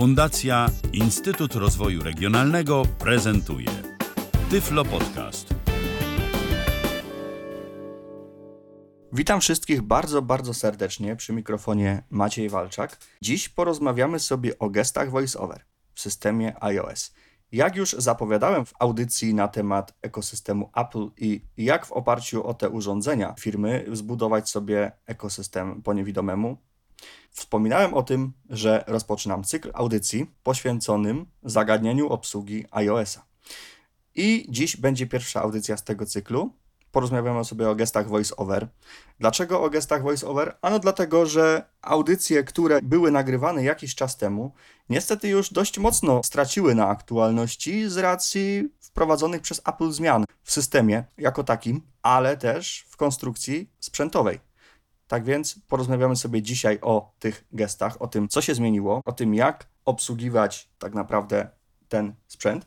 [0.00, 3.68] Fundacja Instytut Rozwoju Regionalnego prezentuje
[4.50, 5.54] Tyflo Podcast.
[9.12, 12.98] Witam wszystkich bardzo, bardzo serdecznie przy mikrofonie Maciej Walczak.
[13.22, 17.14] Dziś porozmawiamy sobie o gestach VoiceOver w systemie iOS.
[17.52, 22.68] Jak już zapowiadałem w audycji na temat ekosystemu Apple i jak w oparciu o te
[22.68, 26.56] urządzenia firmy zbudować sobie ekosystem po niewidomemu,
[27.30, 33.24] Wspominałem o tym, że rozpoczynam cykl audycji poświęconym zagadnieniu obsługi iOS-a.
[34.14, 36.52] I dziś będzie pierwsza audycja z tego cyklu.
[36.92, 38.66] Porozmawiamy sobie o gestach voice-over.
[39.20, 40.52] Dlaczego o gestach voice-over?
[40.62, 44.52] Ano dlatego, że audycje, które były nagrywane jakiś czas temu,
[44.88, 51.04] niestety już dość mocno straciły na aktualności z racji wprowadzonych przez Apple zmian w systemie
[51.18, 54.49] jako takim, ale też w konstrukcji sprzętowej.
[55.10, 59.34] Tak więc porozmawiamy sobie dzisiaj o tych gestach, o tym, co się zmieniło, o tym,
[59.34, 61.48] jak obsługiwać tak naprawdę
[61.88, 62.66] ten sprzęt.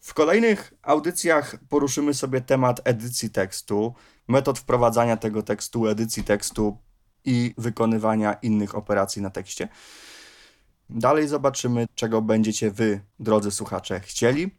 [0.00, 3.94] W kolejnych audycjach poruszymy sobie temat edycji tekstu,
[4.28, 6.78] metod wprowadzania tego tekstu, edycji tekstu
[7.24, 9.68] i wykonywania innych operacji na tekście.
[10.90, 14.50] Dalej zobaczymy, czego będziecie Wy, drodzy słuchacze, chcieli.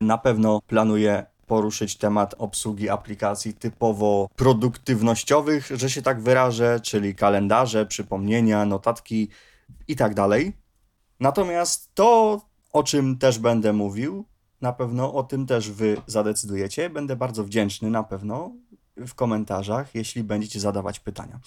[0.00, 7.86] Na pewno planuję poruszyć temat obsługi aplikacji typowo produktywnościowych, że się tak wyrażę, czyli kalendarze,
[7.86, 9.28] przypomnienia, notatki
[9.88, 10.52] i tak dalej.
[11.20, 12.40] Natomiast to,
[12.72, 14.24] o czym też będę mówił,
[14.60, 16.90] na pewno o tym też Wy zadecydujecie.
[16.90, 18.52] Będę bardzo wdzięczny na pewno
[18.96, 21.40] w komentarzach, jeśli będziecie zadawać pytania.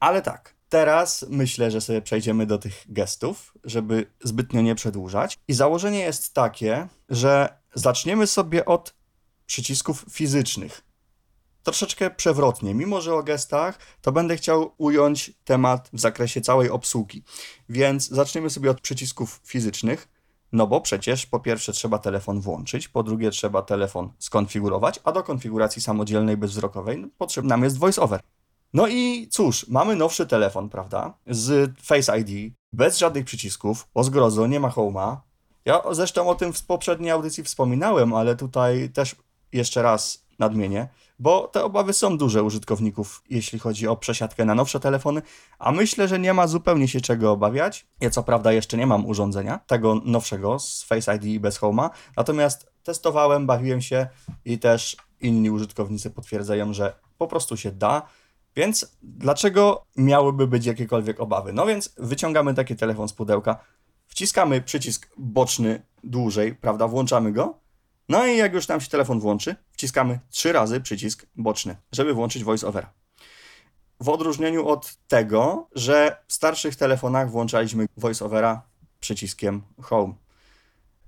[0.00, 5.38] Ale tak, teraz myślę, że sobie przejdziemy do tych gestów, żeby zbytnio nie przedłużać.
[5.48, 8.94] I założenie jest takie, że zaczniemy sobie od
[9.46, 10.82] przycisków fizycznych.
[11.62, 17.22] Troszeczkę przewrotnie, mimo że o gestach, to będę chciał ująć temat w zakresie całej obsługi.
[17.68, 20.08] Więc zaczniemy sobie od przycisków fizycznych.
[20.52, 25.22] No bo przecież po pierwsze trzeba telefon włączyć, po drugie trzeba telefon skonfigurować, a do
[25.22, 28.20] konfiguracji samodzielnej bezwzrokowej potrzebny nam jest voiceover.
[28.74, 31.14] No i cóż, mamy nowszy telefon, prawda?
[31.26, 35.16] Z Face ID, bez żadnych przycisków, o zgrozo, nie ma home'a.
[35.64, 39.16] Ja zresztą o tym w poprzedniej audycji wspominałem, ale tutaj też
[39.52, 44.80] jeszcze raz nadmienię, bo te obawy są duże użytkowników, jeśli chodzi o przesiadkę na nowsze
[44.80, 45.22] telefony,
[45.58, 47.86] a myślę, że nie ma zupełnie się czego obawiać.
[48.00, 51.90] Ja co prawda jeszcze nie mam urządzenia, tego nowszego z Face ID i bez Home'a,
[52.16, 54.06] natomiast testowałem, bawiłem się
[54.44, 58.02] i też inni użytkownicy potwierdzają, że po prostu się da.
[58.56, 61.52] Więc dlaczego miałyby być jakiekolwiek obawy?
[61.52, 63.56] No więc wyciągamy taki telefon z pudełka,
[64.06, 67.65] wciskamy przycisk boczny dłużej, prawda, włączamy go
[68.08, 72.44] no i jak już nam się telefon włączy, wciskamy trzy razy przycisk boczny, żeby włączyć
[72.44, 72.86] voice-overa.
[74.00, 78.60] W odróżnieniu od tego, że w starszych telefonach włączaliśmy voice-overa
[79.00, 80.14] przyciskiem home.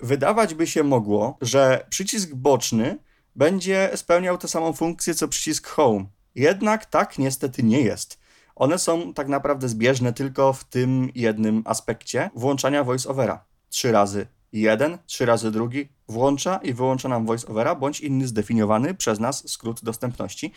[0.01, 2.99] Wydawać by się mogło, że przycisk boczny
[3.37, 6.05] będzie spełniał tę samą funkcję co przycisk home.
[6.35, 8.19] Jednak tak niestety nie jest.
[8.57, 13.39] One są tak naprawdę zbieżne tylko w tym jednym aspekcie włączania voice-overa.
[13.69, 19.21] Trzy razy jeden, trzy razy drugi, włącza i wyłącza nam voice-overa, bądź inny zdefiniowany przez
[19.21, 20.53] nas skrót dostępności.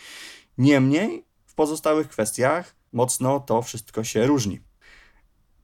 [0.58, 4.60] Niemniej w pozostałych kwestiach mocno to wszystko się różni.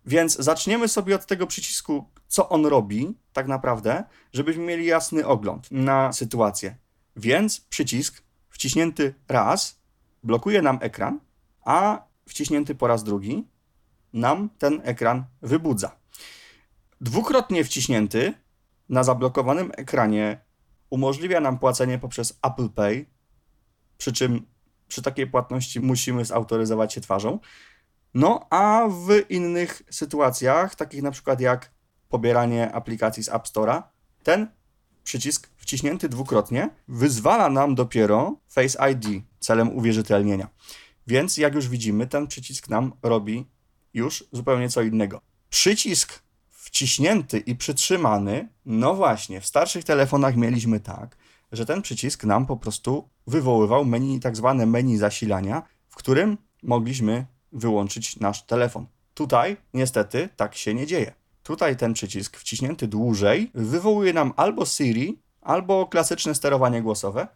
[0.06, 5.70] Więc zaczniemy sobie od tego przycisku, co on robi tak naprawdę, żebyśmy mieli jasny ogląd
[5.70, 6.76] na sytuację.
[7.16, 9.80] Więc przycisk wciśnięty raz
[10.22, 11.20] blokuje nam ekran,
[11.64, 13.48] a wciśnięty po raz drugi
[14.12, 15.97] nam ten ekran wybudza.
[17.00, 18.34] Dwukrotnie wciśnięty
[18.88, 20.40] na zablokowanym ekranie
[20.90, 23.06] umożliwia nam płacenie poprzez Apple Pay,
[23.98, 24.46] przy czym
[24.88, 27.38] przy takiej płatności musimy zautoryzować się twarzą.
[28.14, 31.70] No a w innych sytuacjach, takich na przykład jak
[32.08, 33.82] pobieranie aplikacji z App Store'a,
[34.22, 34.48] ten
[35.04, 40.48] przycisk wciśnięty dwukrotnie wyzwala nam dopiero Face ID celem uwierzytelnienia.
[41.06, 43.46] Więc jak już widzimy, ten przycisk nam robi
[43.94, 45.20] już zupełnie co innego.
[45.50, 46.22] Przycisk
[46.68, 51.16] wciśnięty i przytrzymany, no właśnie, w starszych telefonach mieliśmy tak,
[51.52, 57.26] że ten przycisk nam po prostu wywoływał menu, tak zwane menu zasilania, w którym mogliśmy
[57.52, 58.86] wyłączyć nasz telefon.
[59.14, 61.14] Tutaj niestety tak się nie dzieje.
[61.42, 67.28] Tutaj ten przycisk wciśnięty dłużej wywołuje nam albo Siri, albo klasyczne sterowanie głosowe,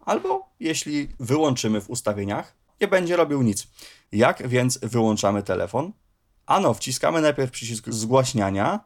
[0.00, 3.68] albo jeśli wyłączymy w ustawieniach, nie będzie robił nic.
[4.12, 5.92] Jak więc wyłączamy telefon?
[6.46, 8.80] Ano, wciskamy najpierw przycisk zgłaśniania,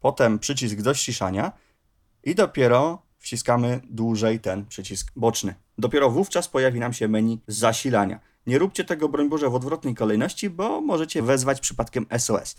[0.00, 1.52] potem przycisk do ściszania
[2.24, 5.54] i dopiero wciskamy dłużej ten przycisk boczny.
[5.78, 8.20] Dopiero wówczas pojawi nam się menu zasilania.
[8.46, 12.56] Nie róbcie tego, broń Boże, w odwrotnej kolejności, bo możecie wezwać przypadkiem SOS.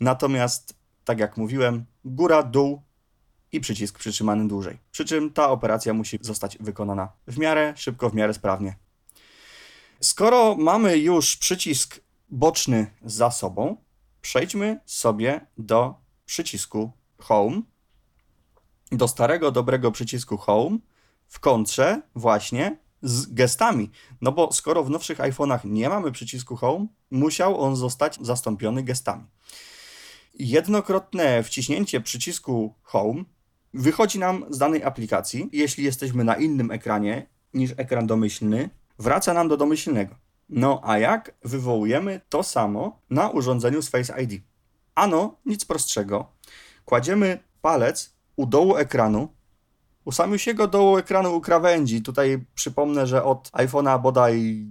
[0.00, 2.82] Natomiast tak jak mówiłem, góra, dół
[3.52, 4.78] i przycisk przytrzymany dłużej.
[4.90, 8.76] Przy czym ta operacja musi zostać wykonana w miarę szybko, w miarę sprawnie.
[10.00, 12.00] Skoro mamy już przycisk
[12.34, 13.76] boczny za sobą,
[14.20, 15.94] przejdźmy sobie do
[16.26, 17.62] przycisku Home,
[18.92, 20.78] do starego, dobrego przycisku Home
[21.26, 23.90] w kontrze właśnie z gestami.
[24.20, 29.24] No bo skoro w nowszych iPhone'ach nie mamy przycisku Home, musiał on zostać zastąpiony gestami.
[30.34, 33.24] Jednokrotne wciśnięcie przycisku Home
[33.74, 35.48] wychodzi nam z danej aplikacji.
[35.52, 40.23] Jeśli jesteśmy na innym ekranie niż ekran domyślny, wraca nam do domyślnego.
[40.48, 44.42] No a jak wywołujemy to samo na urządzeniu z Face ID?
[44.94, 46.26] Ano, nic prostszego.
[46.84, 49.28] Kładziemy palec u dołu ekranu,
[50.04, 52.02] u samego dołu ekranu u krawędzi.
[52.02, 54.66] Tutaj przypomnę, że od iPhone'a bodaj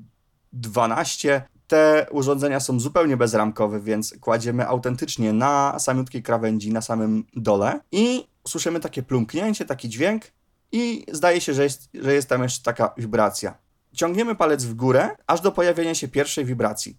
[0.54, 7.80] 12 te urządzenia są zupełnie bezramkowe, więc kładziemy autentycznie na samiutkiej krawędzi, na samym dole
[7.92, 10.24] i słyszymy takie plumknięcie, taki dźwięk
[10.72, 13.63] i zdaje się, że jest, że jest tam jeszcze taka wibracja.
[13.94, 16.98] Ciągniemy palec w górę, aż do pojawienia się pierwszej wibracji.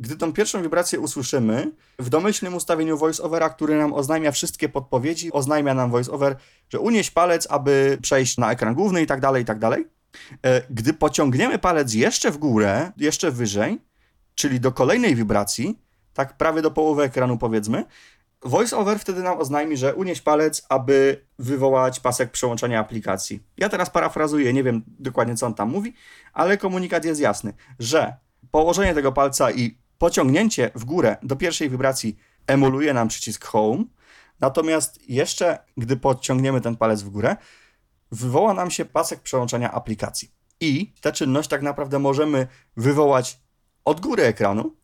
[0.00, 5.74] Gdy tą pierwszą wibrację usłyszymy, w domyślnym ustawieniu voiceovera, który nam oznajmia wszystkie podpowiedzi, oznajmia
[5.74, 6.36] nam voiceover,
[6.68, 9.86] że unieś palec, aby przejść na ekran główny i tak dalej, i tak dalej.
[10.42, 13.78] E, gdy pociągniemy palec jeszcze w górę, jeszcze wyżej,
[14.34, 15.78] czyli do kolejnej wibracji,
[16.14, 17.84] tak prawie do połowy ekranu powiedzmy,
[18.42, 23.42] VoiceOver wtedy nam oznajmi, że unieś palec, aby wywołać pasek przełączania aplikacji.
[23.56, 25.94] Ja teraz parafrazuję, nie wiem dokładnie co on tam mówi,
[26.32, 28.16] ale komunikat jest jasny, że
[28.50, 33.84] położenie tego palca i pociągnięcie w górę do pierwszej wibracji emuluje nam przycisk Home,
[34.40, 37.36] natomiast jeszcze gdy podciągniemy ten palec w górę,
[38.12, 40.30] wywoła nam się pasek przełączania aplikacji.
[40.60, 42.46] I tę czynność tak naprawdę możemy
[42.76, 43.40] wywołać
[43.84, 44.76] od góry ekranu,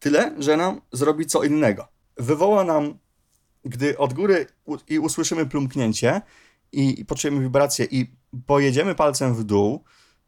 [0.00, 1.93] tyle, że nam zrobi co innego.
[2.16, 2.98] Wywoła nam,
[3.64, 4.46] gdy od góry
[4.88, 6.22] i usłyszymy plumknięcie
[6.72, 8.16] i, poczujemy wibrację i
[8.46, 9.84] pojedziemy palcem w dół,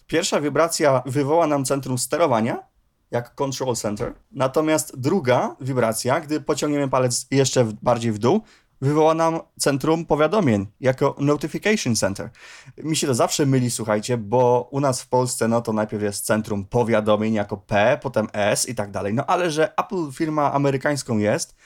[0.06, 2.62] pierwsza wibracja wywoła nam centrum sterowania,
[3.11, 8.43] jak control center, natomiast druga wibracja, gdy pociągniemy palec jeszcze bardziej w dół,
[8.81, 12.31] wywoła nam centrum powiadomień jako Notification Center.
[12.76, 16.26] Mi się to zawsze myli, słuchajcie, bo u nas w Polsce no to najpierw jest
[16.26, 19.14] centrum powiadomień jako P, potem S i tak dalej.
[19.14, 21.56] No ale że Apple firma amerykańską jest,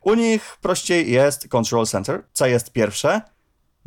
[0.00, 3.20] u nich prościej jest Control Center, co jest pierwsze,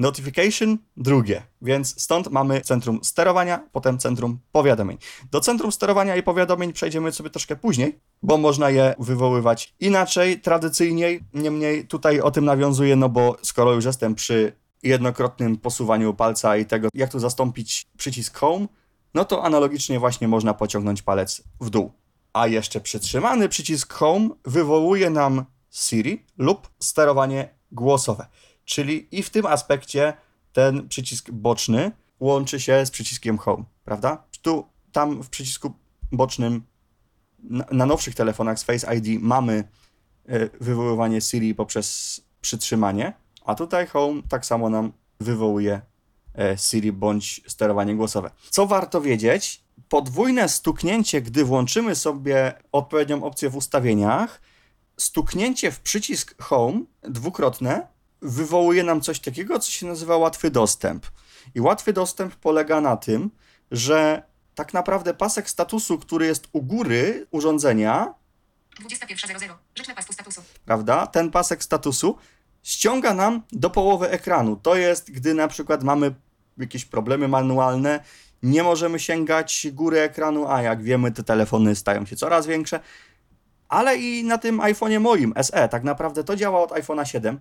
[0.01, 4.97] Notification drugie, więc stąd mamy centrum sterowania, potem centrum powiadomień.
[5.31, 11.23] Do centrum sterowania i powiadomień przejdziemy sobie troszkę później, bo można je wywoływać inaczej, tradycyjniej.
[11.33, 14.53] Niemniej tutaj o tym nawiązuję, no bo skoro już jestem przy
[14.83, 18.67] jednokrotnym posuwaniu palca i tego, jak tu zastąpić przycisk Home,
[19.13, 21.91] no to analogicznie właśnie można pociągnąć palec w dół.
[22.33, 28.25] A jeszcze przytrzymany przycisk Home wywołuje nam Siri lub sterowanie głosowe.
[28.71, 30.13] Czyli i w tym aspekcie
[30.53, 34.23] ten przycisk boczny łączy się z przyciskiem Home, prawda?
[34.41, 35.73] Tu, tam w przycisku
[36.11, 36.63] bocznym
[37.39, 39.63] na, na nowszych telefonach z Face ID mamy
[40.29, 43.13] y, wywoływanie Siri poprzez przytrzymanie,
[43.45, 45.81] a tutaj Home tak samo nam wywołuje
[46.53, 48.31] y, Siri bądź sterowanie głosowe.
[48.49, 49.63] Co warto wiedzieć?
[49.89, 54.41] Podwójne stuknięcie, gdy włączymy sobie odpowiednią opcję w ustawieniach,
[54.97, 61.05] stuknięcie w przycisk Home dwukrotne wywołuje nam coś takiego, co się nazywa łatwy dostęp.
[61.55, 63.31] I łatwy dostęp polega na tym,
[63.71, 64.23] że
[64.55, 68.13] tak naprawdę pasek statusu, który jest u góry urządzenia,
[68.81, 70.41] 21.00, rzeczne pasku statusu.
[70.65, 71.07] Prawda?
[71.07, 72.17] Ten pasek statusu
[72.63, 74.55] ściąga nam do połowy ekranu.
[74.55, 76.13] To jest, gdy na przykład mamy
[76.57, 78.03] jakieś problemy manualne,
[78.43, 82.79] nie możemy sięgać góry ekranu, a jak wiemy, te telefony stają się coraz większe.
[83.69, 87.39] Ale i na tym iPhone'ie moim SE, tak naprawdę to działa od iPhone'a 7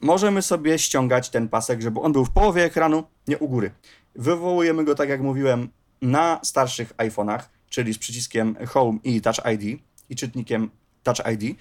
[0.00, 3.70] możemy sobie ściągać ten pasek, żeby on był w połowie ekranu, nie u góry.
[4.14, 5.68] Wywołujemy go, tak jak mówiłem,
[6.02, 10.70] na starszych iPhone'ach, czyli z przyciskiem Home i Touch ID i czytnikiem
[11.02, 11.56] Touch ID,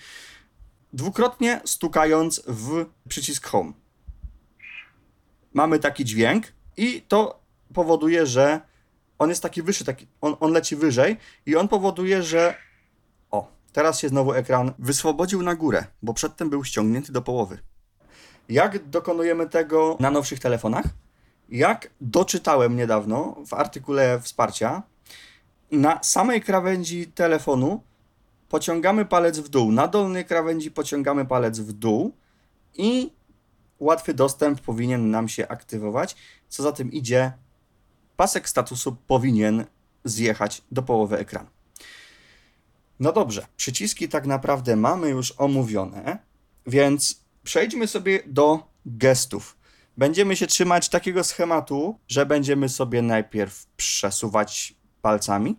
[0.94, 3.74] dwukrotnie stukając w przycisk Home.
[5.54, 7.40] Mamy taki dźwięk i to
[7.74, 8.62] powoduje, że
[9.20, 12.56] on jest taki wyższy, taki, on, on leci wyżej i on powoduje, że
[13.32, 17.58] o, teraz się znowu ekran wyswobodził na górę, bo przedtem był ściągnięty do połowy.
[18.50, 20.86] Jak dokonujemy tego na nowszych telefonach?
[21.50, 24.84] Jak doczytałem niedawno w artykule wsparcia,
[25.72, 27.84] na samej krawędzi telefonu
[28.50, 29.72] pociągamy palec w dół.
[29.72, 32.14] Na dolnej krawędzi pociągamy palec w dół
[32.76, 33.12] i
[33.80, 36.16] łatwy dostęp powinien nam się aktywować.
[36.50, 37.32] Co za tym idzie,
[38.18, 39.66] pasek statusu powinien
[40.04, 41.50] zjechać do połowy ekranu.
[43.00, 46.20] No dobrze, przyciski tak naprawdę mamy już omówione.
[46.68, 49.58] Więc przejdźmy sobie do gestów.
[49.98, 55.56] Będziemy się trzymać takiego schematu, że będziemy sobie najpierw przesuwać palcami,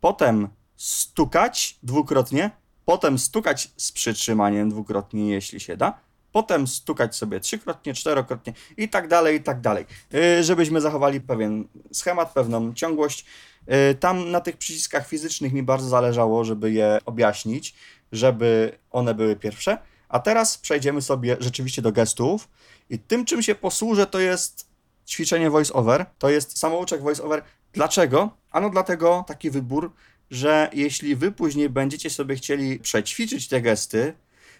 [0.00, 2.50] potem stukać dwukrotnie,
[2.84, 6.00] potem stukać z przytrzymaniem dwukrotnie, jeśli się da,
[6.32, 11.68] potem stukać sobie trzykrotnie, czterokrotnie i tak dalej, i tak dalej, Yy, żebyśmy zachowali pewien
[11.92, 13.24] schemat, pewną ciągłość.
[13.66, 17.74] Yy, Tam na tych przyciskach fizycznych mi bardzo zależało, żeby je objaśnić,
[18.12, 19.91] żeby one były pierwsze.
[20.12, 22.48] A teraz przejdziemy sobie rzeczywiście do gestów
[22.90, 24.66] i tym, czym się posłużę, to jest
[25.06, 27.42] ćwiczenie voice-over, to jest samouczek voice-over.
[27.72, 28.30] Dlaczego?
[28.50, 29.92] Ano dlatego taki wybór,
[30.30, 34.14] że jeśli wy później będziecie sobie chcieli przećwiczyć te gesty,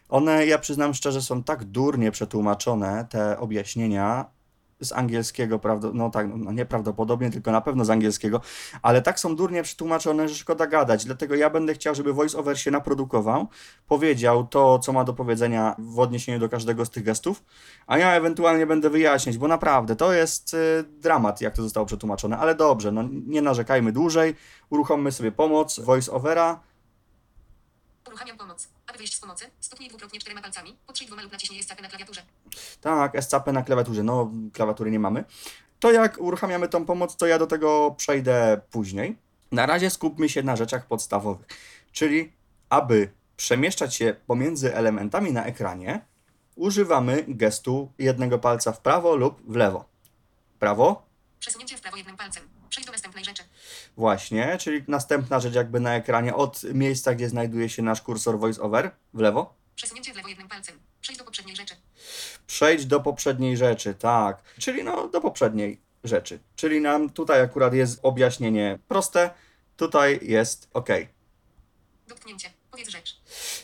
[0.08, 4.24] one, ja przyznam szczerze, są tak durnie przetłumaczone, te objaśnienia
[4.82, 8.40] z angielskiego, prawda, no tak, no nieprawdopodobnie, tylko na pewno z angielskiego,
[8.82, 11.04] ale tak są durnie przetłumaczone, że szkoda gadać.
[11.04, 13.48] Dlatego ja będę chciał, żeby voice-over się naprodukował,
[13.88, 17.44] powiedział to, co ma do powiedzenia w odniesieniu do każdego z tych gestów,
[17.86, 22.38] a ja ewentualnie będę wyjaśniać, bo naprawdę to jest y, dramat, jak to zostało przetłumaczone,
[22.38, 24.34] ale dobrze, no nie narzekajmy dłużej,
[24.70, 26.56] uruchommy sobie pomoc voice-overa,
[28.12, 28.68] Uruchamiam pomoc.
[28.86, 32.22] Aby wyjść z pomocy, stuknij dwukrotnie czterema palcami, potrzyj dwoma lub naciśnij escapę na klawiaturze.
[32.80, 34.02] Tak, SCP na klawiaturze.
[34.02, 35.24] No, klawiatury nie mamy.
[35.80, 39.16] To jak uruchamiamy tą pomoc, to ja do tego przejdę później.
[39.52, 41.46] Na razie skupmy się na rzeczach podstawowych.
[41.92, 42.32] Czyli,
[42.68, 46.04] aby przemieszczać się pomiędzy elementami na ekranie,
[46.56, 49.84] używamy gestu jednego palca w prawo lub w lewo.
[50.58, 51.06] Prawo,
[51.40, 52.61] Przesunięcie w prawo jednym palcem.
[52.72, 53.42] Przejdź do następnej rzeczy.
[53.96, 58.90] właśnie, czyli następna rzecz jakby na ekranie od miejsca, gdzie znajduje się nasz kursor voiceover,
[59.14, 59.54] w lewo.
[59.74, 60.78] Przesunięcie w lewo jednym palcem.
[61.00, 61.74] Przejdź do poprzedniej rzeczy.
[62.46, 64.42] Przejdź do poprzedniej rzeczy, tak.
[64.58, 66.38] Czyli no do poprzedniej rzeczy.
[66.56, 69.30] Czyli nam tutaj akurat jest objaśnienie proste,
[69.76, 70.88] tutaj jest ok.
[72.08, 72.50] Dotknięcie.
[72.70, 73.20] Powiedz rzecz.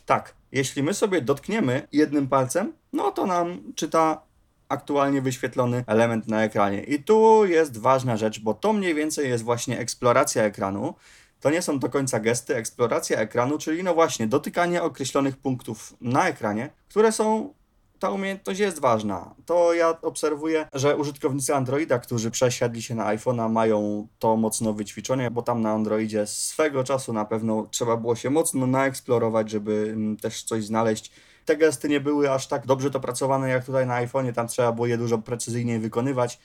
[0.07, 4.23] Tak, jeśli my sobie dotkniemy jednym palcem, no to nam czyta
[4.69, 6.83] aktualnie wyświetlony element na ekranie.
[6.83, 10.95] I tu jest ważna rzecz, bo to mniej więcej jest właśnie eksploracja ekranu.
[11.41, 16.29] To nie są do końca gesty, eksploracja ekranu, czyli no właśnie dotykanie określonych punktów na
[16.29, 17.55] ekranie, które są
[17.99, 19.35] ta umiejętność jest ważna.
[19.47, 25.31] To ja obserwuję, że użytkownicy Androida, którzy przesiadli się na iPhone'a, mają to mocno wyćwiczone,
[25.31, 30.17] bo tam na Androidzie swego czasu na pewno trzeba było się mocno naeksplorować, żeby mm,
[30.17, 31.13] też coś znaleźć.
[31.45, 34.87] Te gesty nie były aż tak dobrze dopracowane jak tutaj na iPhone'ie, tam trzeba było
[34.87, 36.39] je dużo precyzyjniej wykonywać.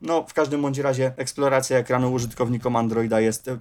[0.00, 3.58] No, w każdym bądź razie eksploracja ekranu użytkownikom Androida jest e,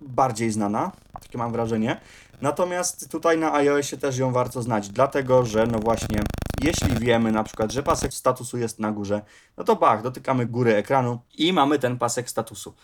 [0.00, 2.00] bardziej znana, takie mam wrażenie.
[2.40, 6.22] Natomiast tutaj na iOSie też ją warto znać, dlatego że no właśnie,
[6.62, 9.22] jeśli wiemy na przykład, że pasek statusu jest na górze,
[9.56, 12.74] no to bach, dotykamy góry ekranu i mamy ten pasek statusu.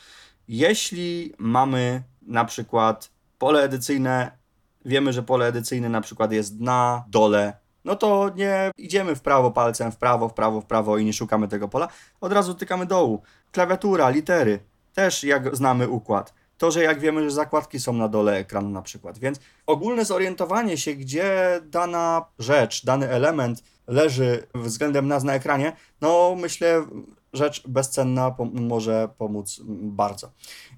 [0.48, 4.38] Jeśli mamy na przykład pole edycyjne,
[4.84, 9.50] wiemy, że pole edycyjne na przykład jest na dole, no to nie idziemy w prawo
[9.50, 11.88] palcem, w prawo, w prawo, w prawo i nie szukamy tego pola,
[12.20, 13.22] od razu dotykamy dołu.
[13.52, 14.60] Klawiatura, litery,
[14.94, 16.34] też jak znamy układ.
[16.58, 19.18] To, że jak wiemy, że zakładki są na dole ekranu na przykład.
[19.18, 26.34] Więc ogólne zorientowanie się, gdzie dana rzecz, dany element leży względem nas na ekranie, no
[26.38, 26.86] myślę,
[27.32, 30.30] rzecz bezcenna pom- może pomóc bardzo.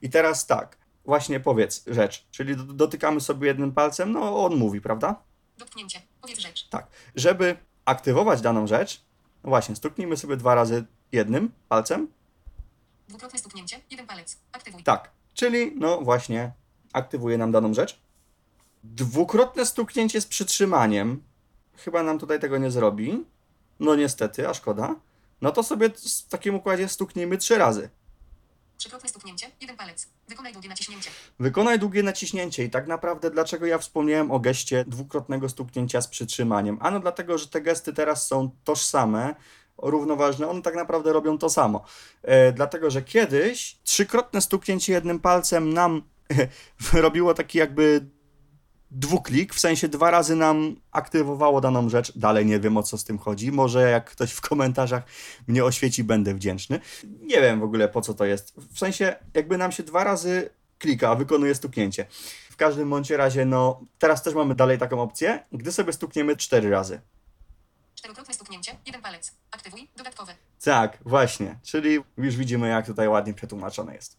[0.02, 4.80] I teraz tak, właśnie powiedz rzecz, czyli do- dotykamy sobie jednym palcem, no on mówi,
[4.80, 5.22] prawda?
[5.58, 6.00] Dotknięcie.
[6.20, 6.68] Powiedz rzecz.
[6.68, 6.87] Tak.
[7.14, 9.04] Żeby aktywować daną rzecz,
[9.44, 12.08] no właśnie, stuknijmy sobie dwa razy jednym palcem,
[13.08, 13.80] Dwukrotne stuknięcie.
[13.90, 14.38] Jeden palec.
[14.52, 14.82] Aktywuj.
[14.82, 16.52] Tak, czyli no właśnie
[16.92, 18.00] aktywuje nam daną rzecz.
[18.84, 21.22] Dwukrotne stuknięcie z przytrzymaniem
[21.76, 23.25] chyba nam tutaj tego nie zrobi.
[23.80, 24.96] No niestety, a szkoda.
[25.40, 27.90] No to sobie w takim układzie stuknijmy trzy razy.
[28.76, 29.50] Trzykrotne stuknięcie.
[29.60, 30.08] Jeden palec.
[30.28, 31.10] Wykonaj długie naciśnięcie.
[31.38, 36.78] Wykonaj długie naciśnięcie i tak naprawdę dlaczego ja wspomniałem o geście dwukrotnego stuknięcia z przytrzymaniem?
[36.80, 39.34] Ano dlatego, że te gesty teraz są tożsame,
[39.82, 41.84] równoważne, one tak naprawdę robią to samo.
[42.22, 46.02] E, dlatego, że kiedyś trzykrotne stuknięcie jednym palcem nam
[46.92, 48.06] robiło taki jakby
[48.90, 52.18] dwuklik, w sensie dwa razy nam aktywowało daną rzecz.
[52.18, 53.52] Dalej nie wiem o co z tym chodzi.
[53.52, 55.02] Może jak ktoś w komentarzach
[55.49, 56.80] mnie oświeci, będę wdzięczny.
[57.22, 58.54] Nie wiem w ogóle po co to jest.
[58.56, 62.06] W sensie jakby nam się dwa razy klika, wykonuje stuknięcie.
[62.50, 66.70] W każdym bądź razie, no teraz też mamy dalej taką opcję, gdy sobie stukniemy cztery
[66.70, 67.00] razy.
[68.00, 68.76] Czterokrotne stuknięcie.
[68.87, 69.33] Jeden palec.
[69.50, 69.88] Aktywuj.
[69.97, 70.35] Dodatkowe.
[70.64, 71.59] Tak, właśnie.
[71.62, 74.19] Czyli już widzimy, jak tutaj ładnie przetłumaczone jest.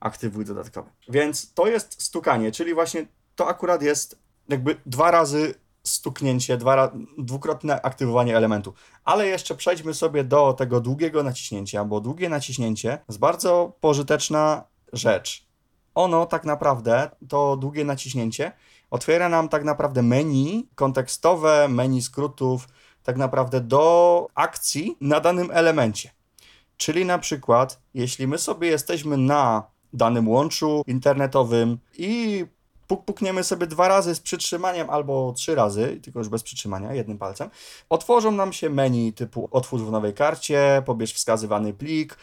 [0.00, 0.90] Aktywuj dodatkowe.
[1.08, 3.06] Więc to jest stukanie, czyli właśnie
[3.36, 8.74] to akurat jest jakby dwa razy stuknięcie, dwa ra- dwukrotne aktywowanie elementu.
[9.04, 15.46] Ale jeszcze przejdźmy sobie do tego długiego naciśnięcia, bo długie naciśnięcie jest bardzo pożyteczna rzecz.
[15.94, 18.52] Ono tak naprawdę, to długie naciśnięcie,
[18.90, 22.68] otwiera nam tak naprawdę menu kontekstowe, menu skrótów,
[23.08, 26.10] tak naprawdę do akcji na danym elemencie.
[26.76, 29.62] Czyli na przykład, jeśli my sobie jesteśmy na
[29.92, 32.44] danym łączu internetowym i
[32.86, 37.18] puk pukniemy sobie dwa razy z przytrzymaniem albo trzy razy, tylko już bez przytrzymania, jednym
[37.18, 37.50] palcem,
[37.88, 42.18] otworzą nam się menu typu otwórz w nowej karcie, pobierz wskazywany plik.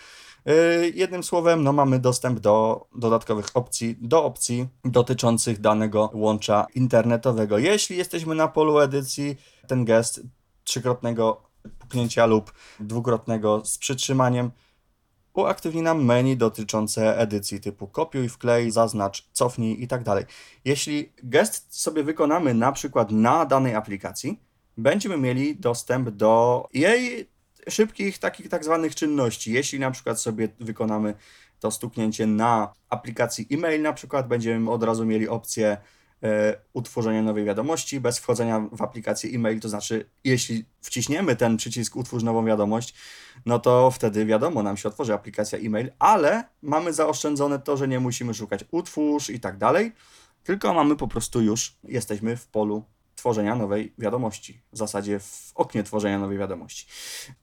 [0.46, 7.58] Yy, Jednym słowem, no mamy dostęp do dodatkowych opcji, do opcji dotyczących danego łącza internetowego.
[7.58, 9.38] Jeśli jesteśmy na polu edycji,
[9.68, 10.22] ten gest
[10.66, 11.42] trzykrotnego
[11.80, 14.52] puknięcia lub dwukrotnego z przytrzymaniem
[15.36, 20.02] uaktywni nam menu dotyczące edycji typu kopiuj, wklej, zaznacz, cofnij i tak.
[20.66, 24.40] Jeśli gest sobie wykonamy na przykład na danej aplikacji,
[24.78, 27.30] będziemy mieli dostęp do jej
[27.70, 29.54] szybkich takich tak zwanych czynności.
[29.54, 31.14] Jeśli na przykład sobie wykonamy
[31.60, 35.78] to stuknięcie na aplikacji e-mail na przykład, będziemy od razu mieli opcję
[36.26, 41.96] e, utworzenia nowej wiadomości bez wchodzenia w aplikację e-mail, to znaczy jeśli wciśniemy ten przycisk
[41.96, 42.96] utwórz nową wiadomość,
[43.46, 48.00] no to wtedy wiadomo, nam się otworzy aplikacja e-mail, ale mamy zaoszczędzone to, że nie
[48.00, 49.92] musimy szukać utwórz i tak dalej,
[50.44, 52.84] tylko mamy po prostu już, jesteśmy w polu
[53.16, 56.88] tworzenia nowej wiadomości, w zasadzie w oknie tworzenia nowej wiadomości.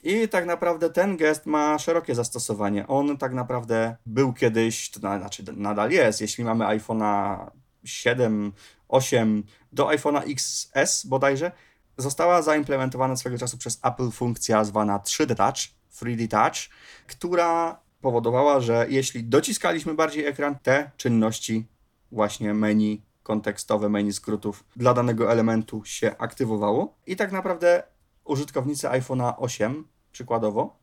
[0.02, 2.86] I tak naprawdę ten gest ma szerokie zastosowanie.
[2.86, 7.50] On tak naprawdę był kiedyś, to na, znaczy nadal jest, jeśli mamy iPhone'a
[7.84, 8.52] 7,
[8.88, 11.52] 8 do iPhone'a XS bodajże,
[11.96, 15.56] została zaimplementowana swego czasu przez Apple funkcja zwana 3D Touch,
[15.92, 21.66] 3D Touch, która powodowała, że jeśli dociskaliśmy bardziej ekran, te czynności
[22.12, 26.94] właśnie menu kontekstowe, menu skrótów dla danego elementu się aktywowało.
[27.06, 27.82] I tak naprawdę
[28.24, 30.78] użytkownicy iPhone'a 8 przykładowo,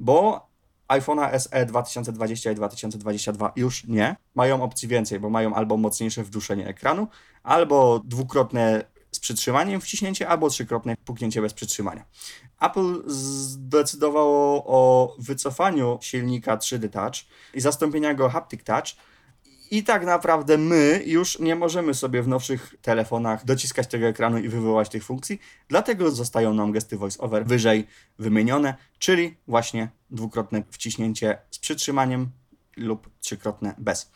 [0.00, 0.46] bo
[1.00, 4.16] iPhone'a SE 2020 i 2022 już nie.
[4.34, 7.08] Mają opcji więcej, bo mają albo mocniejsze wduszenie ekranu,
[7.42, 12.04] albo dwukrotne z przytrzymaniem wciśnięcie, albo trzykrotne puknięcie bez przytrzymania.
[12.60, 17.14] Apple zdecydowało o wycofaniu silnika 3D Touch
[17.54, 18.86] i zastąpienia go Haptic Touch.
[19.72, 24.48] I tak naprawdę my już nie możemy sobie w nowszych telefonach dociskać tego ekranu i
[24.48, 27.86] wywołać tych funkcji, dlatego zostają nam gesty voice-over wyżej
[28.18, 32.30] wymienione, czyli właśnie dwukrotne wciśnięcie z przytrzymaniem
[32.76, 34.10] lub trzykrotne bez.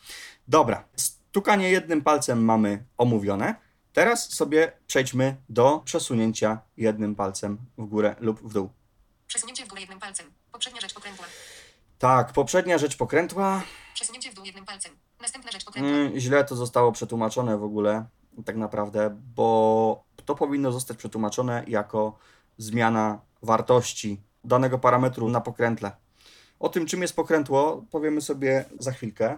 [0.47, 3.55] Dobra, stukanie jednym palcem mamy omówione.
[3.93, 8.69] Teraz sobie przejdźmy do przesunięcia jednym palcem w górę lub w dół.
[9.27, 10.25] Przesunięcie w górę jednym palcem.
[10.51, 11.25] Poprzednia rzecz pokrętła.
[11.99, 13.63] Tak, poprzednia rzecz pokrętła.
[13.93, 15.06] Przesunięcie w dół jednym palcem.
[15.21, 15.91] Następna rzecz pokrętła.
[15.91, 18.05] Mm, źle to zostało przetłumaczone w ogóle,
[18.45, 22.17] tak naprawdę, bo to powinno zostać przetłumaczone jako
[22.57, 25.91] zmiana wartości danego parametru na pokrętle.
[26.59, 29.37] O tym, czym jest pokrętło, powiemy sobie za chwilkę,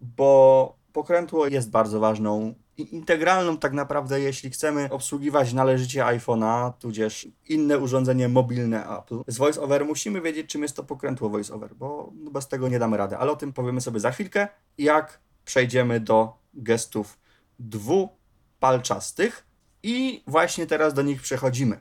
[0.00, 7.78] bo pokrętło jest bardzo ważną integralną tak naprawdę, jeśli chcemy obsługiwać należycie iPhone'a, tudzież inne
[7.78, 9.18] urządzenie mobilne Apple.
[9.26, 13.16] Z VoiceOver musimy wiedzieć, czym jest to pokrętło VoiceOver, bo bez tego nie damy rady,
[13.16, 17.18] ale o tym powiemy sobie za chwilkę, jak przejdziemy do gestów
[17.58, 19.46] dwupalczastych
[19.82, 21.80] i właśnie teraz do nich przechodzimy.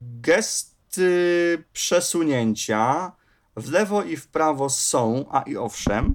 [0.00, 3.12] Gesty przesunięcia
[3.56, 6.14] w lewo i w prawo są, a i owszem,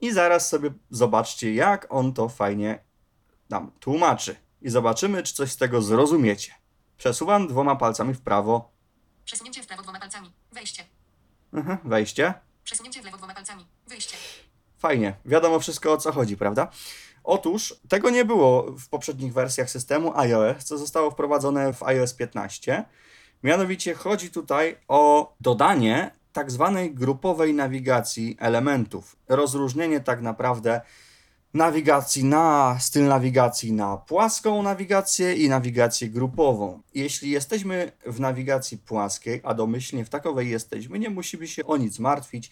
[0.00, 2.84] i zaraz sobie zobaczcie, jak on to fajnie
[3.50, 4.36] nam tłumaczy.
[4.62, 6.52] I zobaczymy, czy coś z tego zrozumiecie.
[6.96, 8.72] Przesuwam dwoma palcami w prawo.
[9.24, 10.32] Przesunięcie w prawo dwoma palcami.
[10.52, 10.84] Wejście.
[11.52, 12.34] Mhm, wejście.
[12.64, 13.66] Przesunięcie w lewo dwoma palcami.
[13.86, 14.16] Wyjście.
[14.78, 16.68] Fajnie, wiadomo wszystko o co chodzi, prawda?
[17.24, 22.84] Otóż tego nie było w poprzednich wersjach systemu iOS, co zostało wprowadzone w iOS 15.
[23.42, 29.16] Mianowicie chodzi tutaj o dodanie tak zwanej grupowej nawigacji elementów.
[29.28, 30.80] Rozróżnienie tak naprawdę
[31.54, 36.80] nawigacji na styl nawigacji na płaską nawigację i nawigację grupową.
[36.94, 41.98] Jeśli jesteśmy w nawigacji płaskiej, a domyślnie w takowej jesteśmy, nie musimy się o nic
[41.98, 42.50] martwić.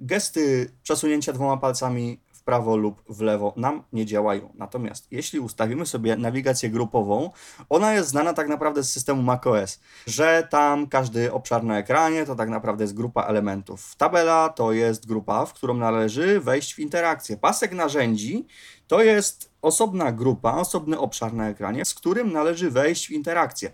[0.00, 4.52] Gesty przesunięcia dwoma palcami w prawo lub w lewo nam nie działają.
[4.54, 7.30] Natomiast jeśli ustawimy sobie nawigację grupową,
[7.68, 12.34] ona jest znana tak naprawdę z systemu macOS, że tam każdy obszar na ekranie to
[12.34, 13.96] tak naprawdę jest grupa elementów.
[13.96, 17.36] Tabela to jest grupa, w którą należy wejść w interakcję.
[17.36, 18.46] Pasek narzędzi
[18.86, 23.72] to jest osobna grupa, osobny obszar na ekranie, z którym należy wejść w interakcję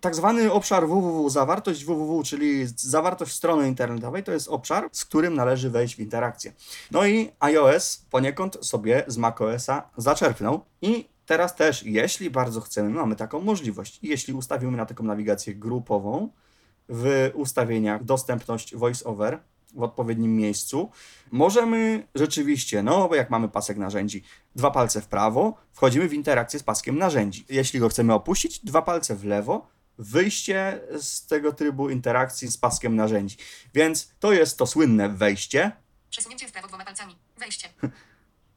[0.00, 5.34] tak zwany obszar www, zawartość www, czyli zawartość strony internetowej, to jest obszar, z którym
[5.34, 6.52] należy wejść w interakcję.
[6.90, 13.16] No i iOS poniekąd sobie z macOSa zaczerpnął i teraz też, jeśli bardzo chcemy, mamy
[13.16, 13.98] taką możliwość.
[14.02, 16.28] Jeśli ustawimy na taką nawigację grupową
[16.88, 19.40] w ustawieniach dostępność VoiceOver,
[19.74, 20.90] w odpowiednim miejscu.
[21.30, 24.22] Możemy rzeczywiście, no bo jak mamy pasek narzędzi,
[24.56, 27.44] dwa palce w prawo, wchodzimy w interakcję z paskiem narzędzi.
[27.48, 29.66] Jeśli go chcemy opuścić, dwa palce w lewo,
[29.98, 33.36] wyjście z tego trybu interakcji z paskiem narzędzi.
[33.74, 35.72] Więc to jest to słynne wejście,
[36.10, 37.16] Przesunięcie w prawo dwoma palcami.
[37.38, 37.68] Wejście.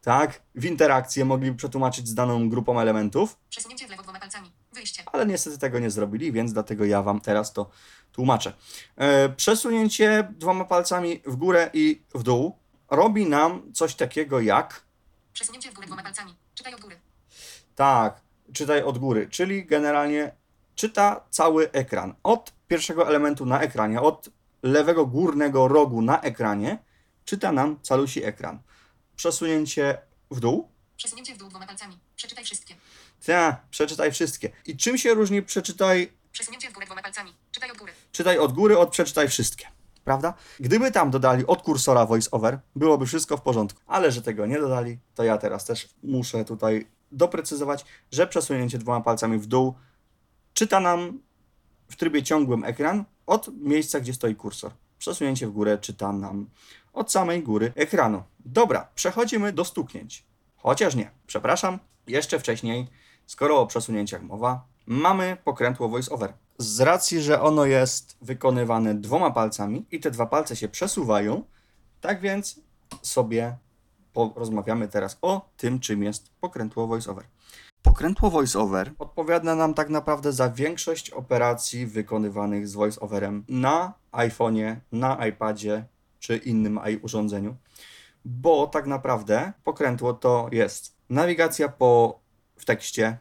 [0.01, 4.51] tak, w interakcję mogliby przetłumaczyć z daną grupą elementów, Przesunięcie w lewo dwoma palcami.
[4.73, 5.04] Wyjście.
[5.06, 7.69] ale niestety tego nie zrobili, więc dlatego ja Wam teraz to
[8.12, 8.54] tłumaczę.
[8.95, 12.58] E, przesunięcie dwoma palcami w górę i w dół
[12.89, 14.82] robi nam coś takiego jak,
[15.34, 16.36] Przesunięcie w górę dwoma palcami.
[16.56, 16.99] Czytaj od góry.
[17.75, 18.21] tak,
[18.54, 20.32] czytaj od góry, czyli generalnie
[20.82, 22.15] czyta cały ekran.
[22.24, 24.30] Od pierwszego elementu na ekranie, od
[24.63, 26.78] lewego górnego rogu na ekranie,
[27.26, 28.60] czyta nam calusi ekran.
[29.15, 29.98] Przesunięcie
[30.32, 32.00] w dół, Przesunięcie w dół dwoma palcami.
[32.15, 32.76] Przeczytaj wszystkie.
[33.26, 34.50] ta, przeczytaj wszystkie.
[34.65, 37.34] I czym się różni przeczytaj Przesunięcie w górę dwoma palcami.
[37.52, 37.94] Czytaj od góry.
[38.12, 39.65] czytaj od góry, od przeczytaj wszystkie.
[40.04, 40.34] Prawda?
[40.60, 43.82] Gdyby tam dodali od kursora voiceover, byłoby wszystko w porządku.
[43.88, 49.02] Ale że tego nie dodali, to ja teraz też muszę tutaj doprecyzować, że przesunięcie dwoma
[49.02, 49.76] palcami w dół
[50.54, 51.20] czyta nam
[51.90, 54.72] w trybie ciągłym ekran od miejsca, gdzie stoi kursor.
[54.98, 56.50] Przesunięcie w górę czyta nam
[56.94, 58.24] od samej góry ekranu.
[58.40, 60.26] Dobra, przechodzimy do stuknięć.
[60.58, 62.88] Chociaż nie, przepraszam, jeszcze wcześniej,
[63.26, 66.34] skoro o przesunięciach mowa, mamy pokrętło voiceover.
[66.58, 71.44] Z racji, że ono jest wykonywane dwoma palcami i te dwa palce się przesuwają,
[72.02, 72.60] tak więc
[73.02, 73.58] sobie
[74.14, 77.26] porozmawiamy teraz o tym, czym jest pokrętło voiceover.
[77.84, 85.28] Pokrętło voiceover odpowiada nam tak naprawdę za większość operacji wykonywanych z voiceoverem na iPhone'ie, na
[85.28, 85.86] iPadzie
[86.20, 87.56] czy innym urządzeniu,
[88.26, 92.20] bo tak naprawdę pokrętło to jest nawigacja po
[92.58, 93.17] w tekście,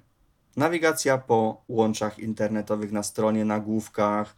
[0.56, 4.36] nawigacja po łączach internetowych na stronie, nagłówkach,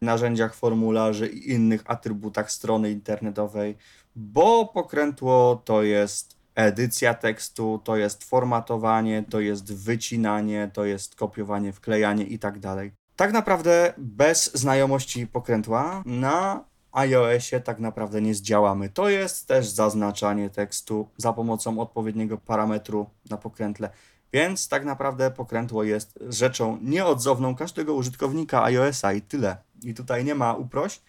[0.00, 3.76] narzędziach formularzy i innych atrybutach strony internetowej,
[4.16, 11.72] bo pokrętło to jest edycja tekstu, to jest formatowanie, to jest wycinanie, to jest kopiowanie,
[11.72, 12.92] wklejanie i tak dalej.
[13.16, 18.88] Tak naprawdę bez znajomości pokrętła na iOSie tak naprawdę nie zdziałamy.
[18.88, 23.90] To jest też zaznaczanie tekstu za pomocą odpowiedniego parametru na pokrętle.
[24.32, 29.56] Więc tak naprawdę pokrętło jest rzeczą nieodzowną każdego użytkownika iOSa i tyle.
[29.82, 31.00] I tutaj nie ma uproś.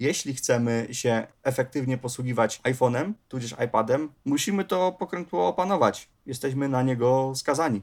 [0.00, 6.08] Jeśli chcemy się efektywnie posługiwać iPhone'em, tudzież iPadem, musimy to pokrętło opanować.
[6.26, 7.82] Jesteśmy na niego skazani.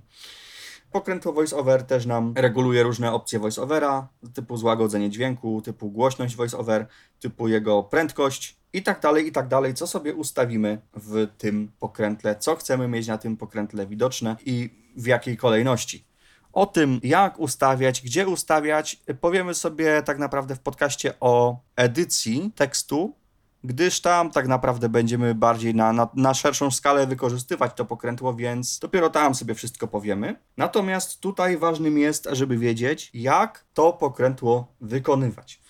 [0.91, 6.87] Pokrętło VoiceOver też nam reguluje różne opcje VoiceOvera, typu złagodzenie dźwięku, typu głośność VoiceOver,
[7.19, 12.35] typu jego prędkość i tak dalej, i tak dalej, co sobie ustawimy w tym pokrętle,
[12.35, 16.05] co chcemy mieć na tym pokrętle widoczne i w jakiej kolejności.
[16.53, 23.15] O tym, jak ustawiać, gdzie ustawiać, powiemy sobie tak naprawdę w podcaście o edycji tekstu,
[23.63, 28.79] gdyż tam tak naprawdę będziemy bardziej na, na, na szerszą skalę wykorzystywać to pokrętło, więc
[28.79, 30.35] dopiero tam sobie wszystko powiemy.
[30.57, 35.61] Natomiast tutaj ważnym jest, żeby wiedzieć, jak to pokrętło wykonywać.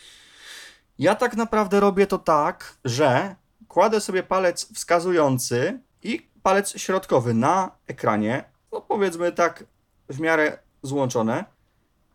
[0.99, 3.35] Ja tak naprawdę robię to tak, że
[3.67, 9.63] kładę sobie palec wskazujący i palec środkowy na ekranie, no powiedzmy tak
[10.09, 11.45] w miarę złączone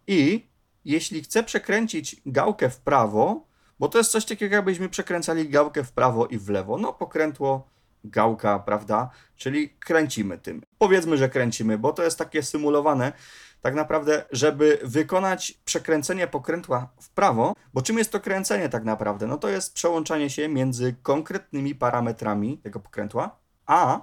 [0.07, 0.49] i
[0.85, 3.47] jeśli chcę przekręcić gałkę w prawo,
[3.79, 6.79] bo to jest coś takiego, jakbyśmy przekręcali gałkę w prawo i w lewo.
[6.79, 7.69] No, pokrętło,
[8.05, 9.11] gałka, prawda?
[9.37, 10.63] Czyli kręcimy tym.
[10.79, 13.13] Powiedzmy, że kręcimy, bo to jest takie symulowane.
[13.61, 19.27] Tak naprawdę, żeby wykonać przekręcenie pokrętła w prawo, bo czym jest to kręcenie tak naprawdę?
[19.27, 24.01] No to jest przełączanie się między konkretnymi parametrami tego pokrętła, a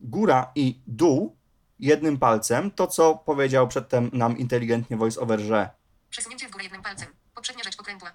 [0.00, 1.36] góra i dół
[1.82, 5.70] jednym palcem, to co powiedział przedtem nam inteligentnie VoiceOver, że
[6.10, 7.08] Przesunięcie w górę jednym palcem.
[7.34, 8.10] Poprzednia rzecz pokrętła.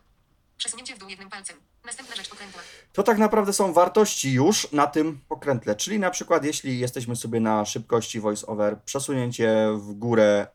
[0.58, 1.58] Przesunięcie w dół jednym palcem.
[1.86, 2.62] Następna rzecz pokrętła.
[2.94, 5.76] to tak naprawdę są wartości już na tym pokrętle.
[5.76, 10.48] Czyli na przykład, jeśli jesteśmy sobie na szybkości voiceover, przesunięcie w górę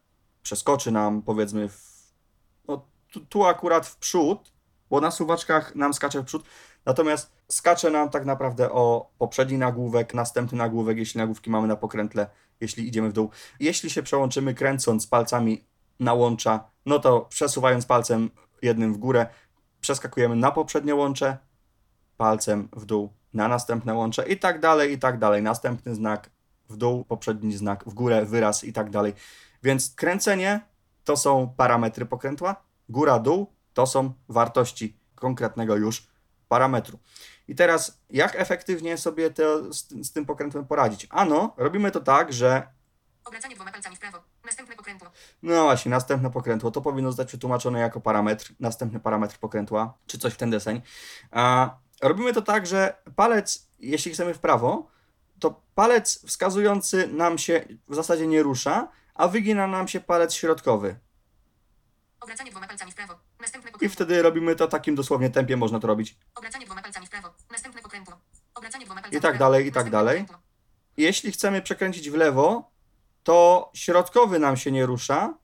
[0.43, 2.13] przeskoczy nam, powiedzmy, w,
[2.69, 4.53] no, tu, tu akurat w przód,
[4.91, 6.45] bo na suwaczkach nam skacze w przód,
[6.87, 12.27] natomiast skacze nam tak naprawdę o poprzedni nagłówek, następny nagłówek, jeśli nagłówki mamy na pokrętle,
[12.63, 13.31] jeśli idziemy w dół.
[13.61, 15.65] Jeśli się przełączymy kręcąc palcami
[16.01, 18.31] na łącza, no to przesuwając palcem
[18.63, 19.27] jednym w górę,
[19.81, 21.39] przeskakujemy na poprzednie łącze,
[22.17, 25.43] palcem w dół na następne łącze i tak dalej, i tak dalej.
[25.43, 26.31] Następny znak
[26.69, 29.13] w dół, poprzedni znak w górę, wyraz i tak dalej.
[29.63, 30.61] Więc kręcenie
[31.05, 32.57] to są parametry pokrętła,
[32.89, 36.07] góra, dół to są wartości konkretnego już
[36.49, 36.99] parametru.
[37.53, 41.07] I teraz, jak efektywnie sobie to, z, z tym pokrętłem poradzić?
[41.11, 42.67] Ano, robimy to tak, że
[43.25, 44.19] Obracanie dwoma palcami w prawo.
[44.45, 45.11] Następne pokrętło.
[45.43, 50.35] no właśnie, następne pokrętło to powinno zostać przetłumaczone jako parametr, następny parametr pokrętła, czy coś
[50.35, 50.83] w ten deseń.
[51.31, 51.71] A
[52.03, 54.91] Robimy to tak, że palec, jeśli chcemy w prawo,
[55.41, 60.97] to palec wskazujący nam się w zasadzie nie rusza, a wygina nam się palec środkowy.
[62.21, 63.15] Obracanie dwoma palcami w prawo.
[63.41, 63.95] Następne I pokrętło.
[63.95, 66.17] wtedy robimy to takim dosłownie tempie, można to robić.
[66.35, 67.35] Obracanie dwoma palcami w prawo.
[67.51, 68.17] Następne pokrętło.
[68.55, 70.27] Obracanie dwoma palcami I tak dalej, i tak dalej.
[70.97, 72.71] Jeśli chcemy przekręcić w lewo,
[73.23, 75.35] to środkowy nam się nie rusza,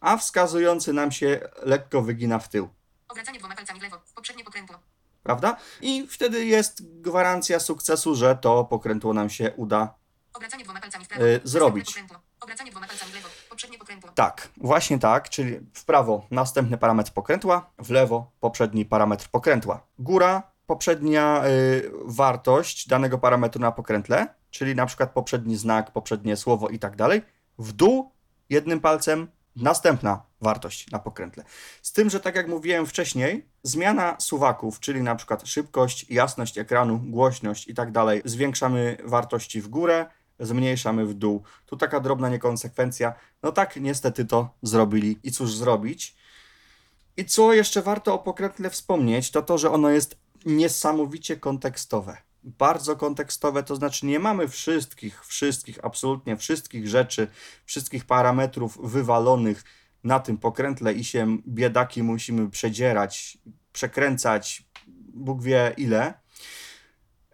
[0.00, 2.68] a wskazujący nam się lekko wygina w tył.
[3.08, 3.96] Obracanie dwoma palcami w lewo.
[4.14, 4.76] Poprzednie pokrętło.
[5.22, 5.56] Prawda?
[5.80, 9.94] I wtedy jest gwarancja sukcesu, że to pokrętło nam się uda
[10.34, 11.24] Obracanie dwoma palcami w prawo.
[11.24, 12.04] Yy, zrobić.
[12.40, 13.28] Obracanie dwoma palcami w lewo.
[13.48, 14.10] Poprzednie pokrętło.
[14.14, 19.86] Tak, właśnie tak, czyli w prawo następny parametr pokrętła, w lewo poprzedni parametr pokrętła.
[19.98, 26.68] Góra, poprzednia y, wartość danego parametru na pokrętle, czyli na przykład poprzedni znak, poprzednie słowo
[26.68, 27.22] i tak dalej.
[27.58, 28.12] W dół
[28.50, 31.44] jednym palcem następna wartość na pokrętle.
[31.82, 36.98] Z tym, że tak jak mówiłem wcześniej, zmiana suwaków, czyli na przykład szybkość, jasność ekranu,
[36.98, 40.06] głośność i tak dalej, zwiększamy wartości w górę,
[40.40, 41.42] zmniejszamy w dół.
[41.66, 43.14] Tu taka drobna niekonsekwencja.
[43.42, 45.18] No tak, niestety to zrobili.
[45.22, 46.16] I cóż zrobić?
[47.16, 52.16] I co jeszcze warto o pokrętle wspomnieć, to to, że ono jest niesamowicie kontekstowe.
[52.44, 57.28] Bardzo kontekstowe, to znaczy nie mamy wszystkich, wszystkich, absolutnie wszystkich rzeczy,
[57.64, 59.64] wszystkich parametrów wywalonych
[60.04, 63.38] na tym pokrętle i się biedaki musimy przedzierać,
[63.72, 64.64] przekręcać,
[65.14, 66.21] Bóg wie ile.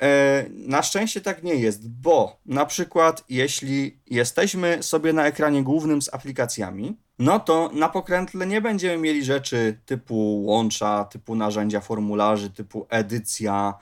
[0.03, 6.03] E, Na szczęście tak nie jest, bo na przykład jeśli jesteśmy sobie na ekranie głównym
[6.03, 12.51] z aplikacjami, no to na pokrętle nie będziemy mieli rzeczy typu łącza, typu narzędzia formularzy,
[12.51, 13.75] typu edycja,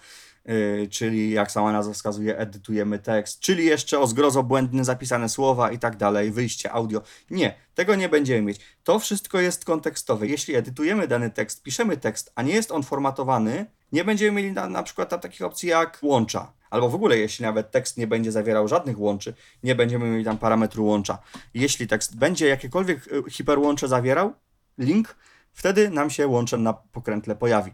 [0.90, 5.78] czyli jak sama nazwa wskazuje, edytujemy tekst, czyli jeszcze o zgrozo błędnie zapisane słowa i
[5.78, 7.02] tak dalej, wyjście audio.
[7.30, 8.60] Nie, tego nie będziemy mieć.
[8.84, 10.26] To wszystko jest kontekstowe.
[10.26, 14.68] Jeśli edytujemy dany tekst, piszemy tekst, a nie jest on formatowany, nie będziemy mieli na,
[14.68, 16.52] na przykład tam takich opcji jak łącza.
[16.70, 20.38] Albo w ogóle, jeśli nawet tekst nie będzie zawierał żadnych łączy, nie będziemy mieli tam
[20.38, 21.18] parametru łącza.
[21.54, 24.34] Jeśli tekst będzie jakiekolwiek y, hiperłącze zawierał,
[24.78, 25.16] link,
[25.52, 27.72] wtedy nam się łączem na pokrętle pojawi.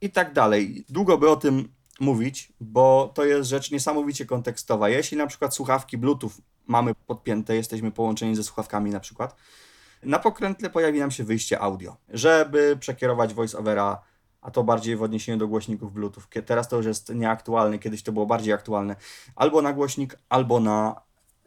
[0.00, 0.84] I tak dalej.
[0.88, 1.68] Długo by o tym
[2.00, 4.88] mówić, bo to jest rzecz niesamowicie kontekstowa.
[4.88, 6.30] Jeśli na przykład słuchawki Bluetooth
[6.66, 9.36] mamy podpięte, jesteśmy połączeni ze słuchawkami na przykład,
[10.02, 14.02] na pokrętle pojawi nam się wyjście audio, żeby przekierować voiceovera,
[14.40, 16.22] a to bardziej w odniesieniu do głośników Bluetooth.
[16.46, 18.96] Teraz to już jest nieaktualne, kiedyś to było bardziej aktualne.
[19.36, 21.00] Albo na głośnik, albo na,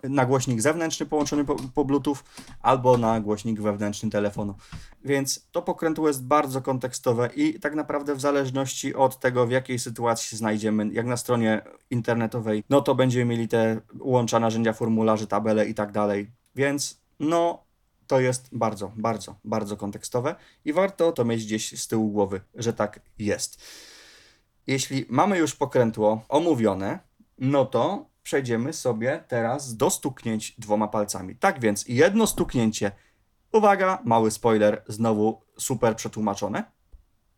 [0.04, 2.18] na głośnik zewnętrzny połączony po, po Bluetooth,
[2.62, 4.56] albo na głośnik wewnętrzny telefonu.
[5.06, 9.80] Więc to pokrętło jest bardzo kontekstowe i tak naprawdę w zależności od tego, w jakiej
[9.80, 15.28] sytuacji się znajdziemy, jak na stronie internetowej, no to będziemy mieli te łącza, narzędzia, formularze,
[15.28, 16.32] tabele i tak dalej.
[16.56, 17.64] Więc no,
[18.08, 20.36] to jest bardzo, bardzo, bardzo kontekstowe
[20.66, 23.62] i warto to mieć gdzieś z tyłu głowy, że tak jest.
[24.68, 27.00] Jeśli mamy już pokrętło omówione,
[27.38, 31.36] no to przejdziemy sobie teraz do stuknięć dwoma palcami.
[31.36, 32.92] Tak więc jedno stuknięcie,
[33.52, 36.64] uwaga, mały spoiler, znowu super przetłumaczone.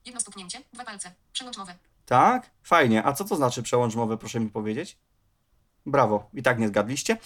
[0.06, 0.62] Jedno stuknięcie.
[0.74, 1.12] Dwa palce.
[1.34, 1.76] Przełącz mowę.
[2.06, 3.06] Tak, fajnie.
[3.06, 4.98] A co to znaczy przełącz mowę, proszę mi powiedzieć?
[5.86, 7.18] Brawo, i tak nie zgadliście.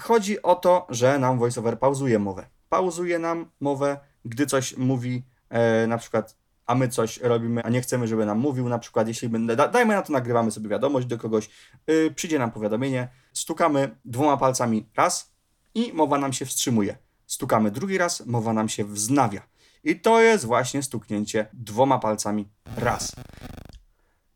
[0.00, 2.46] Chodzi o to, że nam VoiceOver pauzuje mowę.
[2.68, 7.80] Pauzuje nam mowę, gdy coś mówi, e, na przykład, a my coś robimy, a nie
[7.80, 8.68] chcemy, żeby nam mówił.
[8.68, 11.50] Na przykład, jeśli będę, da, dajmy na to, nagrywamy sobie wiadomość do kogoś,
[11.90, 15.34] y, przyjdzie nam powiadomienie, stukamy dwoma palcami raz
[15.74, 16.96] i mowa nam się wstrzymuje.
[17.26, 19.42] Stukamy drugi raz, mowa nam się wznawia.
[19.84, 23.12] I to jest właśnie stuknięcie dwoma palcami raz.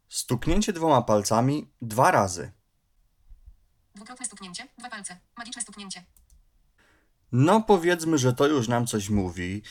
[0.09, 2.53] Stuknięcie dwoma palcami dwa razy.
[3.95, 4.69] Dwukrotne stuknięcie.
[4.79, 5.21] Dwa palce.
[5.37, 6.05] Magiczne stuknięcie.
[7.33, 9.63] No powiedzmy, że to już nam coś mówi.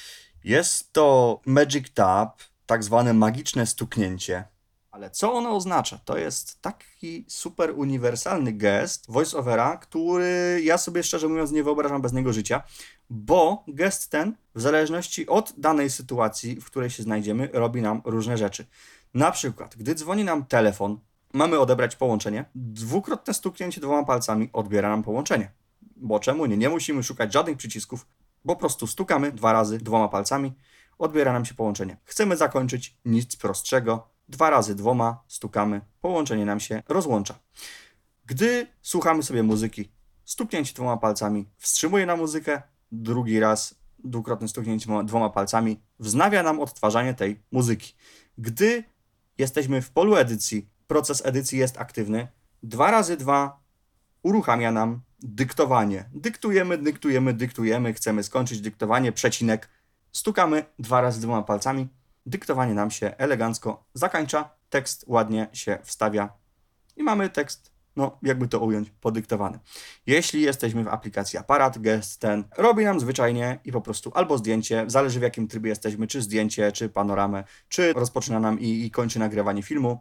[0.48, 4.44] Jest to Magic Tap, tak zwane magiczne stuknięcie.
[4.92, 6.00] Ale co ono oznacza?
[6.06, 12.14] To jest taki super uniwersalny gest voiceovera, który ja sobie szczerze mówiąc nie wyobrażam bez
[12.14, 12.64] niego życia,
[13.10, 18.38] bo gest ten w zależności od danej sytuacji, w której się znajdziemy, robi nam różne
[18.38, 18.66] rzeczy.
[19.14, 21.00] Na przykład, gdy dzwoni nam telefon,
[21.34, 25.52] mamy odebrać połączenie, dwukrotne stuknięcie dwoma palcami odbiera nam połączenie.
[25.96, 26.58] Bo czemu nie?
[26.58, 28.06] Nie musimy szukać żadnych przycisków,
[28.48, 30.54] po prostu stukamy dwa razy dwoma palcami,
[30.98, 31.98] odbiera nam się połączenie.
[32.04, 37.40] Chcemy zakończyć nic prostszego, dwa razy dwoma stukamy, połączenie nam się rozłącza.
[38.26, 39.92] Gdy słuchamy sobie muzyki,
[40.26, 47.14] stuknięcie dwoma palcami wstrzymuje na muzykę, drugi raz dwukrotne stuknięcie dwoma palcami wznawia nam odtwarzanie
[47.14, 47.94] tej muzyki.
[48.38, 48.84] Gdy
[49.38, 52.28] jesteśmy w polu edycji, proces edycji jest aktywny,
[52.64, 53.60] dwa razy dwa
[54.28, 56.10] uruchamia nam dyktowanie.
[56.14, 59.70] Dyktujemy, dyktujemy, dyktujemy, chcemy skończyć dyktowanie, przecinek,
[60.12, 61.88] stukamy dwa razy dwoma palcami,
[62.26, 66.30] dyktowanie nam się elegancko zakończa tekst ładnie się wstawia
[66.96, 69.60] i mamy tekst, no jakby to ująć, podyktowany.
[70.06, 74.84] Jeśli jesteśmy w aplikacji aparat, gest ten robi nam zwyczajnie i po prostu albo zdjęcie,
[74.88, 79.20] zależy w jakim trybie jesteśmy, czy zdjęcie, czy panoramę, czy rozpoczyna nam i, i kończy
[79.20, 80.00] nagrywanie filmu.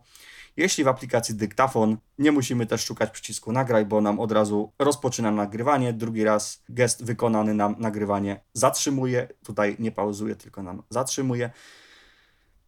[0.57, 5.31] Jeśli w aplikacji dyktafon, nie musimy też szukać przycisku nagraj, bo nam od razu rozpoczyna
[5.31, 5.93] nagrywanie.
[5.93, 9.29] Drugi raz gest wykonany nam nagrywanie zatrzymuje.
[9.45, 11.51] Tutaj nie pauzuje, tylko nam zatrzymuje.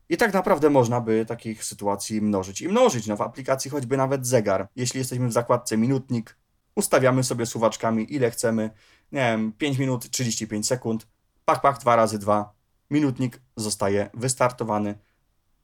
[0.08, 3.06] I tak naprawdę można by takich sytuacji mnożyć i mnożyć.
[3.06, 4.68] No w aplikacji choćby nawet zegar.
[4.76, 6.36] Jeśli jesteśmy w zakładce minutnik,
[6.74, 8.70] ustawiamy sobie suwaczkami ile chcemy.
[9.12, 11.06] Nie wiem, 5 minut 35 sekund.
[11.44, 12.52] Pach, pach, 2 razy 2.
[12.90, 14.98] Minutnik zostaje wystartowany.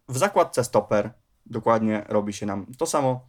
[0.09, 1.11] W zakładce stoper
[1.46, 3.26] dokładnie robi się nam to samo.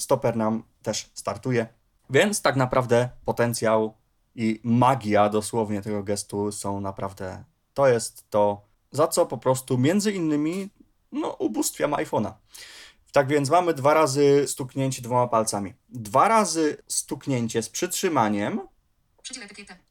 [0.00, 1.66] Stoper nam też startuje.
[2.10, 3.94] Więc tak naprawdę potencjał
[4.34, 7.44] i magia dosłownie tego gestu są naprawdę.
[7.74, 10.70] To jest to, za co po prostu między innymi
[11.12, 12.32] no, ubóstwiam iPhone'a.
[13.12, 15.74] Tak więc mamy dwa razy stuknięcie dwoma palcami.
[15.88, 18.60] Dwa razy stuknięcie z przytrzymaniem.
[19.22, 19.85] Przydziel etykietę.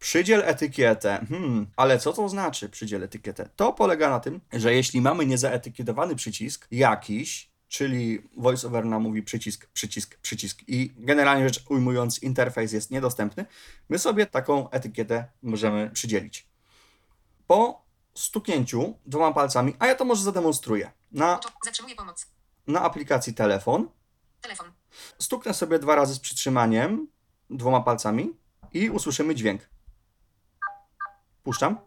[0.00, 1.26] Przydziel etykietę.
[1.28, 3.48] Hmm, ale co to znaczy przydziel etykietę?
[3.56, 9.66] To polega na tym, że jeśli mamy niezaetykietowany przycisk jakiś, czyli VoiceOver nam mówi przycisk,
[9.66, 13.46] przycisk, przycisk i generalnie rzecz ujmując interfejs jest niedostępny,
[13.88, 16.46] my sobie taką etykietę możemy przydzielić.
[17.46, 17.84] Po
[18.14, 21.40] stuknięciu dwoma palcami, a ja to może zademonstruję, na,
[22.66, 23.88] na aplikacji telefon,
[24.40, 24.72] Telefon.
[25.18, 27.08] stuknę sobie dwa razy z przytrzymaniem
[27.50, 28.32] dwoma palcami
[28.72, 29.68] i usłyszymy dźwięk.
[31.50, 31.78] Puszczam.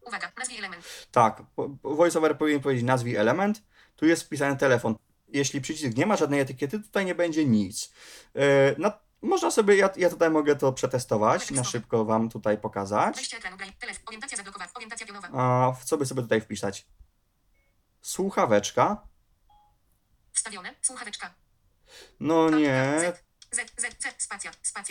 [0.00, 0.32] Uwaga.
[0.38, 0.84] Nazwij element.
[1.12, 1.42] Tak,
[1.82, 3.62] VoiceOver powinien powiedzieć nazwij element.
[3.96, 4.94] Tu jest wpisany telefon.
[5.28, 7.92] Jeśli przycisk nie ma żadnej etykiety, tutaj nie będzie nic.
[8.34, 8.42] Yy,
[8.78, 13.36] no, można sobie, ja, ja tutaj mogę to przetestować, na szybko Wam tutaj pokazać.
[15.32, 16.86] A w co by sobie tutaj wpisać?
[18.02, 19.08] Słuchaweczka.
[20.32, 20.74] Wstawione.
[20.82, 21.34] Słuchaweczka.
[22.20, 23.12] No nie,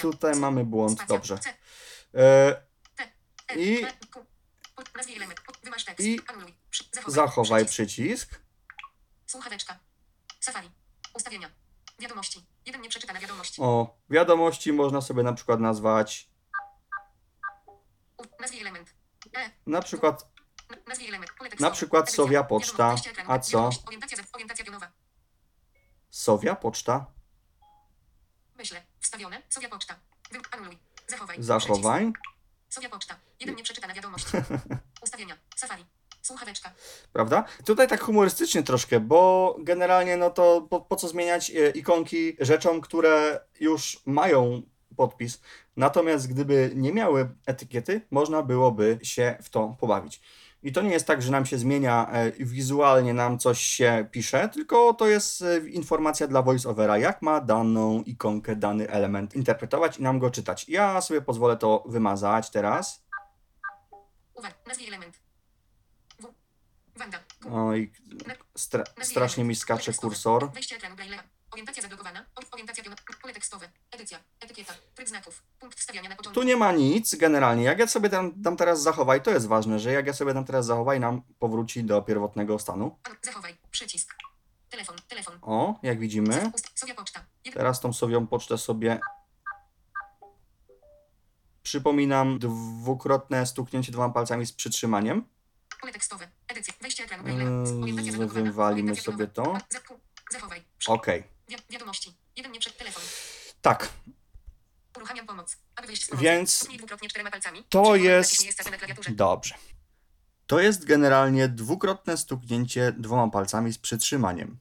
[0.01, 1.39] tutaj mamy błąd, dobrze.
[2.13, 2.21] Yy.
[3.55, 3.85] I-
[5.99, 6.19] i.
[7.07, 7.65] Zachowaj.
[7.65, 8.41] Przycisk.
[9.27, 9.79] Słuchaweczka.
[10.39, 10.69] Safari.
[11.13, 11.49] Ustawienia.
[11.99, 12.45] Wiadomości.
[12.65, 12.81] Jeden
[13.21, 13.59] wiadomość.
[13.59, 16.29] O, wiadomości można sobie na przykład nazwać.
[18.39, 18.93] Nazwij element.
[19.33, 19.51] E.
[19.65, 20.27] na przykład
[21.59, 22.11] Na przykład.
[22.11, 22.95] Sowia Poczta.
[23.27, 23.69] A co?
[26.09, 27.05] Sowia Poczta.
[28.55, 28.83] Myślę.
[28.99, 29.41] Wstawione.
[29.49, 29.99] Sowia poczta.
[30.51, 30.77] Anuluj.
[31.07, 31.43] Zachowaj.
[31.43, 32.13] Zachowaj.
[32.69, 33.15] Sowia poczta.
[33.39, 34.25] Jeden nieprzeczytana wiadomość.
[35.03, 35.37] Ustawienia.
[35.55, 35.85] Safari.
[36.21, 36.71] Słuchaweczka.
[37.13, 37.43] Prawda?
[37.65, 42.81] Tutaj tak humorystycznie troszkę, bo generalnie no to po, po co zmieniać e, ikonki rzeczom,
[42.81, 44.61] które już mają
[44.97, 45.41] podpis.
[45.77, 50.21] Natomiast gdyby nie miały etykiety, można byłoby się w to pobawić.
[50.65, 54.49] I to nie jest tak, że nam się zmienia e, wizualnie, nam coś się pisze,
[54.49, 60.03] tylko to jest e, informacja dla voiceovera, jak ma daną ikonkę, dany element interpretować i
[60.03, 60.69] nam go czytać.
[60.69, 63.05] Ja sobie pozwolę to wymazać teraz.
[64.33, 64.55] Uwaga.
[64.67, 65.19] Nazwij element.
[66.95, 67.19] Wanda.
[67.51, 67.91] Oj,
[68.57, 70.49] stra strasznie mi skacze kursor.
[71.51, 72.25] Orientacja zablokowana.
[72.35, 72.83] Or- Orientacja.
[73.25, 73.69] Pole tekstowe.
[73.91, 74.19] Edycja.
[74.39, 74.73] Etykieta.
[74.95, 75.43] Tryb znaków.
[75.59, 76.41] Punkt wstawiania na początku.
[76.41, 77.63] Tu nie ma nic generalnie.
[77.63, 80.45] Jak ja sobie tam, tam teraz zachowaj, to jest ważne, że jak ja sobie tam
[80.45, 82.97] teraz zachowaj, nam powróci do pierwotnego stanu.
[83.03, 83.57] An- Zachowaj.
[83.71, 84.15] Przycisk.
[84.69, 84.95] Telefon.
[85.07, 85.39] Telefon.
[85.41, 86.51] O, jak widzimy.
[86.75, 87.25] Sowia poczta.
[87.53, 88.99] Teraz tą sowią pocztę sobie.
[91.63, 95.25] Przypominam dwukrotne stuknięcie dwoma palcami z przytrzymaniem.
[95.81, 96.27] Pole tekstowe.
[96.47, 96.73] Edycja.
[96.81, 97.23] Wejście ekranu
[97.65, 98.27] zablokowana.
[98.43, 99.57] wywalimy sobie to.
[100.87, 101.23] Okej.
[101.47, 102.24] Wi- wiadomości.
[102.35, 103.03] Jeden nie przed telefon.
[103.61, 103.89] Tak,
[104.97, 105.57] Uruchamiam pomoc.
[105.75, 106.23] Aby wyjść z pomocy.
[106.23, 107.63] Więc Stuknij dwukrotnie czterema palcami.
[107.69, 108.43] to jest-
[109.09, 109.55] dobrze.
[110.47, 114.59] To jest generalnie dwukrotne stuknięcie dwoma palcami z przytrzymaniem.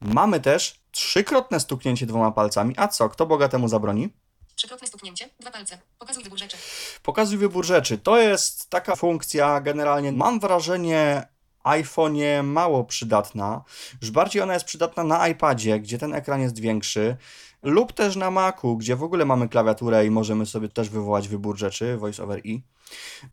[0.00, 2.74] Mamy też trzykrotne stuknięcie dwoma palcami.
[2.78, 4.08] A co, kto Boga temu zabroni?
[4.54, 5.28] Trzykrotne stuknięcie.
[5.40, 5.78] Dwa palce.
[5.98, 6.56] Pokazuj wybór rzeczy.
[7.02, 7.98] Pokazuj wybór rzeczy.
[7.98, 11.28] To jest taka funkcja generalnie, mam wrażenie,
[11.66, 13.64] iPhone'ie mało przydatna.
[14.02, 17.16] Już bardziej ona jest przydatna na iPadzie, gdzie ten ekran jest większy,
[17.62, 21.58] lub też na Macu, gdzie w ogóle mamy klawiaturę i możemy sobie też wywołać wybór
[21.58, 22.62] rzeczy, Voice over i.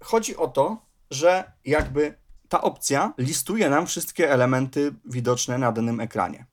[0.02, 0.78] Chodzi o to,
[1.12, 2.18] że jakby
[2.50, 6.46] ta opcja listuje nam wszystkie elementy widoczne na danym ekranie.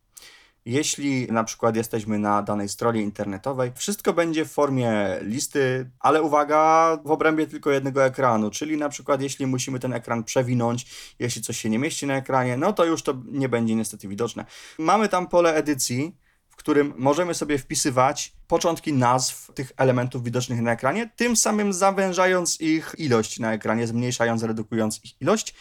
[0.65, 6.97] Jeśli na przykład jesteśmy na danej stronie internetowej, wszystko będzie w formie listy, ale uwaga,
[7.05, 10.87] w obrębie tylko jednego ekranu, czyli na przykład jeśli musimy ten ekran przewinąć,
[11.19, 14.45] jeśli coś się nie mieści na ekranie, no to już to nie będzie niestety widoczne.
[14.79, 16.17] Mamy tam pole edycji,
[16.49, 22.61] w którym możemy sobie wpisywać początki nazw tych elementów widocznych na ekranie, tym samym zawężając
[22.61, 25.55] ich ilość na ekranie, zmniejszając, redukując ich ilość.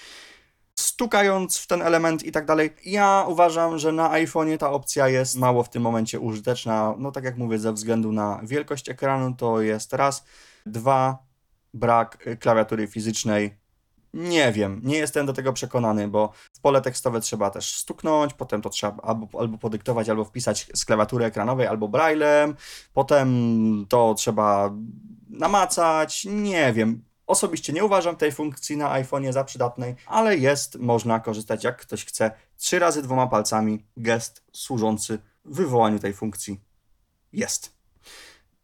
[0.79, 2.73] Stukając w ten element i tak dalej.
[2.85, 6.95] Ja uważam, że na iPhone'ie ta opcja jest mało w tym momencie użyteczna.
[6.97, 10.25] No tak jak mówię, ze względu na wielkość ekranu to jest raz.
[10.65, 11.17] Dwa,
[11.73, 13.59] brak y, klawiatury fizycznej.
[14.13, 18.61] Nie wiem, nie jestem do tego przekonany, bo w pole tekstowe trzeba też stuknąć, potem
[18.61, 22.55] to trzeba albo, albo podyktować, albo wpisać z klawiatury ekranowej, albo braillem,
[22.93, 23.29] potem
[23.89, 24.73] to trzeba
[25.29, 27.08] namacać, nie wiem.
[27.29, 32.05] Osobiście nie uważam tej funkcji na iPhone'ie za przydatnej, ale jest, można korzystać jak ktoś
[32.05, 32.31] chce.
[32.57, 36.59] Trzy razy dwoma palcami gest służący wywołaniu tej funkcji
[37.33, 37.73] jest.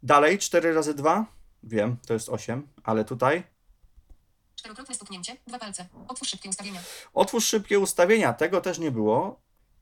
[0.04, 1.26] Dalej 4 razy 2,
[1.64, 3.44] wiem, to jest 8, ale tutaj
[4.56, 5.38] Czterokrotne stuknięcie.
[5.48, 5.86] Dwa palce.
[6.08, 6.80] Otwórz szybkie ustawienia.
[7.14, 9.40] Otwórz szybkie ustawienia, tego też nie było.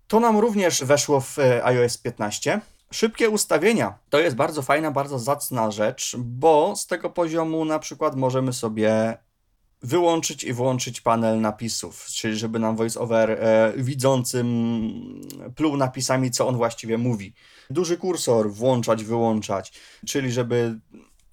[0.08, 2.62] To nam również weszło w e, iOS 15.
[2.94, 4.00] Szybkie ustawienia.
[4.10, 9.18] To jest bardzo fajna, bardzo zacna rzecz, bo z tego poziomu na przykład możemy sobie
[9.82, 14.48] wyłączyć i włączyć panel napisów, czyli żeby nam voiceover e, widzącym
[15.56, 17.34] pluł napisami, co on właściwie mówi.
[17.70, 19.74] Duży kursor włączać, wyłączać,
[20.08, 20.80] czyli żeby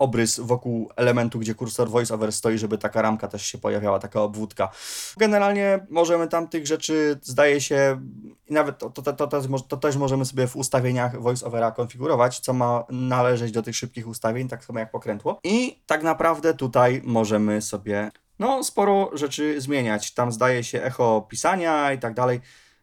[0.01, 4.70] obrys wokół elementu, gdzie kursor voiceover stoi, żeby taka ramka też się pojawiała, taka obwódka.
[5.16, 8.01] Generalnie możemy tam tych rzeczy, zdaje się,
[8.46, 12.53] i nawet to, to, to, to, to też możemy sobie w ustawieniach voiceovera konfigurować, co
[12.53, 15.40] ma należeć do tych szybkich ustawień, tak samo jak pokrętło.
[15.44, 20.14] I tak naprawdę tutaj możemy sobie no, sporo rzeczy zmieniać.
[20.14, 22.40] Tam zdaje się echo pisania i tak dalej.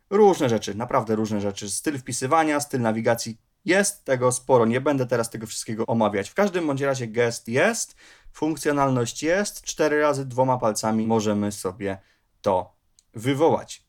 [0.10, 1.70] Różne rzeczy, naprawdę różne rzeczy.
[1.70, 3.38] Styl wpisywania, styl nawigacji.
[3.68, 6.30] Jest tego sporo, nie będę teraz tego wszystkiego omawiać.
[6.30, 7.96] W każdym bądź razie gest jest,
[8.32, 11.98] funkcjonalność jest, cztery razy dwoma palcami możemy sobie
[12.42, 12.74] to
[13.14, 13.86] wywołać.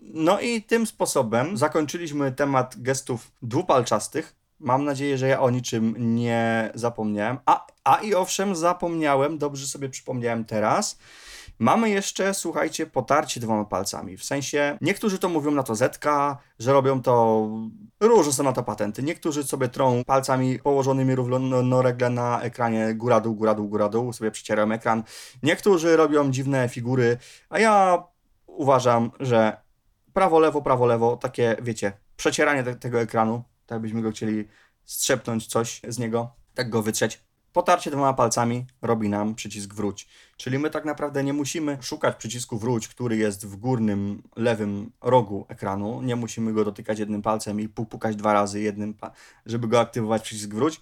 [0.00, 4.36] No i tym sposobem zakończyliśmy temat gestów dwupalczastych.
[4.60, 7.38] Mam nadzieję, że ja o niczym nie zapomniałem.
[7.46, 10.98] A, a i owszem, zapomniałem, dobrze sobie przypomniałem teraz.
[11.58, 14.16] Mamy jeszcze, słuchajcie, potarcie dwoma palcami.
[14.16, 17.48] W sensie, niektórzy to mówią na to zetka, że robią to,
[18.00, 19.02] różne są na to patenty.
[19.02, 25.02] Niektórzy sobie trą palcami położonymi równolegle na ekranie góra-dół, góra-dół, góra-dół, sobie przecierają ekran.
[25.42, 27.18] Niektórzy robią dziwne figury,
[27.50, 28.04] a ja
[28.46, 29.56] uważam, że
[30.12, 34.48] prawo, lewo, prawo, lewo, takie, wiecie, przecieranie te, tego ekranu, tak byśmy go chcieli
[34.84, 37.25] strzepnąć coś z niego, tak go wytrzeć.
[37.56, 40.08] Potarcie dwoma palcami robi nam przycisk wróć.
[40.36, 45.46] Czyli my tak naprawdę nie musimy szukać przycisku wróć, który jest w górnym lewym rogu
[45.48, 46.02] ekranu.
[46.02, 48.94] Nie musimy go dotykać jednym palcem i pukać dwa razy jednym,
[49.46, 50.80] żeby go aktywować przycisk wróć.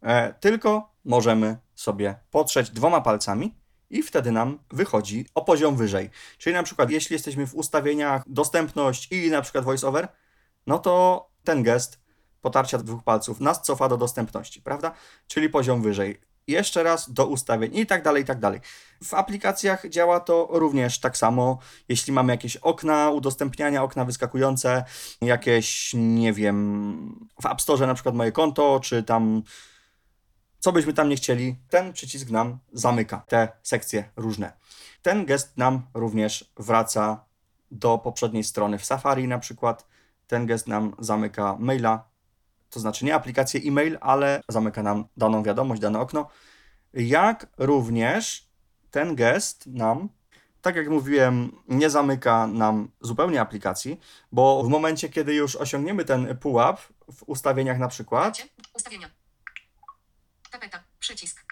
[0.00, 3.54] E, tylko możemy sobie potrzeć dwoma palcami
[3.90, 6.10] i wtedy nam wychodzi o poziom wyżej.
[6.38, 10.08] Czyli na przykład jeśli jesteśmy w ustawieniach dostępność i na przykład voiceover,
[10.66, 12.01] no to ten gest
[12.42, 14.92] potarcia dwóch palców nas cofa do dostępności, prawda?
[15.26, 16.20] Czyli poziom wyżej.
[16.46, 18.60] Jeszcze raz do ustawień i tak dalej, i tak dalej.
[19.04, 21.58] W aplikacjach działa to również tak samo.
[21.88, 24.84] Jeśli mamy jakieś okna udostępniania, okna wyskakujące,
[25.20, 29.42] jakieś, nie wiem, w App Store na przykład moje konto, czy tam
[30.62, 34.52] co byśmy tam nie chcieli, ten przycisk nam zamyka te sekcje różne.
[35.02, 37.24] Ten gest nam również wraca
[37.70, 39.86] do poprzedniej strony w Safari na przykład.
[40.26, 42.04] Ten gest nam zamyka maila,
[42.72, 46.28] to znaczy nie aplikację e-mail, ale zamyka nam daną wiadomość, dane okno.
[46.92, 48.48] Jak również
[48.90, 50.08] ten gest nam,
[50.62, 54.00] tak jak mówiłem, nie zamyka nam zupełnie aplikacji,
[54.32, 56.80] bo w momencie, kiedy już osiągniemy ten pułap
[57.12, 58.42] w ustawieniach na przykład,
[58.74, 59.10] Ustawienia.
[60.50, 60.82] Tapeta.
[60.98, 61.44] Przycisk.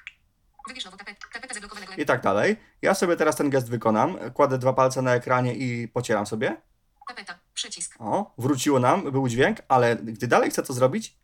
[0.69, 1.27] Wybierz nową tapetę.
[1.33, 1.93] Tapeta zablokowanego.
[2.03, 5.89] i tak dalej, ja sobie teraz ten gest wykonam, kładę dwa palce na ekranie i
[5.89, 6.70] pocieram sobie.
[7.11, 7.39] Tapeta.
[7.55, 7.95] Przycisk.
[7.99, 11.19] O, wróciło nam, był dźwięk, ale gdy dalej chcę to zrobić,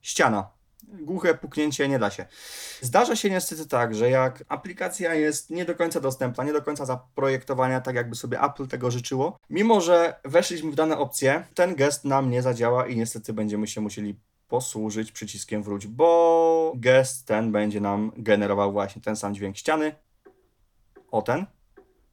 [0.00, 0.50] ściana.
[0.82, 2.26] Głuche puknięcie nie da się.
[2.80, 6.86] Zdarza się niestety tak, że jak aplikacja jest nie do końca dostępna, nie do końca
[6.86, 12.04] zaprojektowana tak, jakby sobie Apple tego życzyło, mimo że weszliśmy w dane opcje, ten gest
[12.04, 17.80] nam nie zadziała i niestety będziemy się musieli posłużyć przyciskiem wróć, bo gest ten będzie
[17.80, 19.94] nam generował właśnie ten sam dźwięk ściany.
[21.10, 21.46] O ten.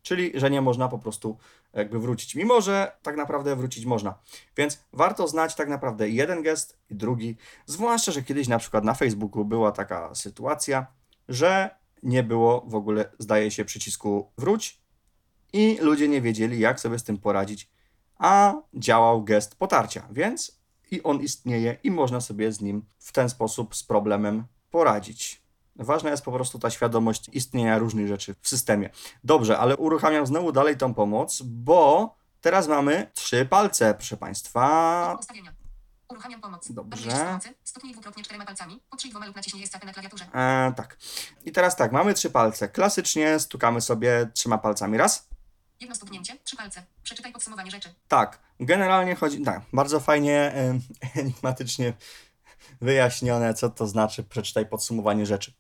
[0.02, 1.38] Czyli, że nie można po prostu
[1.74, 4.20] jakby wrócić, mimo że tak naprawdę wrócić można.
[4.58, 8.94] Więc warto znać tak naprawdę jeden gest i drugi, zwłaszcza, że kiedyś na przykład na
[8.94, 10.88] Facebooku była taka sytuacja,
[11.30, 11.70] że
[12.04, 14.82] nie było w ogóle, zdaje się, przycisku wróć
[15.54, 17.70] i ludzie nie wiedzieli, jak sobie z tym poradzić,
[18.18, 20.60] a działał gest potarcia, więc
[20.92, 25.42] i on istnieje i można sobie z nim w ten sposób z problemem poradzić.
[25.80, 28.90] Ważna jest po prostu ta świadomość istnienia różnych rzeczy w systemie.
[29.24, 35.18] Dobrze, ale uruchamiam znowu dalej tą pomoc, bo teraz mamy trzy palce, proszę Państwa.
[35.20, 35.54] Ustawienia.
[36.10, 36.72] Uruchamiam pomoc.
[36.72, 37.40] Dobrze.
[37.64, 38.80] Stuknij dwukrotnie czterema palcami.
[38.90, 40.26] Potrzyj dwoma lub naciśnij escape na klawiaturze.
[40.26, 40.98] E, tak.
[41.46, 42.70] I teraz tak, mamy trzy palce.
[42.70, 44.98] Klasycznie stukamy sobie trzema palcami.
[44.98, 45.30] Raz.
[45.80, 46.84] Jedno stuknięcie, trzy palce.
[47.04, 47.94] Przeczytaj podsumowanie rzeczy.
[48.08, 50.82] Tak, generalnie chodzi, tak, bardzo fajnie, em,
[51.16, 51.94] enigmatycznie
[52.82, 55.54] wyjaśnione, co to znaczy przeczytaj podsumowanie rzeczy.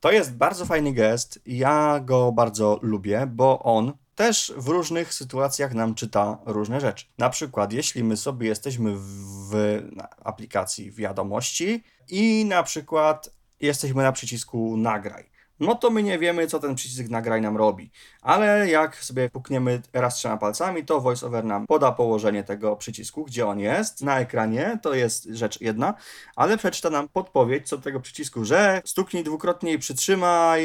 [0.00, 5.74] To jest bardzo fajny gest, ja go bardzo lubię, bo on też w różnych sytuacjach
[5.74, 7.06] nam czyta różne rzeczy.
[7.18, 9.80] Na przykład, jeśli my sobie jesteśmy w,
[10.24, 13.30] aplikacji wiadomości i na przykład
[13.60, 15.29] jesteśmy na przycisku nagraj,
[15.60, 17.90] no to my nie wiemy, co ten przycisk nagraj nam robi.
[18.22, 23.46] Ale jak sobie pukniemy raz trzema palcami, to VoiceOver nam poda położenie tego przycisku, gdzie
[23.46, 25.94] on jest na ekranie, to jest rzecz jedna,
[26.36, 30.62] ale przeczyta nam podpowiedź co do tego przycisku, że stuknij dwukrotnie i przytrzymaj,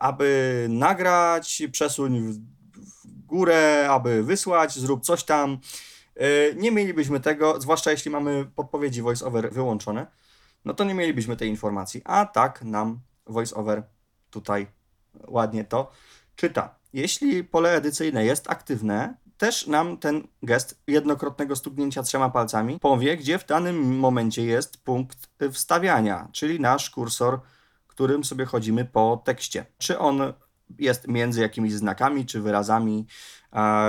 [0.00, 2.38] aby nagrać, przesuń w,
[2.76, 5.58] w górę, aby wysłać, zrób coś tam.
[6.16, 10.06] Yy, Nie mielibyśmy tego, zwłaszcza jeśli mamy podpowiedzi VoiceOver wyłączone,
[10.64, 13.93] no to nie mielibyśmy tej informacji, a tak nam VoiceOver
[14.34, 14.66] tutaj
[15.26, 15.90] ładnie to
[16.36, 16.74] czyta.
[16.92, 23.38] Jeśli pole edycyjne jest aktywne, też nam ten gest jednokrotnego stuknięcia trzema palcami powie, gdzie
[23.38, 27.40] w danym momencie jest punkt wstawiania, czyli nasz kursor,
[27.86, 29.66] którym sobie chodzimy po tekście.
[29.78, 30.32] Czy on
[30.78, 33.06] jest między jakimiś znakami czy wyrazami,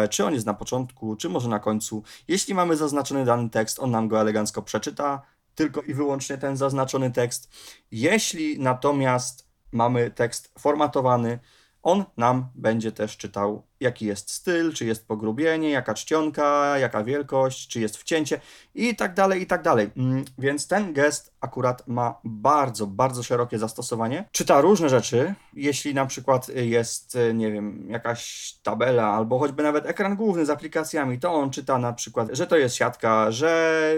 [0.10, 2.04] czy on jest na początku, czy może na końcu.
[2.28, 5.22] Jeśli mamy zaznaczony dany tekst, on nam go elegancko przeczyta,
[5.56, 7.50] tylko i wyłącznie ten zaznaczony tekst.
[7.92, 9.45] Jeśli natomiast
[9.76, 11.40] mamy tekst formatowany,
[11.84, 17.68] on nam będzie też czytał, jaki jest styl, czy jest pogrubienie, jaka czcionka, jaka wielkość,
[17.68, 18.42] czy jest wcięcie
[18.76, 19.90] i tak dalej, i tak dalej.
[19.98, 24.26] Mm, Więc ten gest akurat ma bardzo, bardzo szerokie zastosowanie.
[24.32, 25.34] Czyta różne rzeczy.
[25.54, 30.50] Jeśli na przykład jest, y, nie wiem, jakaś tabela, albo choćby nawet ekran główny z
[30.50, 33.92] aplikacjami, to on czyta na przykład, że to jest siatka, że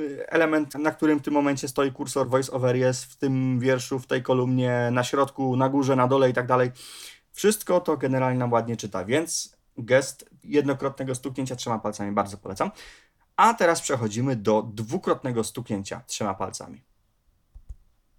[0.00, 4.06] y, element, na którym w tym momencie stoi kursor voiceover jest w tym wierszu, w
[4.06, 6.70] tej kolumnie, na środku, na górze, na dole i tak dalej.
[7.32, 12.70] Wszystko to generalnie nam ładnie czyta, więc gest jednokrotnego stuknięcia trzema palcami bardzo polecam.
[13.36, 16.82] A teraz przechodzimy do dwukrotnego stuknięcia trzema palcami.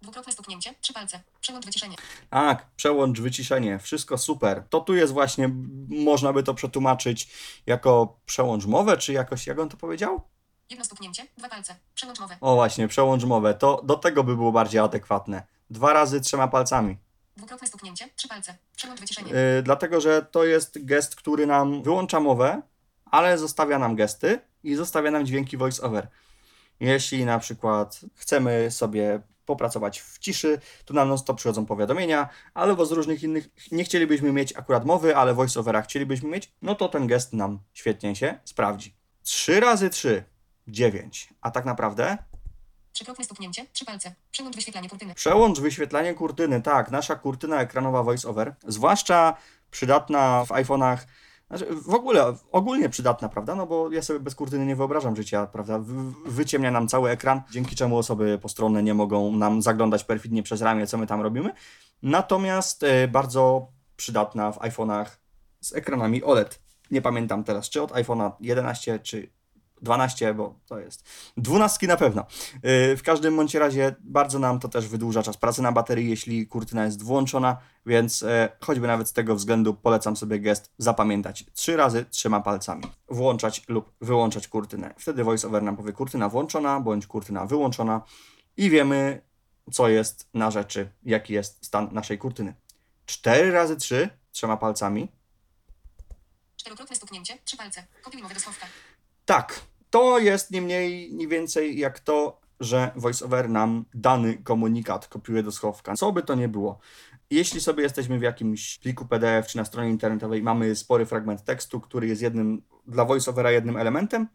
[0.02, 1.20] Dwukrotne stuknięcie, trzy palce.
[1.40, 1.96] Przełącz wyciszenie.
[2.30, 4.64] Tak, przełącz wyciszenie, wszystko super.
[4.70, 5.50] To tu jest właśnie,
[5.88, 7.28] można by to przetłumaczyć
[7.66, 10.20] jako przełącz mowę, czy jakoś, jak on to powiedział?
[10.70, 11.76] Jedno stuknięcie, dwa palce.
[11.94, 12.36] Przełącz mowę.
[12.40, 15.42] O właśnie, przełącz mowę, to do tego by było bardziej adekwatne.
[15.70, 16.96] Dwa razy trzema palcami.
[17.36, 18.56] Dwukrotne stuknięcie, trzy palce.
[18.76, 19.32] Przełącz wyciszenie.
[19.32, 22.62] Yy, dlatego, że to jest gest, który nam wyłącza mowę,
[23.04, 26.08] ale zostawia nam gesty i zostawia nam dźwięki voice-over.
[26.80, 32.92] Jeśli na przykład chcemy sobie popracować w ciszy, to nam non-stop przychodzą powiadomienia, albo z
[32.92, 37.32] różnych innych, nie chcielibyśmy mieć akurat mowy, ale voice-overa chcielibyśmy mieć, no to ten gest
[37.32, 38.94] nam świetnie się sprawdzi.
[39.22, 40.24] 3 razy 3,
[40.68, 41.34] 9.
[41.40, 42.18] A tak naprawdę
[42.94, 44.14] Trzykrotne stuknięcie, trzy palce.
[44.30, 45.14] Przełącz wyświetlanie kurtyny.
[45.14, 49.36] Przełącz wyświetlanie kurtyny, tak, nasza kurtyna ekranowa VoiceOver, zwłaszcza
[49.70, 50.96] przydatna w iPhone'ach,
[51.48, 55.46] znaczy w ogóle, ogólnie przydatna, prawda, no bo ja sobie bez kurtyny nie wyobrażam życia,
[55.46, 60.42] prawda, Wy- wyciemnia nam cały ekran, dzięki czemu osoby postronne nie mogą nam zaglądać perfidnie
[60.42, 61.52] przez ramię, co my tam robimy,
[62.02, 65.06] natomiast e, bardzo przydatna w iPhone'ach
[65.60, 66.60] z ekranami OLED.
[66.90, 69.30] Nie pamiętam teraz, czy od iPhone'a 11, czy
[69.84, 71.04] 12, bo to jest
[71.36, 72.26] 12 na pewno.
[72.54, 76.46] Yy, W każdym bądź razie bardzo nam to też wydłuża czas pracy na baterii, jeśli
[76.46, 77.56] kurtyna jest włączona,
[77.86, 82.84] więc e, choćby nawet z tego względu polecam sobie gest zapamiętać trzy razy trzema palcami.
[83.08, 84.94] Włączać lub wyłączać kurtynę.
[84.98, 88.02] Wtedy voiceover nam powie kurtyna włączona bądź kurtyna wyłączona
[88.56, 89.20] i wiemy
[89.72, 92.54] co jest na rzeczy, jaki jest stan naszej kurtyny.
[93.06, 95.08] Cztery razy trzy trzema palcami
[96.56, 97.86] Czterokrotne stuknięcie, trzy palce.
[98.02, 98.66] Kopiuj mowę do słowka.
[99.24, 99.60] Tak,
[99.94, 105.52] to jest nie mniej, nie więcej jak to, że VoiceOver nam dany komunikat kopiuje do
[105.52, 105.94] schowka.
[105.94, 106.78] Co by to nie było.
[107.30, 111.80] Jeśli sobie jesteśmy w jakimś pliku PDF czy na stronie internetowej, mamy spory fragment tekstu,
[111.80, 114.28] który jest jednym dla VoiceOvera jednym elementem,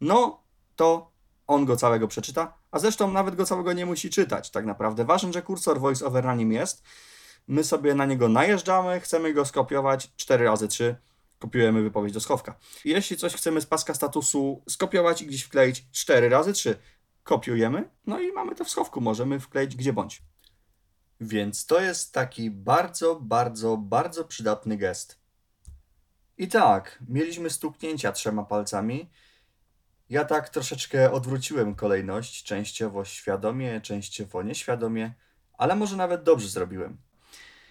[0.00, 0.42] no
[0.76, 1.10] to
[1.46, 5.04] on go całego przeczyta, a zresztą nawet go całego nie musi czytać tak naprawdę.
[5.04, 6.82] Ważne, że kursor VoiceOver na nim jest.
[7.48, 10.96] My sobie na niego najeżdżamy, chcemy go skopiować 4 razy 3
[11.42, 12.54] kopiujemy wypowiedź do schowka.
[12.84, 16.78] Jeśli coś chcemy z paska statusu skopiować i gdzieś wkleić 4 razy 3,
[17.22, 20.22] kopiujemy, no i mamy to w schowku, możemy wkleić gdzie bądź.
[21.20, 25.18] Więc to jest taki bardzo, bardzo, bardzo przydatny gest.
[26.38, 29.10] I tak, mieliśmy stuknięcia trzema palcami.
[30.10, 35.14] Ja tak troszeczkę odwróciłem kolejność, częściowo świadomie, częściowo nieświadomie,
[35.58, 36.98] ale może nawet dobrze zrobiłem.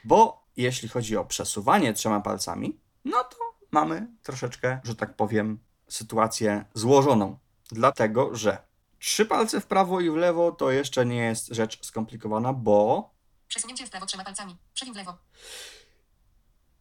[0.04, 6.66] Bo jeśli chodzi o przesuwanie trzema palcami, no to mamy troszeczkę, że tak powiem, sytuację
[6.74, 7.38] złożoną.
[7.72, 8.58] Dlatego, że
[9.00, 13.10] Trzy palce w prawo i w lewo to jeszcze nie jest rzecz skomplikowana, bo
[13.48, 14.58] Przesunięcie w prawo trzema palcami.
[14.74, 15.18] Przewiń w lewo.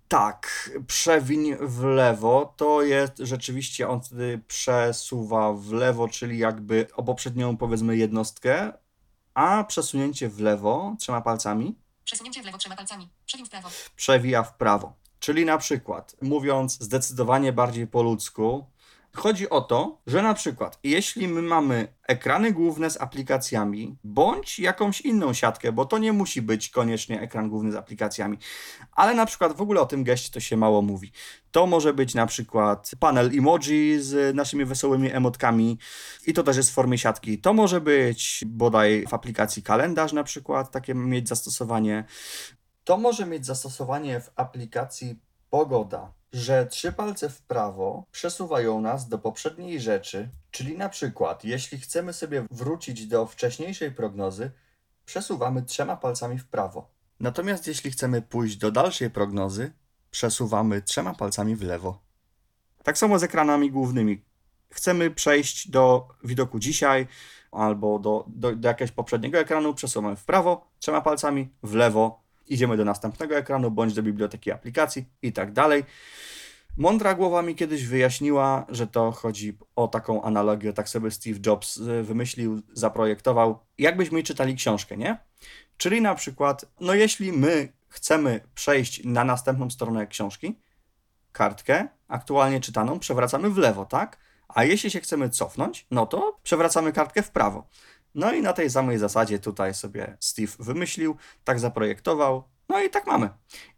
[0.08, 7.02] tak, przewiń w lewo to jest rzeczywiście on wtedy przesuwa w lewo, czyli jakby o
[7.02, 8.72] poprzednią powiedzmy jednostkę,
[9.34, 13.08] a przesunięcie w lewo trzema palcami Przesunięcie w lewo trzema palcami.
[13.26, 13.68] Przewiń w prawo.
[13.96, 14.92] przewija w prawo.
[15.20, 18.66] Czyli na przykład, mówiąc zdecydowanie bardziej po ludzku,
[19.12, 25.00] chodzi o to, że na przykład, jeśli my mamy ekrany główne z aplikacjami, bądź jakąś
[25.00, 28.38] inną siatkę, bo to nie musi być koniecznie ekran główny z aplikacjami,
[28.92, 31.12] ale na przykład w ogóle o tym geście to się mało mówi.
[31.50, 35.78] To może być na przykład panel emoji z naszymi wesołymi emotkami
[36.26, 37.38] i to też jest w formie siatki.
[37.38, 42.04] To może być bodaj w aplikacji kalendarz na przykład, takie mieć zastosowanie.
[42.90, 45.20] To może mieć zastosowanie w aplikacji
[45.50, 51.78] Pogoda, że trzy palce w prawo przesuwają nas do poprzedniej rzeczy, czyli na przykład, jeśli
[51.78, 54.50] chcemy sobie wrócić do wcześniejszej prognozy,
[55.04, 56.88] przesuwamy trzema palcami w prawo.
[57.20, 59.72] Natomiast jeśli chcemy pójść do dalszej prognozy,
[60.10, 62.02] przesuwamy trzema palcami w lewo.
[62.82, 64.24] Tak samo z ekranami głównymi.
[64.70, 67.06] Chcemy przejść do widoku dzisiaj
[67.52, 72.19] albo do, do, do jakiegoś poprzedniego ekranu, przesuwamy w prawo trzema palcami, w lewo
[72.50, 75.84] idziemy do następnego ekranu bądź do biblioteki aplikacji i tak dalej.
[76.76, 81.76] Mądra głowa mi kiedyś wyjaśniła, że to chodzi o taką analogię, tak sobie Steve Jobs
[81.76, 85.18] y, wymyślił, zaprojektował, jakbyśmy czytali książkę, nie?
[85.76, 90.58] Czyli na przykład, no jeśli my chcemy przejść na następną stronę książki,
[91.32, 94.18] kartkę aktualnie czytaną przewracamy w lewo, tak?
[94.48, 97.66] A jeśli się chcemy cofnąć, no to przewracamy kartkę w prawo.
[98.14, 103.06] No i na tej samej zasadzie tutaj sobie Steve wymyślił, tak zaprojektował, no i tak
[103.06, 103.28] mamy.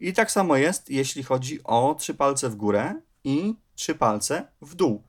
[0.01, 4.75] I tak samo jest, jeśli chodzi o trzy palce w górę i trzy palce w
[4.75, 5.03] dół.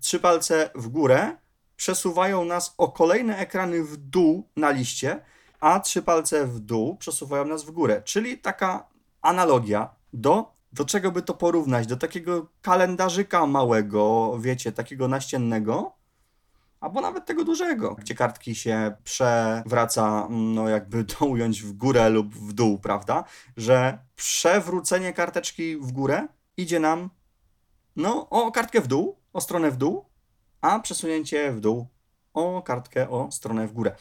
[0.00, 1.36] Trzy palce w górę
[1.76, 5.20] przesuwają nas o kolejne ekrany w dół na liście,
[5.60, 8.02] a trzy palce w dół przesuwają nas w górę.
[8.04, 8.88] Czyli taka
[9.22, 11.86] analogia do, do czego by to porównać?
[11.86, 15.92] Do takiego kalendarzyka małego, wiecie, takiego naściennego,
[16.86, 22.34] albo nawet tego dużego, gdzie kartki się przewraca, no jakby to ująć w górę lub
[22.34, 23.24] w dół, prawda?
[23.56, 27.10] Że przewrócenie karteczki w górę idzie nam,
[27.96, 30.04] no, o kartkę w dół, o stronę w dół,
[30.60, 31.86] a przesunięcie w dół
[32.34, 33.96] o kartkę o stronę w górę.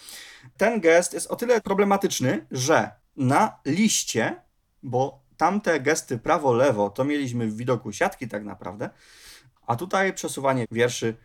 [0.58, 4.42] Ten gest jest o tyle problematyczny, że na liście,
[4.84, 8.90] bo tamte gesty prawo-lewo to mieliśmy w widoku siatki tak naprawdę,
[9.68, 11.18] a tutaj przesuwanie wierszy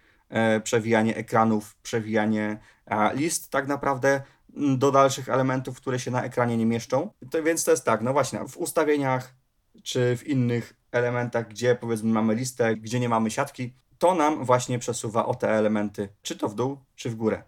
[0.61, 4.23] przewijanie ekranów, przewijanie e, list tak naprawdę
[4.57, 7.11] m, do dalszych elementów, które się na ekranie nie mieszczą.
[7.31, 9.35] To, więc to jest tak, no właśnie, w ustawieniach
[9.83, 14.79] czy w innych elementach, gdzie powiedzmy mamy listę, gdzie nie mamy siatki, to nam właśnie
[14.79, 17.43] przesuwa o te elementy, czy to w dół, czy w górę.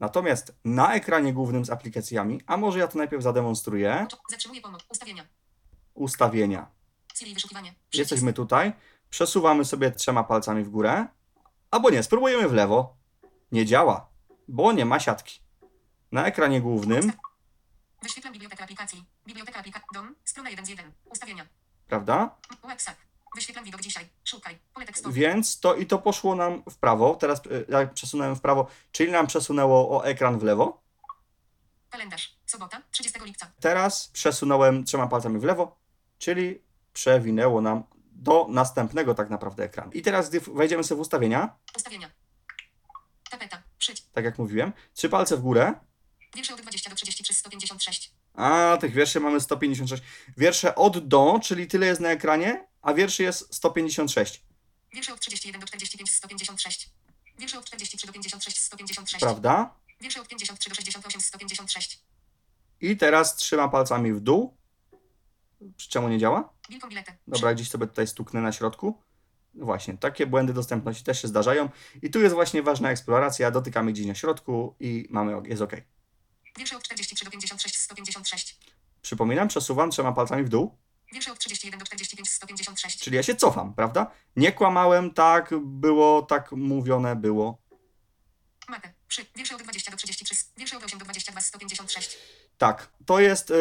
[0.00, 4.86] Natomiast na ekranie głównym z aplikacjami, a może ja to najpierw zademonstruję, Zatrzymuję pomoc.
[4.90, 5.24] Ustawienia.
[5.94, 6.66] ustawienia.
[7.14, 7.74] Siri wyszukiwanie.
[7.94, 8.72] Jesteśmy tutaj,
[9.10, 11.06] przesuwamy sobie trzema palcami w górę,
[11.70, 12.96] albo nie, spróbujemy w lewo.
[13.52, 14.08] Nie działa,
[14.48, 15.40] bo nie ma siatki.
[16.12, 17.12] Na ekranie głównym,
[18.02, 19.04] Wyświetlam bibliotekę aplikacji.
[19.26, 19.88] Biblioteka aplikacji.
[19.94, 20.14] Dom.
[20.24, 20.92] Strona 1 z 1.
[21.04, 21.46] Ustawienia.
[21.88, 22.36] prawda?
[22.62, 22.96] WhatsApp.
[23.34, 24.08] Wyświetlam widok dzisiaj.
[24.24, 24.58] Szukaj.
[24.74, 25.14] Pole tekstowe.
[25.14, 27.14] Więc to i to poszło nam w prawo.
[27.14, 30.82] Teraz y, ja przesunąłem w prawo, czyli nam przesunęło o ekran w lewo.
[31.90, 32.38] Kalendarz.
[32.46, 32.82] Sobota.
[32.90, 33.50] 30 lipca.
[33.60, 35.76] Teraz przesunąłem trzema palcami w lewo,
[36.18, 36.62] czyli
[36.92, 37.84] przewinęło nam
[38.18, 39.92] do następnego tak naprawdę ekranu.
[39.92, 42.10] I teraz, gdy wejdziemy sobie w ustawienia, Ustawienia.
[43.30, 43.62] Tapeta.
[43.78, 44.02] Przyć.
[44.12, 45.74] tak jak mówiłem, trzy palce w górę,
[46.36, 48.12] Wiersze od 20 do 33 156.
[48.34, 50.02] a tych wierszy mamy 156.
[50.36, 54.42] Wiersze od do, czyli tyle jest na ekranie, a wierszy jest 156,
[54.92, 56.90] Wiersze od 31 do 45 156.
[57.38, 59.20] Wiersze od 43 do 56 156.
[59.20, 59.74] prawda?
[60.00, 62.00] Wiersze od 53 do 68 156.
[62.80, 64.56] I teraz trzymam palcami w dół.
[65.76, 66.52] Czemu nie działa?
[67.26, 69.02] Dobra, gdzieś sobie tutaj stuknę na środku.
[69.54, 71.68] No Właśnie, takie błędy dostępności też się zdarzają.
[72.02, 73.50] I tu jest właśnie ważna eksploracja.
[73.50, 75.72] Dotykamy gdzieś na środku i mamy, jest OK.
[76.58, 78.58] Wiersze od 43 do 56 156.
[79.02, 80.78] Przypominam, przesuwam trzema palcami w dół,
[81.12, 82.98] Wiersze od 31 do 45 156.
[82.98, 84.10] czyli ja się cofam, prawda?
[84.36, 87.58] Nie kłamałem, tak było, tak mówione było.
[88.68, 88.88] Mapy.
[89.08, 89.26] Przy.
[89.36, 90.34] Wiersze od 20 do 33.
[90.56, 92.18] Wiersze od 8 do 22 156.
[92.58, 93.54] Tak, to jest y,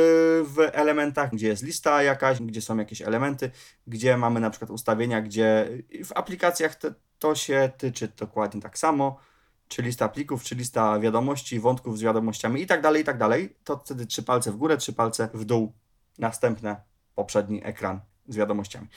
[0.44, 3.52] w elementach, gdzie jest lista jakaś, gdzie są jakieś elementy,
[3.88, 5.70] gdzie mamy na przykład ustawienia, gdzie
[6.06, 9.20] w aplikacjach te, to się tyczy dokładnie tak samo,
[9.68, 13.56] czy lista plików, czy lista wiadomości, wątków z wiadomościami i tak dalej, i tak dalej.
[13.64, 15.74] To wtedy trzy palce w górę, trzy palce w dół.
[16.18, 16.82] Następne,
[17.16, 18.88] poprzedni ekran z wiadomościami.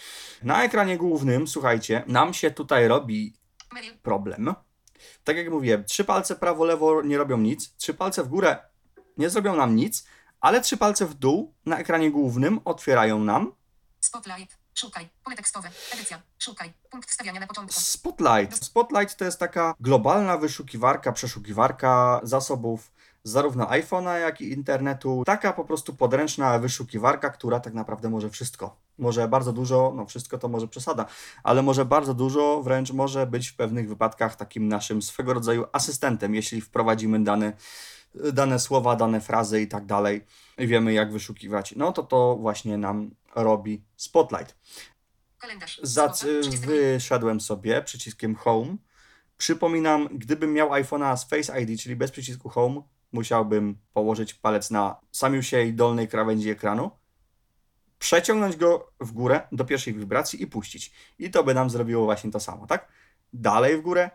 [0.42, 3.34] Na ekranie głównym, słuchajcie, nam się tutaj robi
[4.02, 4.54] problem,
[5.24, 8.69] Tak jak mówiłem, trzy palce prawo, lewo nie robią nic, trzy palce w górę
[9.20, 10.04] nie zrobią nam nic,
[10.40, 13.52] ale trzy palce w dół na ekranie głównym otwierają nam
[14.00, 14.56] Spotlight.
[14.74, 15.08] Szukaj.
[15.24, 15.70] Pole tekstowe.
[15.94, 16.22] Edycja.
[16.38, 16.72] Szukaj.
[16.90, 17.80] Punkt wstawiania na początku.
[17.80, 18.64] Spotlight.
[18.64, 22.92] Spotlight to jest taka globalna wyszukiwarka, przeszukiwarka zasobów
[23.24, 25.22] zarówno iPhone'a, jak i internetu.
[25.26, 28.76] Taka po prostu podręczna wyszukiwarka, która tak naprawdę może wszystko.
[28.98, 31.06] Może bardzo dużo, no wszystko to może przesada,
[31.42, 36.34] ale może bardzo dużo, wręcz może być w pewnych wypadkach takim naszym swego rodzaju asystentem,
[36.34, 37.52] jeśli wprowadzimy dane,
[38.14, 40.24] dane słowa, dane frazy i tak dalej
[40.58, 41.74] wiemy jak wyszukiwać.
[41.76, 44.56] No to to właśnie nam robi Spotlight.
[45.38, 45.80] Kalendarz.
[45.82, 48.76] Zac- Sobota, 30 wyszedłem sobie przyciskiem Home.
[49.36, 52.82] Przypominam, gdybym miał iPhone'a z Face ID, czyli bez przycisku Home,
[53.12, 56.90] musiałbym położyć palec na samiusiej dolnej krawędzi ekranu,
[57.98, 60.92] przeciągnąć go w górę do pierwszej wibracji i puścić.
[61.18, 62.88] I to by nam zrobiło właśnie to samo, tak?
[63.32, 64.10] Dalej w górę,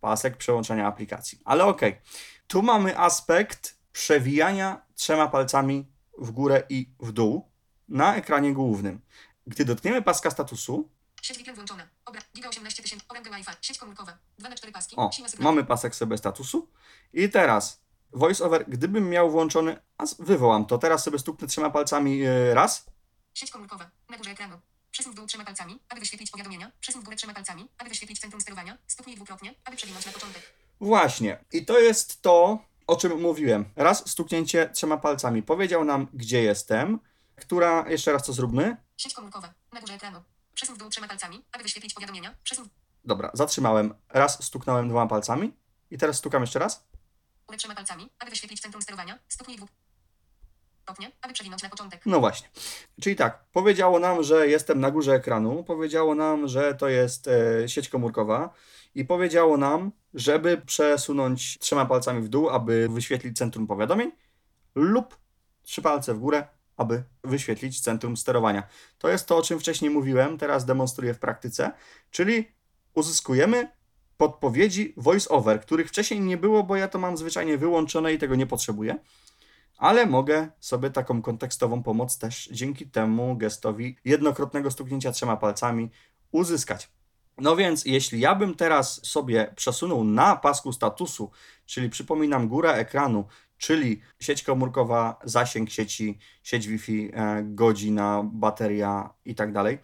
[0.00, 1.38] pasek przełączania aplikacji.
[1.44, 2.00] Ale okej,
[2.48, 5.86] tu mamy aspekt przewijania trzema palcami
[6.18, 7.50] w górę i w dół
[7.88, 9.00] na ekranie głównym.
[9.46, 10.90] Gdy dotkniemy paska statusu,
[11.22, 11.88] Sieć VPN włączona.
[12.04, 12.22] Obra.
[12.34, 13.04] Giga 18 tysięcy.
[13.08, 13.50] Orędy Wi-Fi.
[13.60, 14.18] Sieć komórkowa.
[14.38, 14.96] 2 na 4 paski.
[14.96, 16.68] o, mamy pasek sobie statusu
[17.12, 17.80] i teraz
[18.12, 22.86] voiceover, gdybym miał włączony, a wywołam to, teraz sobie stuknę trzema palcami yy, raz,
[23.34, 23.90] Sieć komórkowa.
[24.08, 24.60] Na górze ekranu.
[24.90, 26.72] Przesuń w dół trzema palcami, aby wyświetlić powiadomienia.
[26.80, 28.78] Przesuń w górę trzema palcami, aby wyświetlić centrum sterowania.
[28.86, 30.42] Stuknij dwukrotnie, aby przewinąć na początek.
[30.80, 31.44] Właśnie.
[31.52, 33.64] I to jest to, o czym mówiłem.
[33.76, 35.42] Raz stuknięcie trzema palcami.
[35.42, 36.98] Powiedział nam, gdzie jestem.
[37.36, 38.76] Która, jeszcze raz to zróbmy.
[38.96, 39.54] Sieć komórkowa.
[39.72, 40.22] Na górze ekranu.
[40.54, 42.34] Przesuń w dół trzema palcami, aby wyświetlić powiadomienia.
[42.42, 42.68] Przesuń
[43.04, 43.94] Dobra, zatrzymałem.
[44.08, 45.52] Raz stuknąłem dwoma palcami.
[45.90, 46.86] I teraz stukam jeszcze raz.
[47.46, 49.18] górę trzema palcami, aby wyświetlić centrum sterowania.
[49.28, 52.00] Stuknij dwukrotnie, aby przewinąć na początek.
[52.06, 52.48] No właśnie.
[53.00, 57.68] Czyli tak, powiedziało nam, że jestem na górze ekranu, powiedziało nam, że to jest e,
[57.68, 58.54] sieć komórkowa
[58.98, 64.12] i powiedziało nam, żeby przesunąć trzema palcami w dół, aby wyświetlić centrum powiadomień
[64.74, 65.18] lub
[65.62, 66.46] trzy palce w górę,
[66.76, 68.62] aby wyświetlić centrum sterowania.
[68.98, 71.70] To jest to, o czym wcześniej mówiłem, teraz demonstruję w praktyce,
[72.10, 72.48] czyli
[72.94, 73.70] uzyskujemy
[74.16, 78.46] podpowiedzi voice-over, których wcześniej nie było, bo ja to mam zwyczajnie wyłączone i tego nie
[78.46, 78.98] potrzebuję
[79.78, 85.90] ale mogę sobie taką kontekstową pomoc też dzięki temu gestowi jednokrotnego stuknięcia trzema palcami
[86.32, 86.90] uzyskać.
[87.40, 91.30] No więc, jeśli ja bym teraz sobie przesunął na pasku statusu,
[91.66, 93.24] czyli przypominam góra ekranu,
[93.58, 99.78] czyli sieć komórkowa, zasięg sieci, sieć Wi-Fi, e, godzina, bateria i tak dalej,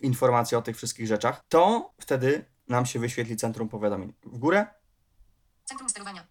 [0.00, 4.12] informacje o tych wszystkich rzeczach, to wtedy nam się wyświetli centrum powiadomień.
[4.22, 4.66] W górę
[5.64, 6.26] Centrum sterowania.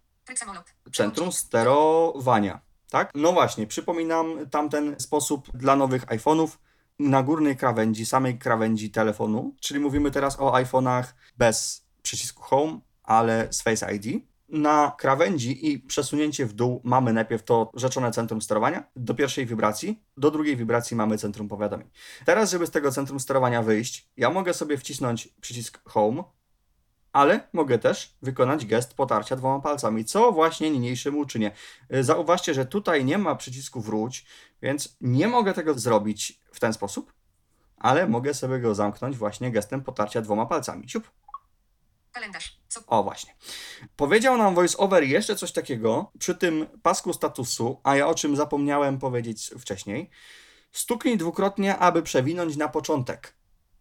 [0.92, 2.60] Centrum sterowania.
[2.90, 3.10] Tak?
[3.14, 6.48] No właśnie, przypominam tamten sposób dla nowych iPhone'ów
[6.98, 11.04] na górnej krawędzi, samej krawędzi telefonu, czyli mówimy teraz o iPhone'ach
[11.38, 14.24] bez przycisku Home, ale z Face ID.
[14.48, 20.02] Na krawędzi i przesunięcie w dół mamy najpierw to rzeczone centrum sterowania do pierwszej wibracji,
[20.16, 21.90] do drugiej wibracji mamy centrum powiadomień.
[22.24, 26.24] Teraz, żeby z tego centrum sterowania wyjść, ja mogę sobie wcisnąć przycisk Home,
[27.14, 31.50] ale mogę też wykonać gest potarcia dwoma palcami, co właśnie niniejszym uczynię.
[31.94, 34.24] Y, Zauważcie, że tutaj nie ma przycisku wróć,
[34.62, 37.12] więc nie mogę tego zrobić w ten sposób,
[37.76, 40.88] ale mogę sobie go zamknąć właśnie gestem potarcia dwoma palcami.
[40.88, 41.10] Siup.
[42.12, 42.60] Kalendarz.
[42.68, 42.80] Co?
[42.86, 43.34] O właśnie.
[43.96, 48.98] Powiedział nam VoiceOver jeszcze coś takiego przy tym pasku statusu, a ja o czym zapomniałem
[48.98, 50.10] powiedzieć wcześniej.
[50.72, 53.34] Stuknij dwukrotnie, aby przewinąć na początek.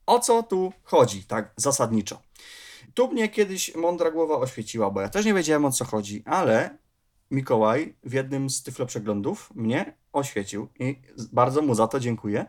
[0.05, 2.21] O co tu chodzi, tak zasadniczo?
[2.93, 6.77] Tu mnie kiedyś mądra głowa oświeciła, bo ja też nie wiedziałem o co chodzi, ale
[7.33, 12.45] Mikołaj w jednym z tyflo przeglądów mnie oświecił i bardzo mu za to dziękuję.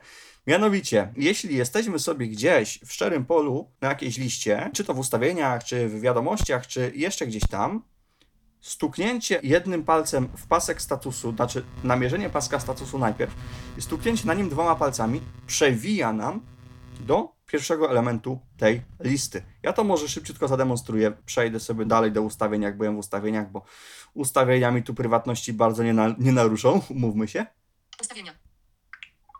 [0.47, 5.65] Mianowicie, jeśli jesteśmy sobie gdzieś w szczerym polu na jakiejś liście, czy to w ustawieniach,
[5.65, 7.83] czy w wiadomościach, czy jeszcze gdzieś tam,
[8.61, 13.35] stuknięcie jednym palcem w pasek statusu, znaczy namierzenie paska statusu najpierw,
[13.79, 16.41] i stuknięcie na nim dwoma palcami przewija nam
[17.01, 19.43] do pierwszego elementu tej listy.
[19.63, 21.13] Ja to może szybciutko zademonstruję.
[21.27, 23.63] Przejdę sobie dalej do ustawień, jak byłem w ustawieniach, bo
[24.15, 27.47] ustawieniami tu prywatności bardzo nie, na, nie naruszą, umówmy się.
[28.01, 28.33] Ustawienia.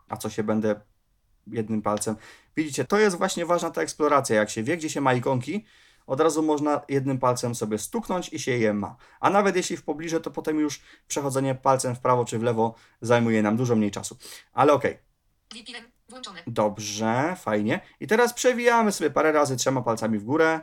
[0.09, 0.81] A co się będę
[1.47, 2.15] jednym palcem.
[2.57, 4.35] Widzicie, to jest właśnie ważna ta eksploracja.
[4.35, 5.65] Jak się wie, gdzie się ma ikonki,
[6.07, 8.95] od razu można jednym palcem sobie stuknąć i się je ma.
[9.19, 12.75] A nawet jeśli w pobliżu, to potem już przechodzenie palcem w prawo czy w lewo
[13.01, 14.17] zajmuje nam dużo mniej czasu.
[14.53, 14.97] Ale okej.
[15.53, 16.43] VPN włączone.
[16.47, 17.79] Dobrze, fajnie.
[17.99, 20.59] I teraz przewijamy sobie parę razy trzema palcami w górę.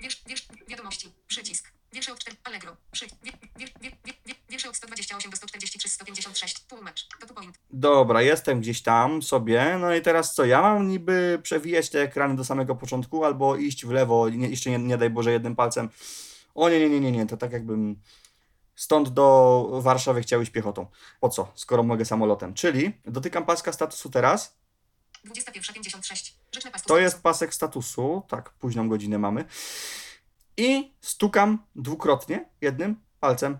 [0.00, 1.12] Wiersz, wiersz, wiadomości.
[1.26, 1.72] Przycisk.
[1.92, 2.36] Wiersze od 4.
[2.44, 2.76] Allegro.
[2.92, 6.60] Przy, wier, wier, wier, wier, wier, wiersze od 128 do 143, 156.
[6.60, 7.08] Tłumacz.
[7.20, 7.58] To tu point.
[7.70, 9.78] Dobra, jestem gdzieś tam sobie.
[9.80, 10.44] No i teraz co?
[10.44, 14.70] Ja mam niby przewijać te ekrany do samego początku albo iść w lewo, nie, jeszcze
[14.70, 15.88] nie, nie daj Boże jednym palcem
[16.56, 18.00] O nie, nie, nie, nie, nie, to tak jakbym
[18.74, 20.86] stąd do Warszawy chciał iść piechotą.
[21.20, 22.54] Po co, skoro mogę samolotem?
[22.54, 24.56] Czyli dotykam paska statusu teraz,
[25.26, 26.32] 21.56.
[26.52, 26.88] Rzecz na pasku.
[26.88, 29.44] to jest pasek statusu, tak, późną godzinę mamy,
[30.56, 33.58] i stukam dwukrotnie jednym palcem.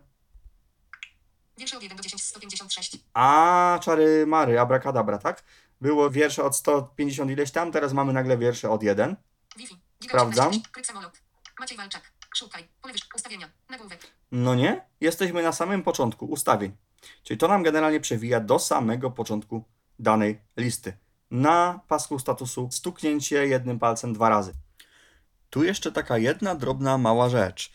[1.58, 2.98] Wiersze od 1 do 10 156.
[3.14, 5.44] A, czary mary, abracadabra, tak?
[5.80, 9.16] Było wiersze od 150 ileś tam, teraz mamy nagle wiersze od 1.
[9.56, 9.74] Wi-Fi.
[10.02, 10.48] Giga Sprawdzam.
[10.48, 10.70] 18.
[10.72, 11.22] Kryt samolot.
[11.60, 12.12] Maciej Walczak.
[12.34, 12.68] Szukaj.
[13.14, 13.50] Ustawienia.
[13.68, 14.00] Nagłówek.
[14.32, 16.76] No nie, jesteśmy na samym początku ustawień.
[17.22, 19.64] Czyli to nam generalnie przewija do samego początku
[19.98, 20.96] danej listy.
[21.30, 24.52] Na pasku statusu stuknięcie jednym palcem dwa razy.
[25.50, 27.72] Tu jeszcze taka jedna drobna mała rzecz.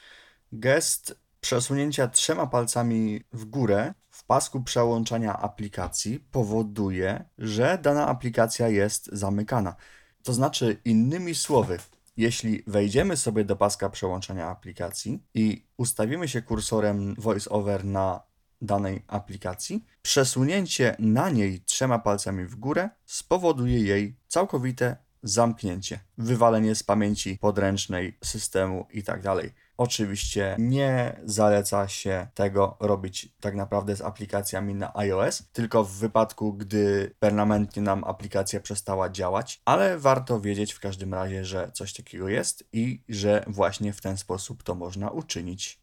[0.52, 9.10] Gest przesunięcia trzema palcami w górę w pasku przełączania aplikacji powoduje, że dana aplikacja jest
[9.12, 9.76] zamykana.
[10.24, 11.80] To znaczy, innymi słowy,
[12.18, 18.31] jeśli wejdziemy sobie do paska przełączania aplikacji i ustawimy się kursorem VoiceOver na
[18.62, 26.84] danej aplikacji, przesunięcie na niej trzema palcami w górę spowoduje jej całkowite zamknięcie, wywalenie z
[26.84, 29.36] pamięci podręcznej systemu itd.
[29.78, 36.54] Oczywiście nie zaleca się tego robić tak naprawdę z aplikacjami na iOS, tylko w wypadku,
[36.54, 42.30] gdy permanentnie nam aplikacja przestała działać, ale warto wiedzieć w każdym razie, że coś takiego
[42.30, 45.81] jest i że właśnie w ten sposób to można uczynić.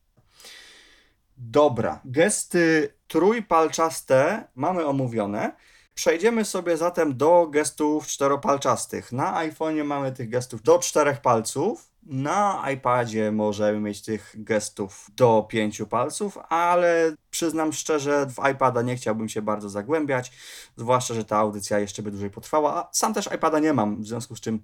[1.40, 5.52] Dobra, gesty trójpalczaste mamy omówione.
[5.94, 9.12] Przejdziemy sobie zatem do gestów czteropalczastych.
[9.12, 11.90] Na iPhone'ie mamy tych gestów do czterech palców.
[12.02, 18.96] Na iPadzie możemy mieć tych gestów do pięciu palców, ale przyznam szczerze, w iPada nie
[18.96, 20.32] chciałbym się bardzo zagłębiać,
[20.76, 24.06] zwłaszcza, że ta audycja jeszcze by dłużej potrwała, a sam też iPada nie mam, w
[24.06, 24.62] związku z czym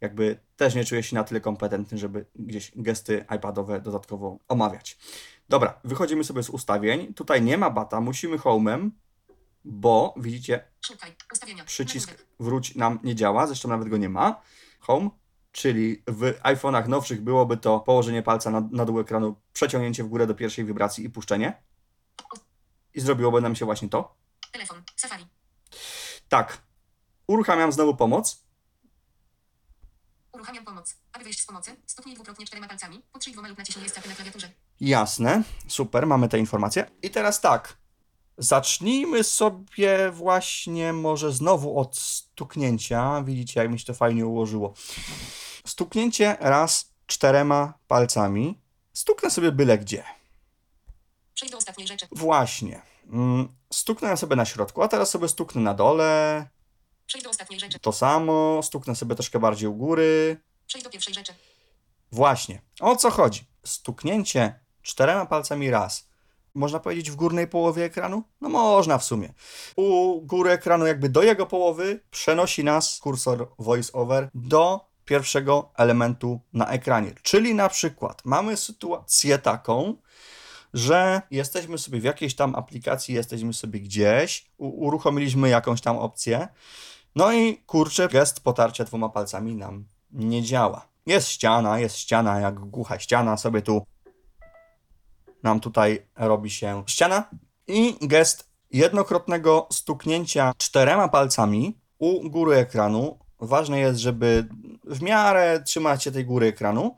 [0.00, 4.98] jakby też nie czuję się na tyle kompetentny, żeby gdzieś gesty iPadowe dodatkowo omawiać.
[5.50, 7.14] Dobra, wychodzimy sobie z ustawień.
[7.14, 8.90] Tutaj nie ma bata, musimy home'em,
[9.64, 11.16] bo widzicie, Szukaj.
[11.32, 11.64] Ustawienia.
[11.64, 14.42] przycisk wróć nam nie działa, zresztą nawet go nie ma.
[14.80, 15.10] Home,
[15.52, 20.26] czyli w iPhone'ach nowszych byłoby to położenie palca na, na dół ekranu, przeciągnięcie w górę
[20.26, 21.62] do pierwszej wibracji i puszczenie.
[22.94, 24.14] I zrobiłoby nam się właśnie to.
[24.52, 24.82] Telefon.
[24.96, 25.26] Safari.
[26.28, 26.58] Tak.
[27.26, 28.44] Uruchamiam znowu pomoc.
[30.40, 30.96] Uruchamiam pomoc.
[31.12, 34.50] Aby wyjść z pomocy, stuknij dwukrotnie czterema palcami, potrzyj dwoma lub naciśnij escapy na klawiaturze.
[34.80, 36.90] Jasne, super, mamy te informacje.
[37.02, 37.76] I teraz tak.
[38.38, 43.22] Zacznijmy sobie właśnie może znowu od stuknięcia.
[43.22, 44.74] Widzicie, jak mi się to fajnie ułożyło.
[45.66, 48.60] Stuknięcie raz czterema palcami.
[48.92, 50.04] Stuknę sobie byle gdzie.
[51.34, 52.06] Przejdź do ostatniej rzeczy.
[52.12, 52.82] Właśnie.
[53.12, 56.48] Mm, Stuknę sobie na środku, a teraz sobie stuknę na dole.
[57.10, 57.78] Przejdź do ostatniej rzeczy.
[57.78, 58.60] To samo.
[58.62, 60.40] Stuknę sobie troszkę bardziej u góry.
[60.66, 61.32] Przejdź do pierwszej rzeczy.
[62.12, 62.62] Właśnie.
[62.80, 63.44] O co chodzi?
[63.64, 66.08] Stuknięcie czterema palcami raz.
[66.54, 68.22] Można powiedzieć w górnej połowie ekranu?
[68.40, 69.32] No można w sumie.
[69.76, 76.66] U góry ekranu, jakby do jego połowy, przenosi nas kursor VoiceOver do pierwszego elementu na
[76.66, 77.14] ekranie.
[77.22, 79.96] Czyli na przykład mamy sytuację taką,
[80.74, 86.48] że jesteśmy sobie w jakiejś tam aplikacji, jesteśmy sobie gdzieś, uruchomiliśmy jakąś tam opcję,
[87.16, 90.88] no i kurczę, gest potarcia dwoma palcami nam nie działa.
[91.06, 93.86] Jest ściana, jest ściana, jak głucha ściana, sobie tu
[95.42, 97.24] nam tutaj robi się ściana
[97.66, 103.18] i gest jednokrotnego stuknięcia czterema palcami u góry ekranu.
[103.40, 104.48] Ważne jest, żeby
[104.84, 106.96] w miarę trzymać się tej góry ekranu.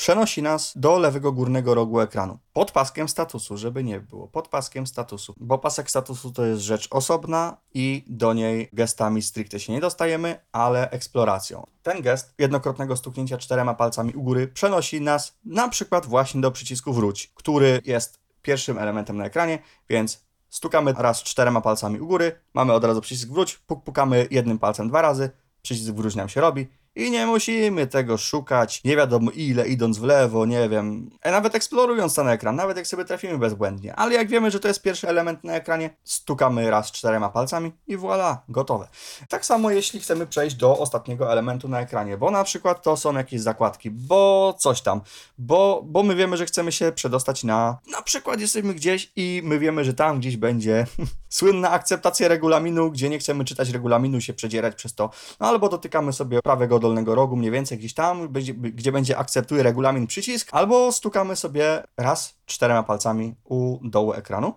[0.00, 2.38] Przenosi nas do lewego górnego rogu ekranu.
[2.52, 4.28] Pod paskiem statusu, żeby nie było.
[4.28, 5.34] Pod paskiem statusu.
[5.36, 10.38] Bo pasek statusu to jest rzecz osobna i do niej gestami stricte się nie dostajemy,
[10.52, 11.66] ale eksploracją.
[11.82, 16.92] Ten gest jednokrotnego stuknięcia czterema palcami u góry przenosi nas na przykład właśnie do przycisku
[16.92, 22.72] wróć, który jest pierwszym elementem na ekranie, więc stukamy raz czterema palcami u góry, mamy
[22.72, 25.30] od razu przycisk wróć, puk pukamy jednym palcem dwa razy,
[25.62, 30.04] przycisk wróć nam się robi i nie musimy tego szukać, nie wiadomo ile, idąc w
[30.04, 34.28] lewo, nie wiem, a nawet eksplorując ten ekran, nawet jak sobie trafimy bezbłędnie, ale jak
[34.28, 38.88] wiemy, że to jest pierwszy element na ekranie, stukamy raz czterema palcami i voilà, gotowe.
[39.28, 43.14] Tak samo jeśli chcemy przejść do ostatniego elementu na ekranie, bo na przykład to są
[43.14, 45.00] jakieś zakładki, bo coś tam,
[45.38, 49.58] bo, bo my wiemy, że chcemy się przedostać na, na przykład jesteśmy gdzieś i my
[49.58, 50.86] wiemy, że tam gdzieś będzie
[51.28, 55.10] słynna akceptacja regulaminu, gdzie nie chcemy czytać regulaminu, się przedzierać przez to,
[55.40, 60.06] no albo dotykamy sobie prawego dolnego rogu, mniej więcej gdzieś tam, gdzie będzie akceptuje regulamin
[60.06, 64.54] przycisk, albo stukamy sobie raz czterema palcami u dołu ekranu.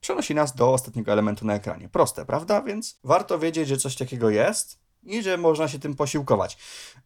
[0.00, 1.88] Przenosi nas do ostatniego elementu na ekranie.
[1.88, 2.62] Proste, prawda?
[2.62, 4.78] Więc warto wiedzieć, że coś takiego jest.
[5.06, 6.58] i że można się tym posiłkować.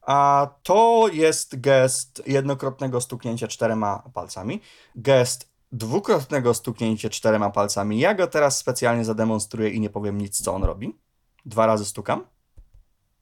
[0.03, 4.61] A to jest gest jednokrotnego stuknięcia czterema palcami.
[4.97, 7.99] Gest dwukrotnego stuknięcia czterema palcami.
[7.99, 10.99] Ja go teraz specjalnie zademonstruję i nie powiem nic, co on robi.
[11.47, 12.25] Dwa razy stukam.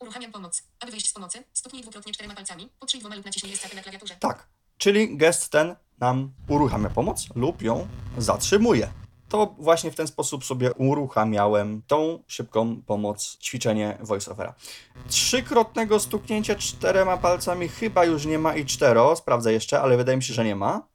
[0.00, 0.62] Uruchamiam pomoc.
[0.80, 4.16] Aby wyjść z pomocy, stuknij dwukrotnie czterema palcami, potrzyj dwoma lub naciśnij escape na klawiaturze.
[4.20, 7.88] Tak, czyli gest ten nam uruchamia pomoc lub ją
[8.18, 8.92] zatrzymuje.
[9.28, 14.54] To właśnie w ten sposób sobie uruchamiałem tą szybką pomoc, ćwiczenie voiceovera.
[15.08, 20.22] Trzykrotnego stuknięcia czterema palcami chyba już nie ma i cztero, sprawdzę jeszcze, ale wydaje mi
[20.22, 20.88] się, że nie ma.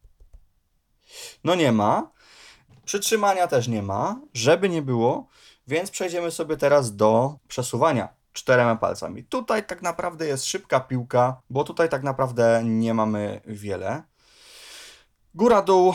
[1.43, 2.12] No nie ma.
[2.86, 5.28] Przytrzymania też nie ma, żeby nie było,
[5.68, 9.23] więc przejdziemy sobie teraz do przesuwania czterema palcami.
[9.23, 14.03] Tutaj tak naprawdę jest szybka piłka, bo tutaj tak naprawdę nie mamy wiele.
[15.36, 15.93] Góra-dół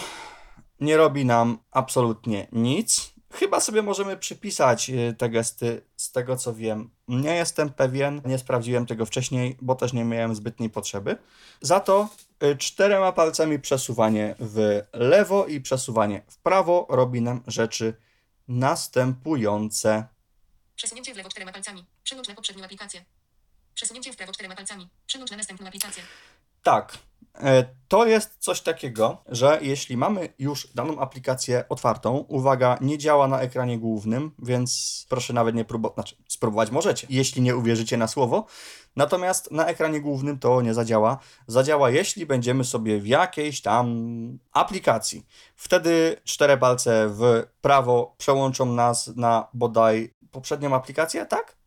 [0.81, 3.15] nie robi nam absolutnie nic.
[3.33, 6.91] Chyba sobie możemy przypisać y, te gesty z tego co wiem.
[7.09, 11.17] Nie jestem pewien, nie sprawdziłem tego wcześniej, bo też nie miałem zbytniej potrzeby.
[11.61, 12.09] Za to
[12.43, 17.95] y, czterema palcami przesuwanie w lewo i przesuwanie w prawo robi nam rzeczy
[18.49, 20.07] następujące.
[20.79, 21.85] Przesunięcie w lewo czterema palcami.
[22.05, 23.05] Przełącz na poprzednią aplikację.
[23.75, 24.89] Przesunięcie w prawo czterema palcami.
[25.07, 26.03] Przełącz na następną aplikację.
[26.63, 26.99] Tak,
[27.89, 33.41] to jest coś takiego, że jeśli mamy już daną aplikację otwartą, uwaga, nie działa na
[33.41, 38.47] ekranie głównym, więc proszę nawet nie próbować, znaczy spróbować możecie, jeśli nie uwierzycie na słowo.
[38.97, 41.19] Natomiast na ekranie głównym to nie zadziała.
[41.47, 43.89] Zadziała, jeśli będziemy sobie w jakiejś tam
[44.53, 45.27] aplikacji.
[45.57, 51.58] Wtedy cztery palce w prawo przełączą nas na bodaj poprzednią aplikację, tak?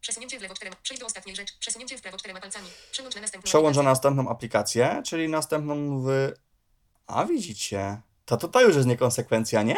[0.00, 0.76] Przesunięcie w lewo czterema.
[0.82, 1.54] Przejdź do ostatniej rzeczy.
[1.60, 2.68] Przesunięcie w prawo czterema palcami.
[2.92, 6.32] Przełącz na następną Przełącz na następną aplikację, czyli następną w.
[7.06, 8.00] A widzicie.
[8.24, 9.76] To tutaj już jest niekonsekwencja, nie?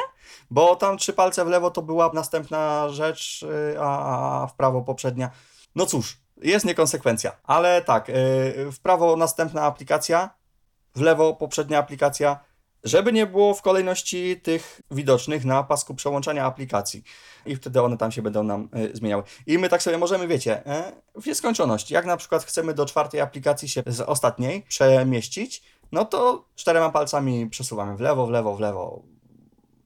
[0.51, 5.31] Bo tam trzy palce w lewo to była następna rzecz, yy, a w prawo poprzednia.
[5.75, 7.37] No cóż, jest niekonsekwencja.
[7.45, 8.15] Ale tak, yy,
[8.73, 10.31] w prawo następna aplikacja,
[10.95, 12.41] w lewo poprzednia aplikacja,
[12.85, 17.03] żeby nie było w kolejności tych widocznych na pasku przełączania aplikacji.
[17.47, 19.23] I wtedy one tam się będą nam y, zmieniały.
[19.47, 21.91] I my tak sobie możemy, wiecie, e, w nieskończoność.
[21.91, 25.63] Jak na przykład chcemy do czwartej aplikacji się z ostatniej przemieścić,
[25.93, 29.03] no to czterema palcami przesuwamy w lewo, w lewo, w lewo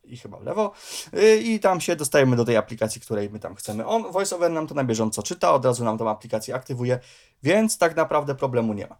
[0.05, 0.72] i chyba w lewo
[1.14, 3.86] y, i tam się dostajemy do tej aplikacji, której my tam chcemy.
[3.86, 6.99] On, VoiceOver nam to na bieżąco czyta, od razu nam tą aplikację aktywuje,
[7.42, 8.99] więc tak naprawdę problemu nie ma.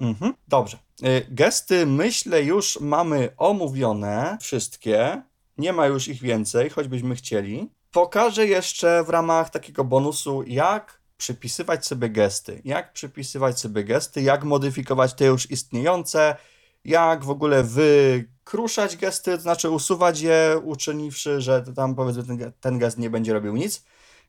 [0.00, 0.78] Mhm, dobrze.
[1.02, 5.22] Y, Gesty myślę już mamy omówione wszystkie.
[5.58, 7.70] Nie ma już ich więcej, choćbyśmy chcieli.
[7.92, 12.62] Pokażę jeszcze w ramach takiego bonusu, jak przypisywać sobie gesty.
[12.64, 16.36] Jak przypisywać sobie gesty, jak modyfikować te już istniejące,
[16.84, 22.78] jak w ogóle wykruszać gesty, to znaczy usuwać je, uczyniwszy, że tam powiedzmy ten, ten
[22.78, 23.84] gest nie będzie robił nic.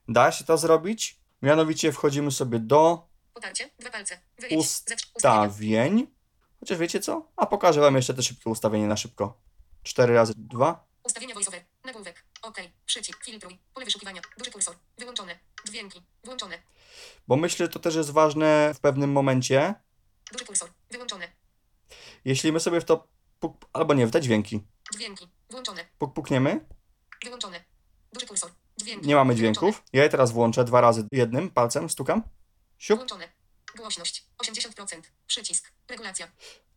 [0.08, 1.20] Da się to zrobić.
[1.42, 3.05] Mianowicie wchodzimy sobie do
[3.36, 3.70] Potarcie.
[3.78, 4.18] Dwa palce.
[4.38, 4.54] Wyjdź.
[5.14, 6.06] Ustawień.
[6.60, 7.28] Chociaż wiecie co?
[7.36, 9.40] A pokażę Wam jeszcze te szybkie ustawienie na szybko.
[9.82, 10.86] 4 razy 2.
[11.02, 11.64] Ustawienia voiceover.
[11.84, 12.24] Nagłówek.
[12.42, 12.56] OK.
[12.86, 13.24] Przycisk.
[13.24, 13.58] Filtruj.
[13.74, 14.22] Pole wyszukiwania.
[14.38, 14.76] Duży kursor.
[14.98, 15.38] Wyłączone.
[15.68, 16.02] Dźwięki.
[16.24, 16.58] Włączone.
[17.28, 19.74] Bo myślę, że to też jest ważne w pewnym momencie.
[20.32, 20.70] Duży kursor.
[20.90, 21.28] Wyłączone.
[22.24, 23.08] Jeśli my sobie w to
[23.40, 24.60] puk, albo nie, w te dźwięki
[24.94, 25.28] Dźwięki.
[25.50, 25.84] Włączone.
[25.98, 26.66] puk, pukniemy,
[27.24, 27.64] Wyłączone.
[28.12, 28.50] Duży kursor.
[28.76, 29.06] Dźwięki.
[29.08, 29.82] nie mamy dźwięków.
[29.92, 32.22] Ja je teraz włączę dwa razy jednym palcem, stukam.
[32.78, 32.98] Siup.
[32.98, 33.28] Włączone.
[33.76, 34.24] Głośność.
[34.38, 35.02] 80%.
[35.26, 35.72] Przycisk.
[35.88, 36.28] Regulacja.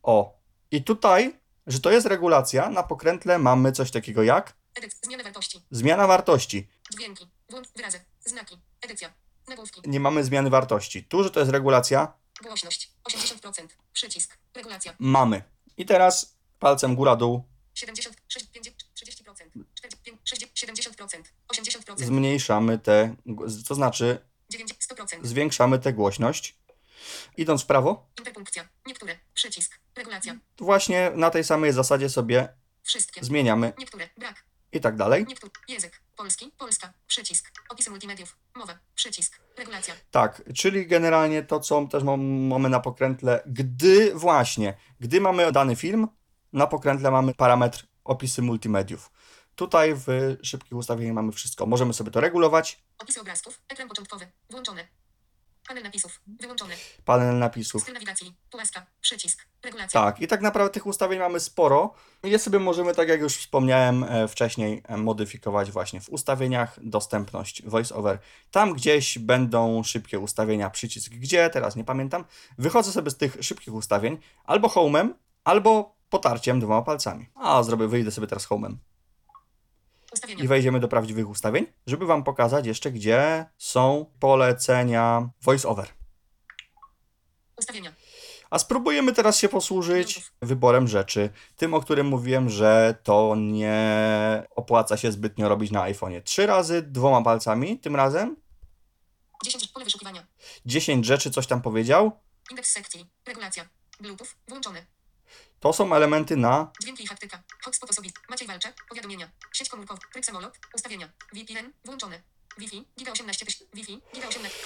[0.04, 0.40] O.
[0.72, 5.00] I tutaj, że to jest regulacja, na pokrętle mamy coś takiego jak Edyc.
[5.02, 5.62] Zmiana wartości.
[5.72, 6.68] zmiana wartości.
[6.94, 7.28] Dźwięki.
[7.50, 7.68] Włącz.
[7.76, 8.00] Wyrazy.
[8.26, 8.58] Znaki.
[8.82, 9.14] Edycja.
[9.48, 9.82] Nagłówki.
[9.86, 11.04] Nie mamy zmiany wartości.
[11.04, 12.92] Tu, że to jest regulacja, Głośność.
[13.04, 13.68] 80%.
[13.94, 14.38] Przycisk.
[14.54, 14.96] Regulacja.
[15.00, 15.44] mamy.
[15.78, 17.44] I teraz palcem góra-dół
[17.74, 19.34] 76, 50, 30%,
[19.74, 23.16] 45, 60, 70%, 80%, zmniejszamy te,
[23.68, 24.29] to znaczy 90, 100%.
[25.24, 26.58] Zwiększamy tę głośność.
[27.38, 28.68] Idąc w prawo, Interpunkcja.
[28.88, 29.16] Niektóre.
[29.34, 29.80] Przycisk.
[29.96, 30.36] Regulacja.
[30.60, 32.50] właśnie na tej samej zasadzie sobie
[32.84, 33.24] Wszystkie.
[33.24, 34.10] zmieniamy Niektóre.
[34.18, 34.44] Brak.
[34.72, 35.26] i tak dalej.
[35.28, 35.52] Niektóre.
[35.68, 36.02] Język.
[36.18, 36.52] Polski.
[36.58, 36.94] Polska.
[37.08, 37.52] Przycisk.
[37.70, 38.38] Opisy multimediów.
[38.56, 38.80] Mowa.
[38.96, 39.40] Przycisk.
[39.58, 39.94] Regulacja.
[40.12, 45.76] Tak, czyli generalnie to, co też mam- mamy na pokrętle, gdy właśnie, gdy mamy dany
[45.76, 46.08] film,
[46.54, 49.12] na pokrętle mamy parametr opisy multimediów.
[49.60, 51.66] Tutaj w szybkich ustawieniach mamy wszystko.
[51.66, 52.84] Możemy sobie to regulować.
[52.98, 53.62] Opisy obrazków.
[53.70, 54.28] Ekran początkowy.
[54.50, 54.88] Włączone.
[55.68, 56.22] Panel napisów.
[56.40, 56.76] Wyłączone.
[57.06, 57.82] Panel napisów.
[57.82, 58.36] Styl nawigacji.
[58.52, 58.86] Płaska.
[59.02, 59.46] Przycisk.
[59.64, 60.02] Regulacja.
[60.02, 61.94] Tak, i tak naprawdę tych ustawień mamy sporo.
[62.24, 67.64] Je sobie możemy, tak jak już wspomniałem e, wcześniej, e, modyfikować właśnie w ustawieniach, dostępność
[67.66, 68.20] VoiceOver.
[68.52, 72.26] Tam gdzieś będą szybkie ustawienia, przycisk gdzie, teraz nie pamiętam.
[72.58, 75.10] Wychodzę sobie z tych szybkich ustawień albo home'em,
[75.44, 77.30] albo potarciem dwoma palcami.
[77.36, 78.76] A, zrobię, wyjdę sobie teraz home'em.
[80.14, 80.44] Ustawienia.
[80.44, 85.88] i wejdziemy do prawdziwych ustawień, żeby Wam pokazać jeszcze, gdzie są polecenia VoiceOver.
[87.58, 87.94] Ustawienia.
[88.50, 91.30] A spróbujemy teraz się posłużyć wyborem rzeczy.
[91.56, 96.24] Tym, o którym mówiłem, że to nie opłaca się zbytnio robić na iPhone'ie.
[96.24, 98.36] Trzy razy dwoma palcami tym razem.
[99.46, 100.28] 10 pole wyszukiwania.
[100.66, 102.12] 10 rzeczy coś tam powiedział.
[102.52, 103.10] Indeks sekcji.
[103.26, 103.66] Regulacja.
[104.00, 104.28] Bluetooth.
[104.48, 104.86] Włączony.
[105.60, 107.44] To są elementy na Dźwięki i haptyka.
[107.64, 108.20] Hotspot osobisty.
[108.30, 108.76] Maciej Walczak.
[108.90, 109.30] Powiadomienia.
[109.70, 110.00] Sieć komórkowa.
[110.14, 110.60] Tryb samolot.
[110.76, 111.10] Ustawienia.
[111.34, 111.74] VPN.
[111.86, 112.22] Włączony.
[112.58, 112.86] Wi-Fi.
[113.00, 113.46] Giga 18.
[113.46, 114.02] tyś- Wi-Fi.
[114.16, 114.58] Giga 18.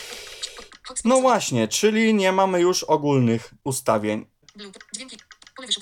[0.84, 4.26] Hotspot No właśnie, czyli nie mamy już ogólnych ustawień.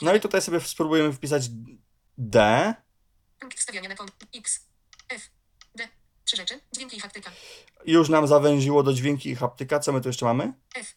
[0.01, 1.43] No i tutaj sobie spróbujemy wpisać
[2.17, 2.73] D.
[3.55, 3.95] Wstawiania na.
[4.35, 4.65] X.
[5.09, 5.29] F.
[5.75, 5.87] D.
[6.25, 6.59] Trzy rzeczy.
[6.75, 7.31] Dźwięki i haptyka.
[7.85, 9.79] Już nam zawęziło do dźwięki i haptyka.
[9.79, 10.53] Co my tu jeszcze mamy?
[10.75, 10.95] F.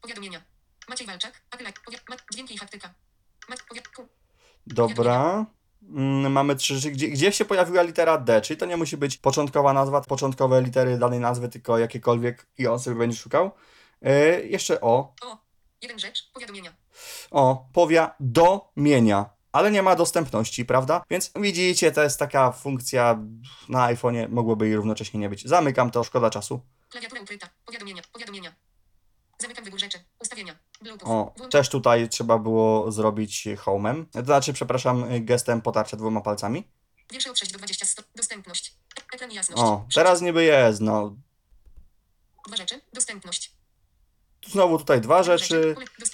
[0.00, 0.42] Powiadomienia.
[0.88, 1.42] Maciej Walczak.
[1.50, 1.64] Apple.
[1.64, 2.94] Powia- ma- dźwięki i haptyka.
[3.48, 4.08] Ma- powia- ku-
[4.66, 5.46] Dobra.
[5.88, 6.90] Mm, Mamy trzy rzeczy.
[6.90, 8.40] Gdzie, gdzie się pojawiła litera D?
[8.40, 12.78] Czyli to nie musi być początkowa nazwa, początkowe litery danej nazwy, tylko jakiekolwiek i on
[12.80, 13.50] sobie będzie szukał.
[14.02, 15.14] Yy, jeszcze O.
[15.22, 15.38] O.
[15.82, 16.30] Jeden rzecz.
[16.34, 16.72] Powiadomienia.
[17.30, 17.68] O.
[17.72, 19.30] Powiadomienia.
[19.52, 21.02] Ale nie ma dostępności, prawda?
[21.10, 23.18] Więc widzicie, to jest taka funkcja
[23.68, 25.48] na iPhone'ie, mogłoby jej równocześnie nie być.
[25.48, 26.60] Zamykam to, szkoda czasu.
[26.88, 27.48] Klawiatura ukryta.
[27.66, 28.02] Powiadomienia.
[28.12, 28.52] Powiadomienia.
[29.38, 29.98] Zamykam wybór rzeczy.
[30.20, 30.56] Ustawienia.
[30.86, 31.10] Bluetooth.
[31.10, 34.04] O, też tutaj trzeba było zrobić home'em.
[34.12, 36.68] To znaczy, przepraszam, gestem potarcia dwoma palcami.
[37.12, 37.86] Wiersze od 6 do 20.
[37.86, 38.74] Sto- dostępność.
[39.14, 39.62] Ekran i jasność.
[39.62, 41.16] O, teraz niby jest, no.
[42.46, 42.80] Dwa rzeczy.
[42.92, 43.52] Dostępność.
[44.46, 45.74] Znowu tutaj dwa rzeczy.
[45.74, 46.10] Pole- dos-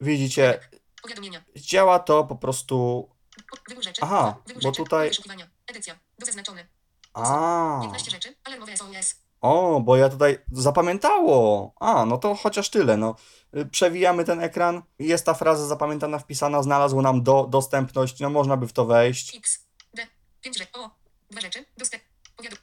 [0.00, 0.60] Widzicie,
[1.02, 1.44] Powiadomienia.
[1.56, 3.08] działa to po prostu.
[3.50, 4.02] Po- Wybór rzeczy.
[4.02, 4.76] Aha, Wybór bo rzeczy.
[4.82, 5.50] tutaj- Wyszukiwania.
[5.66, 5.98] Edycja.
[6.18, 6.66] Do zaznaczone.
[7.14, 8.34] A, 15 rzeczy.
[8.44, 9.14] Alarmowe SOS.
[9.44, 11.72] O, bo ja tutaj zapamiętało.
[11.80, 13.14] A, no to chociaż tyle, no.
[13.56, 18.56] Y, Przewijamy ten ekran, jest ta fraza zapamiętana, wpisana, znalazło nam do, dostępność, no można
[18.56, 19.66] by w to wejść, X.
[19.94, 20.06] D.
[20.40, 20.72] 5 rzeczy.
[20.72, 20.90] O.
[21.30, 21.64] Dwa rzeczy.
[21.78, 22.02] Dostęp.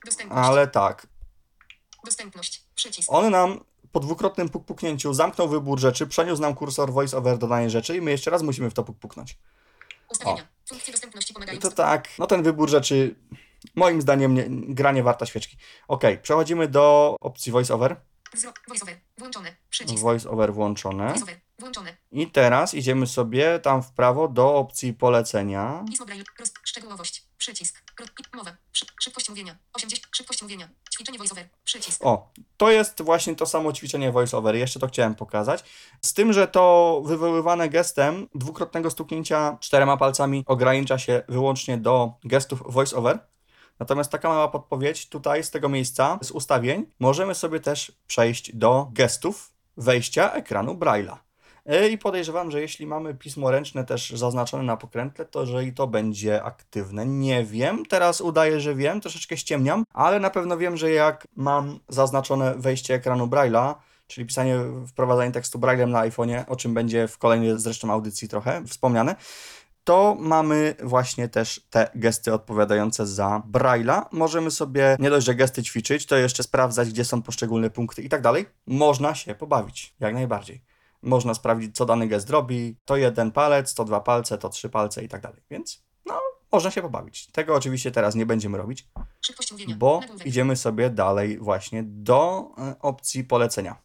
[0.06, 0.48] Dostępność.
[0.48, 1.08] ale tak.
[2.06, 2.64] Dostępność.
[2.76, 3.10] Przycisk.
[3.12, 3.60] On nam
[3.92, 8.02] po dwukrotnym puk puknięciu zamknął wybór rzeczy, przeniósł nam kursor voice-over do danej rzeczy i
[8.02, 9.38] my jeszcze raz musimy w to puk puknąć.
[10.12, 10.48] Ustawienia.
[10.70, 11.60] Funkcje dostępności I pomagają.
[11.60, 13.16] to tak, no ten wybór rzeczy,
[13.76, 15.58] moim zdaniem, nie, gra nie warta świeczki.
[15.88, 17.96] Ok, przechodzimy do opcji voice-over.
[18.68, 18.98] Voiceover.
[19.18, 19.56] Włączone.
[19.70, 20.04] Przycisk.
[20.04, 21.08] Voice-over włączone.
[21.08, 21.40] Voiceover.
[21.60, 21.98] Włączone.
[22.12, 25.86] I teraz idziemy sobie tam w prawo do opcji polecenia.
[26.64, 27.28] Szczegółowość.
[27.38, 27.84] Przycisk.
[28.34, 28.58] Mowa.
[28.72, 28.86] Szy...
[29.02, 29.58] Szybkość mówienia.
[29.74, 30.08] 80.
[30.16, 30.70] Szybkość mówienia.
[30.94, 31.50] Ćwiczenie voiceover.
[31.64, 32.06] Przycisk.
[32.06, 34.56] O, to jest właśnie to samo ćwiczenie voice-over.
[34.56, 35.64] Jeszcze to chciałem pokazać.
[36.02, 42.62] Z tym, że to wywoływane gestem dwukrotnego stuknięcia czterema palcami ogranicza się wyłącznie do gestów
[42.62, 43.20] voice-over.
[43.80, 48.88] Natomiast taka mała podpowiedź tutaj z tego miejsca, z ustawień, możemy sobie też przejść do
[48.94, 51.18] gestów wejścia ekranu Braille'a.
[51.92, 55.88] I podejrzewam, że jeśli mamy pismo ręczne też zaznaczone na pokrętle, to że i to
[55.88, 57.06] będzie aktywne.
[57.06, 61.80] Nie wiem, teraz udaję, że wiem, troszeczkę ściemniam, ale na pewno wiem, że jak mam
[61.90, 63.76] zaznaczone wejście ekranu Braille'a,
[64.08, 68.64] czyli pisanie, wprowadzanie tekstu Braille'em na iPhone'ie, o czym będzie w kolejnej zresztą audycji trochę
[68.68, 69.16] wspomniane,
[69.84, 74.06] to mamy właśnie też te gesty odpowiadające za Braille'a.
[74.12, 78.10] Możemy sobie nie dość, że gesty ćwiczyć, to jeszcze sprawdzać, gdzie są poszczególne punkty i
[78.10, 78.46] tak dalej.
[78.68, 80.64] Można się pobawić, jak najbardziej.
[81.02, 82.78] Można sprawdzić, co dany gest robi.
[82.86, 85.42] To jeden palec, to dwa palce, to trzy palce i tak dalej.
[85.50, 86.20] Więc no,
[86.52, 87.32] można się pobawić.
[87.32, 88.88] Tego oczywiście teraz nie będziemy robić,
[89.78, 93.82] bo idziemy sobie dalej właśnie do e, opcji polecenia.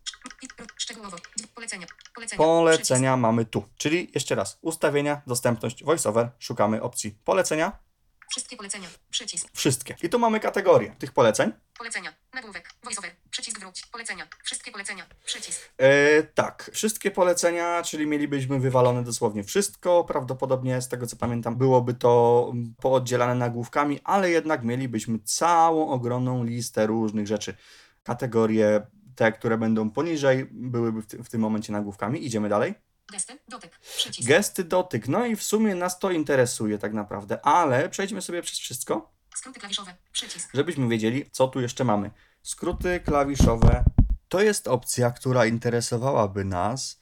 [0.76, 1.16] Szczegółowo.
[1.55, 1.87] Polecenia.
[2.14, 2.39] Polecenia.
[2.39, 3.68] Polecenia mamy tu.
[3.76, 6.30] Czyli jeszcze raz, ustawienia, dostępność, voiceover.
[6.39, 7.87] Szukamy opcji polecenia.
[8.30, 8.89] Wszystkie polecenia.
[9.11, 9.49] Przycisk.
[9.55, 9.97] Wszystkie.
[10.03, 11.53] I tu mamy kategorie tych poleceń.
[11.78, 12.12] Polecenia.
[12.34, 12.70] Nagłówek.
[12.84, 13.11] Voiceover.
[13.30, 13.87] Przycisk wróć.
[13.93, 14.26] Polecenia.
[14.45, 15.07] Wszystkie polecenia.
[15.24, 15.61] Przycisk.
[15.78, 20.04] E, tak, wszystkie polecenia, czyli mielibyśmy wywalone dosłownie wszystko.
[20.04, 26.45] Prawdopodobnie, z tego co pamiętam, byłoby to mm, pooddzielane nagłówkami, ale jednak mielibyśmy całą ogromną
[26.45, 27.57] listę różnych rzeczy.
[28.03, 28.87] Kategorie,
[29.17, 32.26] te, które będą poniżej, byłyby w, ty- w tym momencie nagłówkami.
[32.26, 32.75] Idziemy dalej.
[33.13, 33.38] Gesty.
[33.49, 33.79] Dotyk.
[33.97, 34.29] Przycisk.
[34.29, 35.09] Gesty, dotyk.
[35.09, 39.13] No i w sumie nas to interesuje tak naprawdę, ale przejdźmy sobie przez wszystko.
[39.34, 39.95] Skróty klawiszowe.
[40.13, 40.51] Przycisk.
[40.55, 42.11] żebyśmy wiedzieli, co tu jeszcze mamy.
[42.43, 43.84] Skróty klawiszowe
[44.29, 47.01] to jest opcja, która interesowałaby nas,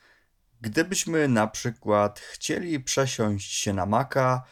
[0.60, 4.42] gdybyśmy na przykład chcieli przesiąść się na Maca,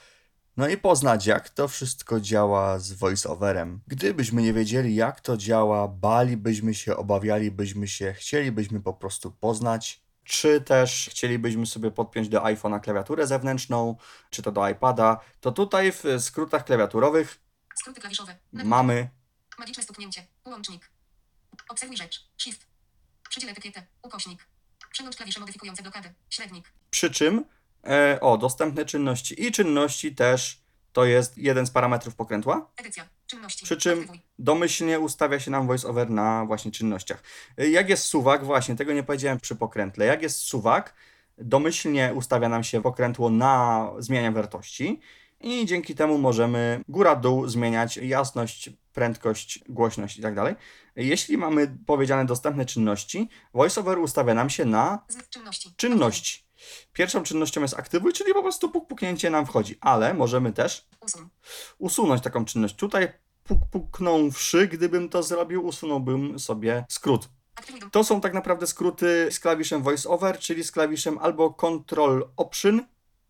[0.56, 3.80] no i poznać, jak to wszystko działa z voiceoverem.
[3.86, 10.02] Gdybyśmy nie wiedzieli, jak to działa, balibyśmy się, obawialibyśmy się, chcielibyśmy po prostu poznać.
[10.24, 13.96] Czy też chcielibyśmy sobie podpiąć do iPhone'a klawiaturę zewnętrzną,
[14.30, 17.40] czy to do iPada, to tutaj w skrótach klawiaturowych
[17.74, 18.38] Skróty klawiszowe.
[18.52, 19.08] Mamy
[19.58, 20.26] Magiczne stuknięcie.
[20.44, 20.90] Łącznik.
[21.68, 22.30] Obserwuj rzecz.
[22.38, 22.66] Shift.
[23.28, 23.86] Przydziel etykietę.
[24.02, 24.46] Ukośnik.
[24.90, 26.14] Przełącz klawisze modyfikujące blokadę.
[26.30, 26.72] Średnik.
[26.90, 27.44] Przy czym,
[27.86, 32.70] e, o, dostępne czynności i czynności też to jest jeden z parametrów pokrętła.
[32.76, 33.04] Edycja.
[33.26, 33.64] Czynności.
[33.64, 34.20] Przy czym Aktywuj.
[34.38, 37.22] domyślnie ustawia się nam voiceover na właśnie czynnościach.
[37.60, 40.06] Y, Jak jest suwak, właśnie tego nie powiedziałem przy pokrętle.
[40.06, 40.94] Jak jest suwak,
[41.38, 45.00] domyślnie ustawia nam się pokrętło na zmianie wartości
[45.40, 50.54] i dzięki temu możemy góra-dół zmieniać jasność, prędkość, głośność i tak dalej.
[50.96, 55.70] Jeśli mamy powiedziane dostępne czynności, voiceover ustawia nam się na Z czynności.
[55.76, 56.44] czynności.
[56.92, 60.88] Pierwszą czynnością jest aktywuj, czyli po prostu puk puknięcie nam wchodzi, ale możemy też
[61.78, 62.74] usunąć taką czynność.
[62.74, 63.12] Tutaj
[63.44, 67.28] puk puknąwszy, gdybym to zrobił, usunąłbym sobie skrót.
[67.92, 72.86] To są tak naprawdę skróty z klawiszem VoiceOver, czyli z klawiszem albo Control Option,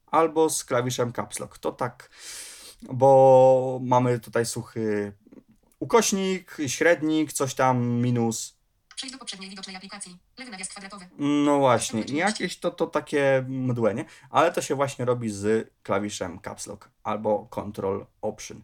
[0.06, 1.58] albo z klawiszem Caps Lock.
[1.58, 2.10] To tak,
[2.82, 5.12] bo mamy tutaj suchy
[5.78, 8.61] ukośnik, średnik, coś tam, minus.
[9.02, 10.18] Przejdź do poprzedniej widocznej aplikacji.
[10.38, 11.08] Lewy nawias kwadratowy.
[11.18, 14.04] No właśnie, jakieś to, to takie mdłe, nie?
[14.30, 18.62] Ale to się właśnie robi z klawiszem Caps Lock albo Control Option.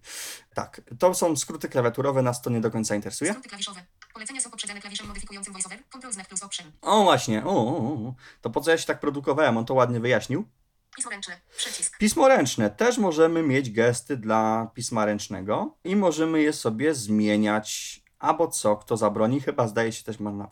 [0.54, 3.30] Tak, to są skróty klawiaturowe, nas to nie do końca interesuje.
[3.30, 3.84] Skróty klawiszowe.
[4.12, 5.78] Polecenia są poprzedzone klawiszem modyfikującym voiceover.
[5.88, 6.72] Control znak plus option.
[6.82, 8.14] O właśnie, o, o, o.
[8.40, 10.48] to po co ja się tak produkowałem, on to ładnie wyjaśnił.
[10.96, 11.40] Pismo ręczne.
[11.56, 11.98] Przycisk.
[11.98, 12.70] Pismo ręczne.
[12.70, 18.00] Też możemy mieć gesty dla pisma ręcznego i możemy je sobie zmieniać.
[18.18, 20.48] Albo co, kto zabroni, chyba zdaje się też można.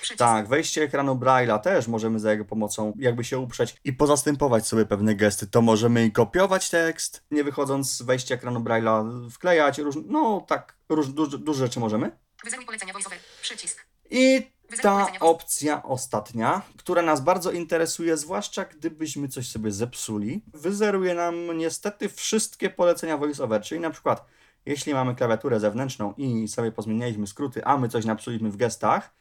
[0.00, 0.18] Przycisk.
[0.18, 4.86] Tak, wejście ekranu Braille'a też możemy za jego pomocą jakby się uprzeć i pozastępować sobie
[4.86, 5.46] pewne gesty.
[5.46, 10.76] To możemy i kopiować tekst, nie wychodząc z wejścia ekranu Braille'a, wklejać, róż, no tak,
[10.88, 12.18] róż, duże, duże rzeczy możemy.
[12.44, 13.18] Wyzeruj polecenia voiceover.
[13.42, 13.86] Przycisk.
[14.10, 14.50] I
[14.82, 22.08] ta opcja ostatnia, która nas bardzo interesuje, zwłaszcza gdybyśmy coś sobie zepsuli, wyzeruje nam niestety
[22.08, 24.26] wszystkie polecenia VoiceOver, czyli na przykład
[24.66, 29.14] jeśli mamy klawiaturę zewnętrzną i sobie pozmienialiśmy skróty, a my coś napsuliśmy w gestach,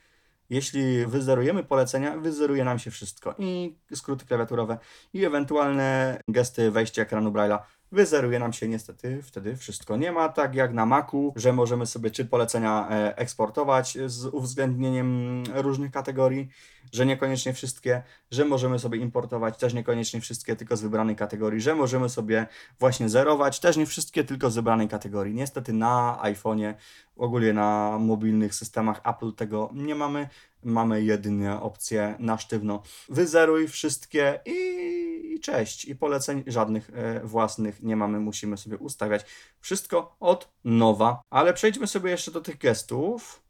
[0.51, 4.77] jeśli wyzerujemy polecenia, wyzeruje nam się wszystko i skróty klawiaturowe
[5.13, 7.59] i ewentualne gesty wejścia ekranu Braille'a.
[7.91, 9.97] Wyzeruje nam się niestety wtedy wszystko.
[9.97, 15.43] Nie ma tak jak na Macu, że możemy sobie czy polecenia e, eksportować z uwzględnieniem
[15.53, 16.49] różnych kategorii,
[16.91, 21.75] że niekoniecznie wszystkie, że możemy sobie importować też niekoniecznie wszystkie, tylko z wybranej kategorii, że
[21.75, 22.47] możemy sobie
[22.79, 25.33] właśnie zerować też nie wszystkie, tylko z wybranej kategorii.
[25.33, 26.73] Niestety na iPhone'ie,
[27.15, 30.29] ogólnie na mobilnych systemach Apple tego nie mamy.
[30.63, 32.83] Mamy jedynie opcję na sztywno.
[33.09, 35.85] Wyzeruj wszystkie i, i cześć.
[35.85, 39.25] I poleceń żadnych e, własnych nie mamy, musimy sobie ustawiać
[39.59, 41.21] wszystko od nowa.
[41.29, 43.41] Ale przejdźmy sobie jeszcze do tych gestów.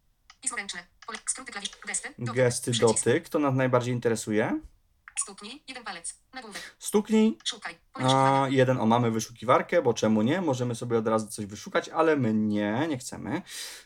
[0.49, 0.67] Pole...
[1.25, 1.71] Skróty klawisz.
[1.87, 2.13] Gesty.
[2.17, 2.35] Dotyk.
[2.35, 4.59] Gesty dotyk, to nas najbardziej interesuje.
[5.19, 5.63] Stuknij.
[5.67, 6.15] Jeden palec.
[6.33, 6.75] Nagłówek.
[6.79, 7.77] Stuknij, Szukaj.
[7.93, 10.41] A jeden o mamy wyszukiwarkę, bo czemu nie?
[10.41, 13.41] Możemy sobie od razu coś wyszukać, ale my nie, nie chcemy.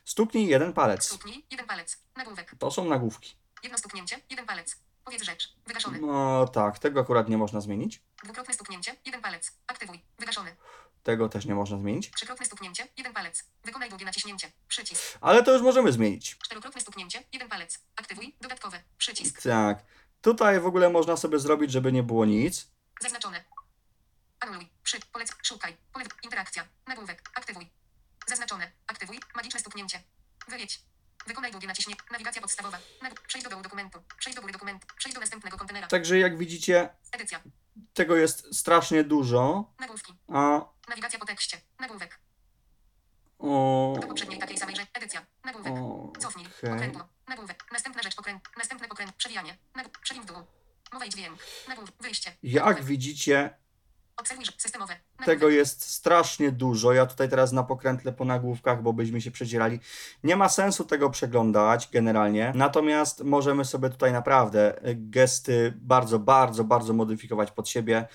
[0.06, 1.06] Stuknij jeden palec.
[1.06, 1.46] Stuknij.
[1.52, 1.98] Jeden palec.
[2.16, 2.56] Nagłówek.
[2.60, 3.36] To są nagłówki.
[3.64, 4.20] Jedno stuknięcie.
[4.30, 4.76] Jeden palec.
[5.06, 5.56] Powiedz rzecz.
[5.68, 6.00] Wygaszony.
[6.00, 8.02] No tak, tego akurat nie można zmienić.
[8.24, 8.96] Dwukrotne stuknięcie.
[9.06, 9.52] Jeden palec.
[9.68, 10.02] Aktywuj.
[10.20, 10.56] Wygaszony.
[11.06, 12.12] Tego też nie można zmienić.
[12.12, 12.88] Trzykrotne stuknięcie.
[12.98, 13.44] Jeden palec.
[13.64, 14.52] Wykonaj długie naciśnięcie.
[14.68, 15.18] Przycisk.
[15.22, 16.38] Ale to już możemy zmienić.
[16.44, 17.24] Czterokrotne stuknięcie.
[17.34, 17.80] Jeden palec.
[17.96, 18.36] Aktywuj.
[18.42, 18.84] Dodatkowe.
[18.98, 19.42] Przycisk.
[19.42, 19.86] Tak.
[20.22, 22.68] Tutaj w ogóle można sobie zrobić, żeby nie było nic.
[23.02, 23.44] Zaznaczone.
[24.40, 24.70] Anuluj.
[24.84, 25.00] Przy.
[25.12, 25.32] Polec.
[25.44, 25.78] Szukaj.
[25.94, 26.06] Pole.
[26.24, 26.68] Interakcja.
[26.88, 27.30] Nagłówek.
[27.36, 27.70] Aktywuj.
[28.28, 28.72] Zaznaczone.
[28.88, 29.20] Aktywuj.
[29.36, 30.04] Magiczne stuknięcie.
[30.48, 30.82] Wyjedź.
[31.28, 32.04] Wykonaj długie naciśnięcie.
[32.12, 32.78] Nawigacja podstawowa.
[33.02, 33.22] Nag...
[33.22, 34.00] Przejdź do dołu dokumentu.
[34.18, 34.88] Przejdź do góry dokumentu.
[34.98, 35.88] Przejdź do następnego kontenera.
[35.88, 37.42] Także jak widzicie, Edycja.
[37.94, 39.74] tego jest strasznie dużo.
[39.80, 40.14] Nagłówki.
[40.28, 41.58] A Nawigacja po tekście.
[41.80, 42.20] Nagłówek.
[43.40, 44.88] o, Do poprzedniej takiej samej rzeczy.
[44.94, 45.26] Edycja.
[45.46, 45.74] Nagłówek.
[46.20, 46.48] Cofnij.
[46.48, 46.70] okej.
[46.72, 47.08] Pokrętło.
[47.28, 47.66] Nagłówek.
[47.72, 48.44] Następna rzecz pokręt.
[48.58, 49.12] Następne pokręt.
[49.16, 49.58] Przewijanie.
[49.76, 49.90] Nag...
[50.00, 50.38] Przewin w dół.
[50.94, 51.40] Mowa i dźwięk.
[51.68, 51.96] Nagłówek.
[52.00, 52.36] Wyjście.
[52.44, 52.86] Jak Nagłówek.
[52.86, 53.58] widzicie,
[55.26, 56.94] Tego jest strasznie dużo.
[56.94, 59.80] Ja tutaj teraz na pokrętle po nagłówkach, bo byśmy się przedzierali.
[60.24, 62.52] Nie ma sensu tego przeglądać generalnie.
[62.56, 68.08] Natomiast możemy sobie tutaj naprawdę gesty bardzo, bardzo, bardzo modyfikować pod siebie.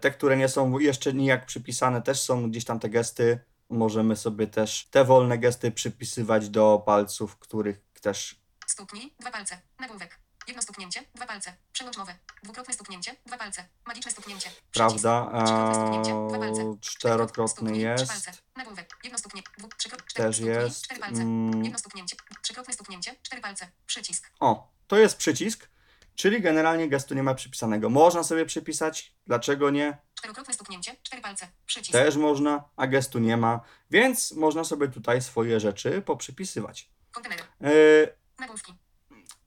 [0.00, 3.38] Te, które nie są jeszcze nijak przypisane, też są gdzieś tam te gesty.
[3.70, 9.60] Możemy sobie też te wolne gesty przypisywać do palców, których też Stuknij, dwa palce.
[9.80, 10.23] Nagłówek.
[10.46, 11.56] Jedno stuknięcie, dwa palce.
[11.72, 12.14] Przełącz mowę.
[12.42, 13.68] Dwukrotne stuknięcie, dwa palce.
[13.86, 14.50] Magiczne stuknięcie.
[14.72, 15.30] Prawda?
[15.34, 18.06] Eee, czterokrotny jest.
[18.08, 18.32] palce.
[18.56, 18.96] Nagłówek.
[19.04, 19.50] Jedno stuknięcie.
[19.58, 20.84] Dwu, trzykrot, cztery, Też jest.
[20.84, 21.22] Cztery palce.
[21.22, 22.16] Mm, Jedno stuknięcie.
[22.42, 23.68] Trzykrotne stuknięcie, cztery palce.
[23.86, 24.30] Przycisk.
[24.40, 25.68] O, to jest przycisk,
[26.14, 27.90] czyli generalnie gestu nie ma przypisanego.
[27.90, 29.98] Można sobie przypisać, dlaczego nie?
[30.14, 31.48] Czterokrotne stuknięcie, cztery palce.
[31.66, 31.92] Przycisk.
[31.92, 33.60] Też można, a gestu nie ma,
[33.90, 36.90] więc można sobie tutaj swoje rzeczy poprzypisywać.
[37.12, 37.40] Kontener.
[37.60, 38.74] Yy, Nagłówki.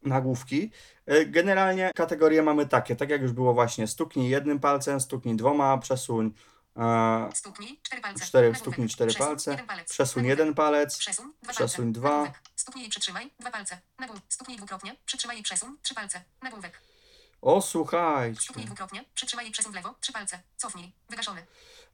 [0.04, 0.72] Nagłówki.
[1.08, 5.78] Yy, generalnie kategorie mamy takie, tak jak już było właśnie, stuknij jednym palcem, stuknij dwoma,
[5.78, 6.34] przesuń
[6.78, 8.26] e, Stuknij, cztery palce.
[8.26, 9.90] cztery, stuknij cztery Przesuń, palce, jeden palec.
[9.90, 10.40] przesuń Nagłówek.
[10.40, 12.00] jeden palec, Przesuń, dwa przesuń palce.
[12.00, 12.34] dwa.
[12.56, 13.78] Stuknij i przytrzymaj, dwa palce.
[14.00, 14.24] Nagłówek.
[14.30, 16.22] Stuknij dwukrotnie, przytrzymaj i przesuń, trzy palce.
[16.42, 16.82] Nagłówek.
[17.42, 18.42] O, słuchajcie.
[18.42, 21.46] Stuknij dwukrotnie, przytrzymaj i przesuń w lewo, trzy palce, cofnij, wygaszony.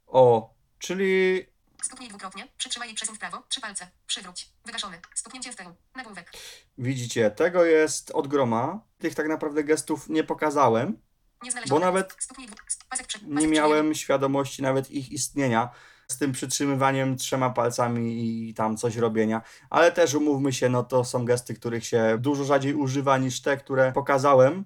[0.07, 1.45] O, czyli
[1.83, 5.65] Stuknij dwukrotnie, przytrzymaj i przesuń w prawo, trzy palce, przywróć, wygaszony, stuknięcie w tył,
[5.95, 6.31] nagłówek.
[6.77, 8.79] widzicie, tego jest od groma.
[8.99, 10.97] Tych tak naprawdę gestów nie pokazałem.
[11.43, 11.51] Nie.
[11.69, 12.55] Bo nawet Stuknij dwu...
[12.67, 13.07] st- pasek.
[13.21, 15.69] Nie pasek miałem świadomości nawet ich istnienia
[16.07, 19.41] z tym przytrzymywaniem trzema palcami i tam coś robienia.
[19.69, 23.57] Ale też umówmy się, no to są gesty, których się dużo rzadziej używa niż te,
[23.57, 24.65] które pokazałem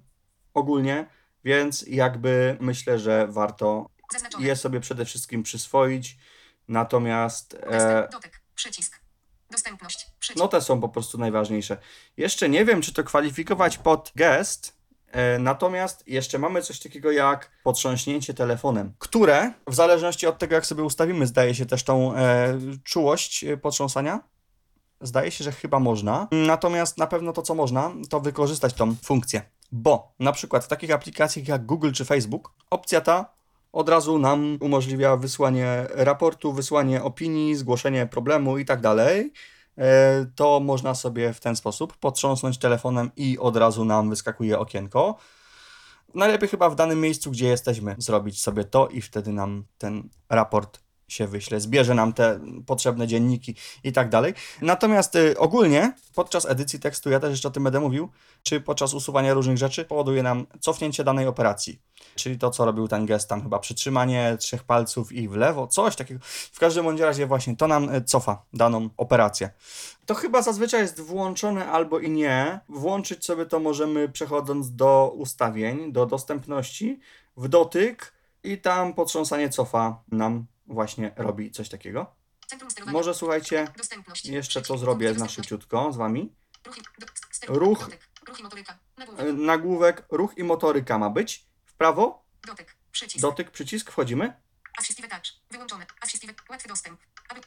[0.54, 1.06] ogólnie,
[1.44, 4.46] więc jakby myślę, że warto Zaznaczone.
[4.46, 6.18] je sobie przede wszystkim przyswoić.
[6.68, 9.00] Natomiast e, dotyk, przycisk.
[9.50, 10.38] Dostępność, przycisk.
[10.38, 11.76] no te są po prostu najważniejsze.
[12.16, 14.76] Jeszcze nie wiem, czy to kwalifikować pod gest,
[15.06, 20.66] e, natomiast jeszcze mamy coś takiego jak potrząśnięcie telefonem, które w zależności od tego, jak
[20.66, 24.20] sobie ustawimy, zdaje się też tą e, czułość e, potrząsania.
[25.00, 26.28] Zdaje się, że chyba można.
[26.32, 29.42] Natomiast na pewno to, co można, to wykorzystać tą funkcję.
[29.72, 33.37] Bo na przykład w takich aplikacjach jak Google czy Facebook, opcja ta
[33.72, 39.32] od razu nam umożliwia wysłanie raportu, wysłanie opinii, zgłoszenie problemu i tak dalej.
[39.78, 45.16] E, To można sobie w ten sposób potrząsnąć telefonem i od razu nam wyskakuje okienko.
[46.14, 50.87] Najlepiej chyba w danym miejscu, gdzie jesteśmy, zrobić sobie to i wtedy nam ten raport
[51.08, 53.54] się wyśle, zbierze nam te potrzebne dzienniki
[53.84, 54.34] i tak dalej.
[54.62, 58.08] Natomiast y, ogólnie podczas edycji tekstu, ja też jeszcze o tym będę mówił,
[58.42, 61.78] czy podczas usuwania różnych rzeczy powoduje nam cofnięcie danej operacji.
[62.14, 65.96] Czyli to, co robił ten gest, tam chyba przytrzymanie trzech palców i w lewo, coś
[65.96, 66.20] takiego.
[66.52, 69.50] W każdym bądź razie właśnie to nam y, cofa daną operację.
[70.06, 72.60] To chyba zazwyczaj jest włączone albo i nie.
[72.68, 77.00] Włączyć sobie to możemy przechodząc do ustawień, do dostępności,
[77.36, 78.12] w dotyk
[78.44, 82.14] i tam potrząsanie cofa nam właśnie robi coś takiego.
[82.86, 83.68] Może słuchajcie,
[84.24, 86.32] jeszcze to zrobię na szybciutko z wami.
[87.48, 87.90] Ruch.
[89.18, 90.06] E, Nagłówek.
[90.10, 91.46] Ruch i motoryka ma być.
[91.64, 92.76] W prawo, Dotyk.
[92.92, 93.22] Przycisk.
[93.22, 94.32] dotyk, przycisk, wchodzimy.
[94.78, 95.22] Assistive touch.
[95.50, 95.86] Wyłączone.
[96.00, 96.34] Assistive.
[96.50, 97.00] Łatwy dostęp.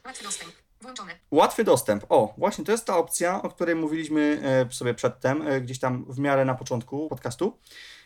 [0.06, 0.52] Łatwy dostęp.
[0.82, 1.20] Włączone.
[1.32, 2.06] Łatwy dostęp.
[2.10, 6.06] O, właśnie to jest ta opcja, o której mówiliśmy e, sobie przedtem, e, gdzieś tam
[6.10, 7.60] w miarę na początku podcastu.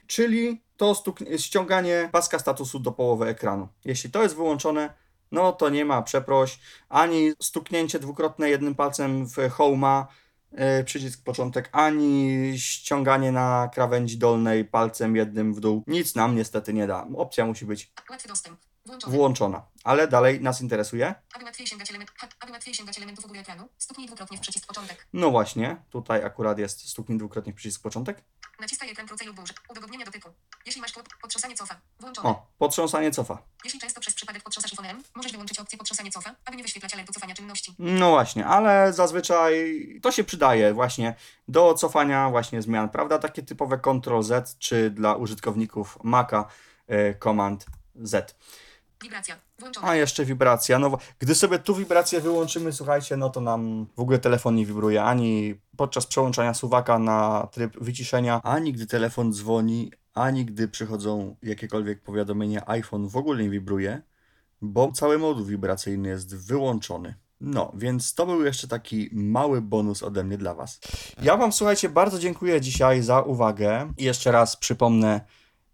[0.08, 1.04] Czyli to
[1.38, 3.68] ściąganie paska statusu do połowy ekranu.
[3.86, 4.94] Jeśli to jest wyłączone,
[5.36, 6.60] no to nie ma przeproś,
[6.90, 10.06] ani stuknięcie dwukrotne jednym palcem w home'a,
[10.52, 15.84] e, przycisk początek, ani ściąganie na krawędzi dolnej palcem jednym w dół.
[15.88, 17.08] Nic nam niestety nie da.
[17.16, 17.92] Opcja musi być.
[18.86, 19.18] Włączone.
[19.18, 19.66] włączona.
[19.84, 21.16] Ale dalej nas interesuje.
[21.34, 24.68] Aby łatwiej sięgać element, aby łatwiej sięgać elementów u góry ekranu, stuknij dwukrotnie w przycisk
[24.68, 25.08] początek.
[25.14, 28.24] No właśnie, tutaj akurat jest stuknij dwukrotnie w przycisk początek.
[28.60, 29.56] Naciskaj ekran krócej lub dłużej.
[29.70, 30.30] Udogodnienia dotyku.
[30.66, 31.82] Jeśli masz tłuk, potrząsanie cofa.
[32.00, 32.30] Włączone.
[32.30, 33.38] O, potrząsanie cofa.
[33.64, 37.14] Jeśli często przez przypadek potrząsasz iPhone'em, możesz wyłączyć opcję potrząsanie cofa, aby nie wyświetlać alertu
[37.14, 37.76] cofania czynności.
[37.80, 41.16] No właśnie, ale zazwyczaj to się przydaje właśnie
[41.48, 43.20] do cofania właśnie zmian, prawda?
[43.20, 46.46] Takie typowe Ctrl-Z, czy dla użytkowników Maca
[46.90, 47.66] y, Command
[47.96, 48.36] Z.
[49.02, 49.36] Wibracja.
[49.60, 49.88] Włączone.
[49.88, 50.80] A jeszcze wibracja.
[50.80, 55.04] No, gdy sobie tu wibrację wyłączymy, słuchajcie, no to nam w ogóle telefon nie wibruje
[55.04, 62.02] ani podczas przełączania suwaka na tryb wyciszenia, ani gdy telefon dzwoni, ani gdy przychodzą jakiekolwiek
[62.02, 64.02] powiadomienia, iPhone w ogóle nie wibruje,
[64.62, 67.16] bo cały moduł wibracyjny jest wyłączony.
[67.42, 70.80] No, więc to był jeszcze taki mały bonus ode mnie dla Was.
[71.22, 73.94] Ja Wam, słuchajcie, bardzo dziękuję dzisiaj za uwagę.
[73.98, 75.22] I jeszcze raz przypomnę,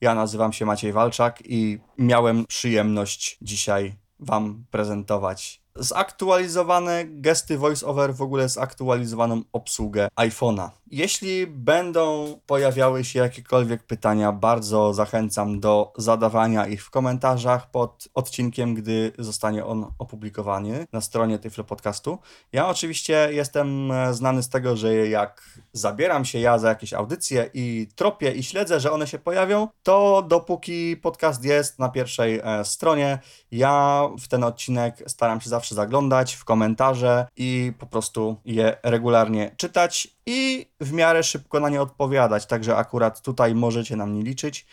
[0.01, 8.21] ja nazywam się Maciej Walczak i miałem przyjemność dzisiaj Wam prezentować zaktualizowane gesty voiceover, w
[8.21, 10.69] ogóle zaktualizowaną obsługę iPhone'a.
[10.91, 18.75] Jeśli będą pojawiały się jakiekolwiek pytania, bardzo zachęcam do zadawania ich w komentarzach pod odcinkiem,
[18.75, 22.17] gdy zostanie on opublikowany na stronie Tyflo Podcastu.
[22.53, 27.49] Ja oczywiście jestem e, znany z tego, że jak zabieram się ja za jakieś audycje
[27.53, 32.65] i tropię i śledzę, że one się pojawią, to dopóki podcast jest na pierwszej e,
[32.65, 33.19] stronie,
[33.51, 39.55] ja w ten odcinek staram się zawsze zaglądać w komentarze i po prostu je regularnie
[39.57, 42.45] czytać i w miarę szybko na nie odpowiadać.
[42.45, 44.65] Także akurat tutaj możecie na mnie liczyć.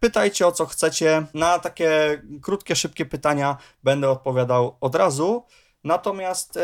[0.00, 1.26] Pytajcie o co chcecie.
[1.34, 5.44] Na takie krótkie, szybkie pytania będę odpowiadał od razu.
[5.84, 6.60] Natomiast e,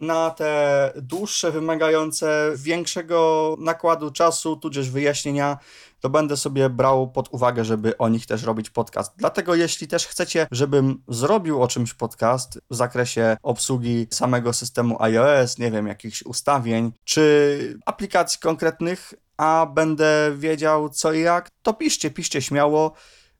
[0.00, 5.58] na te dłuższe, wymagające większego nakładu czasu, tudzież wyjaśnienia,
[6.00, 9.12] to będę sobie brał pod uwagę, żeby o nich też robić podcast.
[9.16, 15.58] Dlatego jeśli też chcecie, żebym zrobił o czymś podcast w zakresie obsługi samego systemu iOS,
[15.58, 22.10] nie wiem, jakichś ustawień, czy aplikacji konkretnych, a będę wiedział co i jak, to piszcie,
[22.10, 22.92] piszcie śmiało.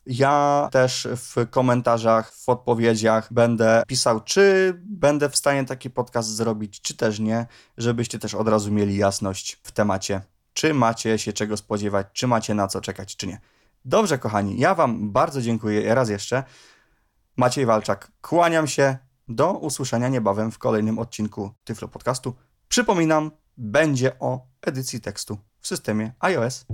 [0.07, 6.81] Ja też w komentarzach, w odpowiedziach będę pisał, czy będę w stanie taki podcast zrobić,
[6.81, 7.47] czy też nie,
[7.77, 10.21] żebyście też od razu mieli jasność w temacie
[10.57, 13.41] czy macie się czego spodziewać, czy macie na co czekać, czy nie.
[13.85, 16.45] Dobrze, kochani, ja Wam bardzo dziękuję raz jeszcze.
[17.37, 18.97] Maciej Walczak, kłaniam się.
[19.29, 22.35] Do usłyszenia niebawem w kolejnym odcinku Tyflo Podcastu.
[22.69, 26.65] Przypominam, będzie o edycji tekstu w systemie iOS.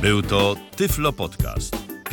[0.00, 1.93] Był to Tyflo Podcast.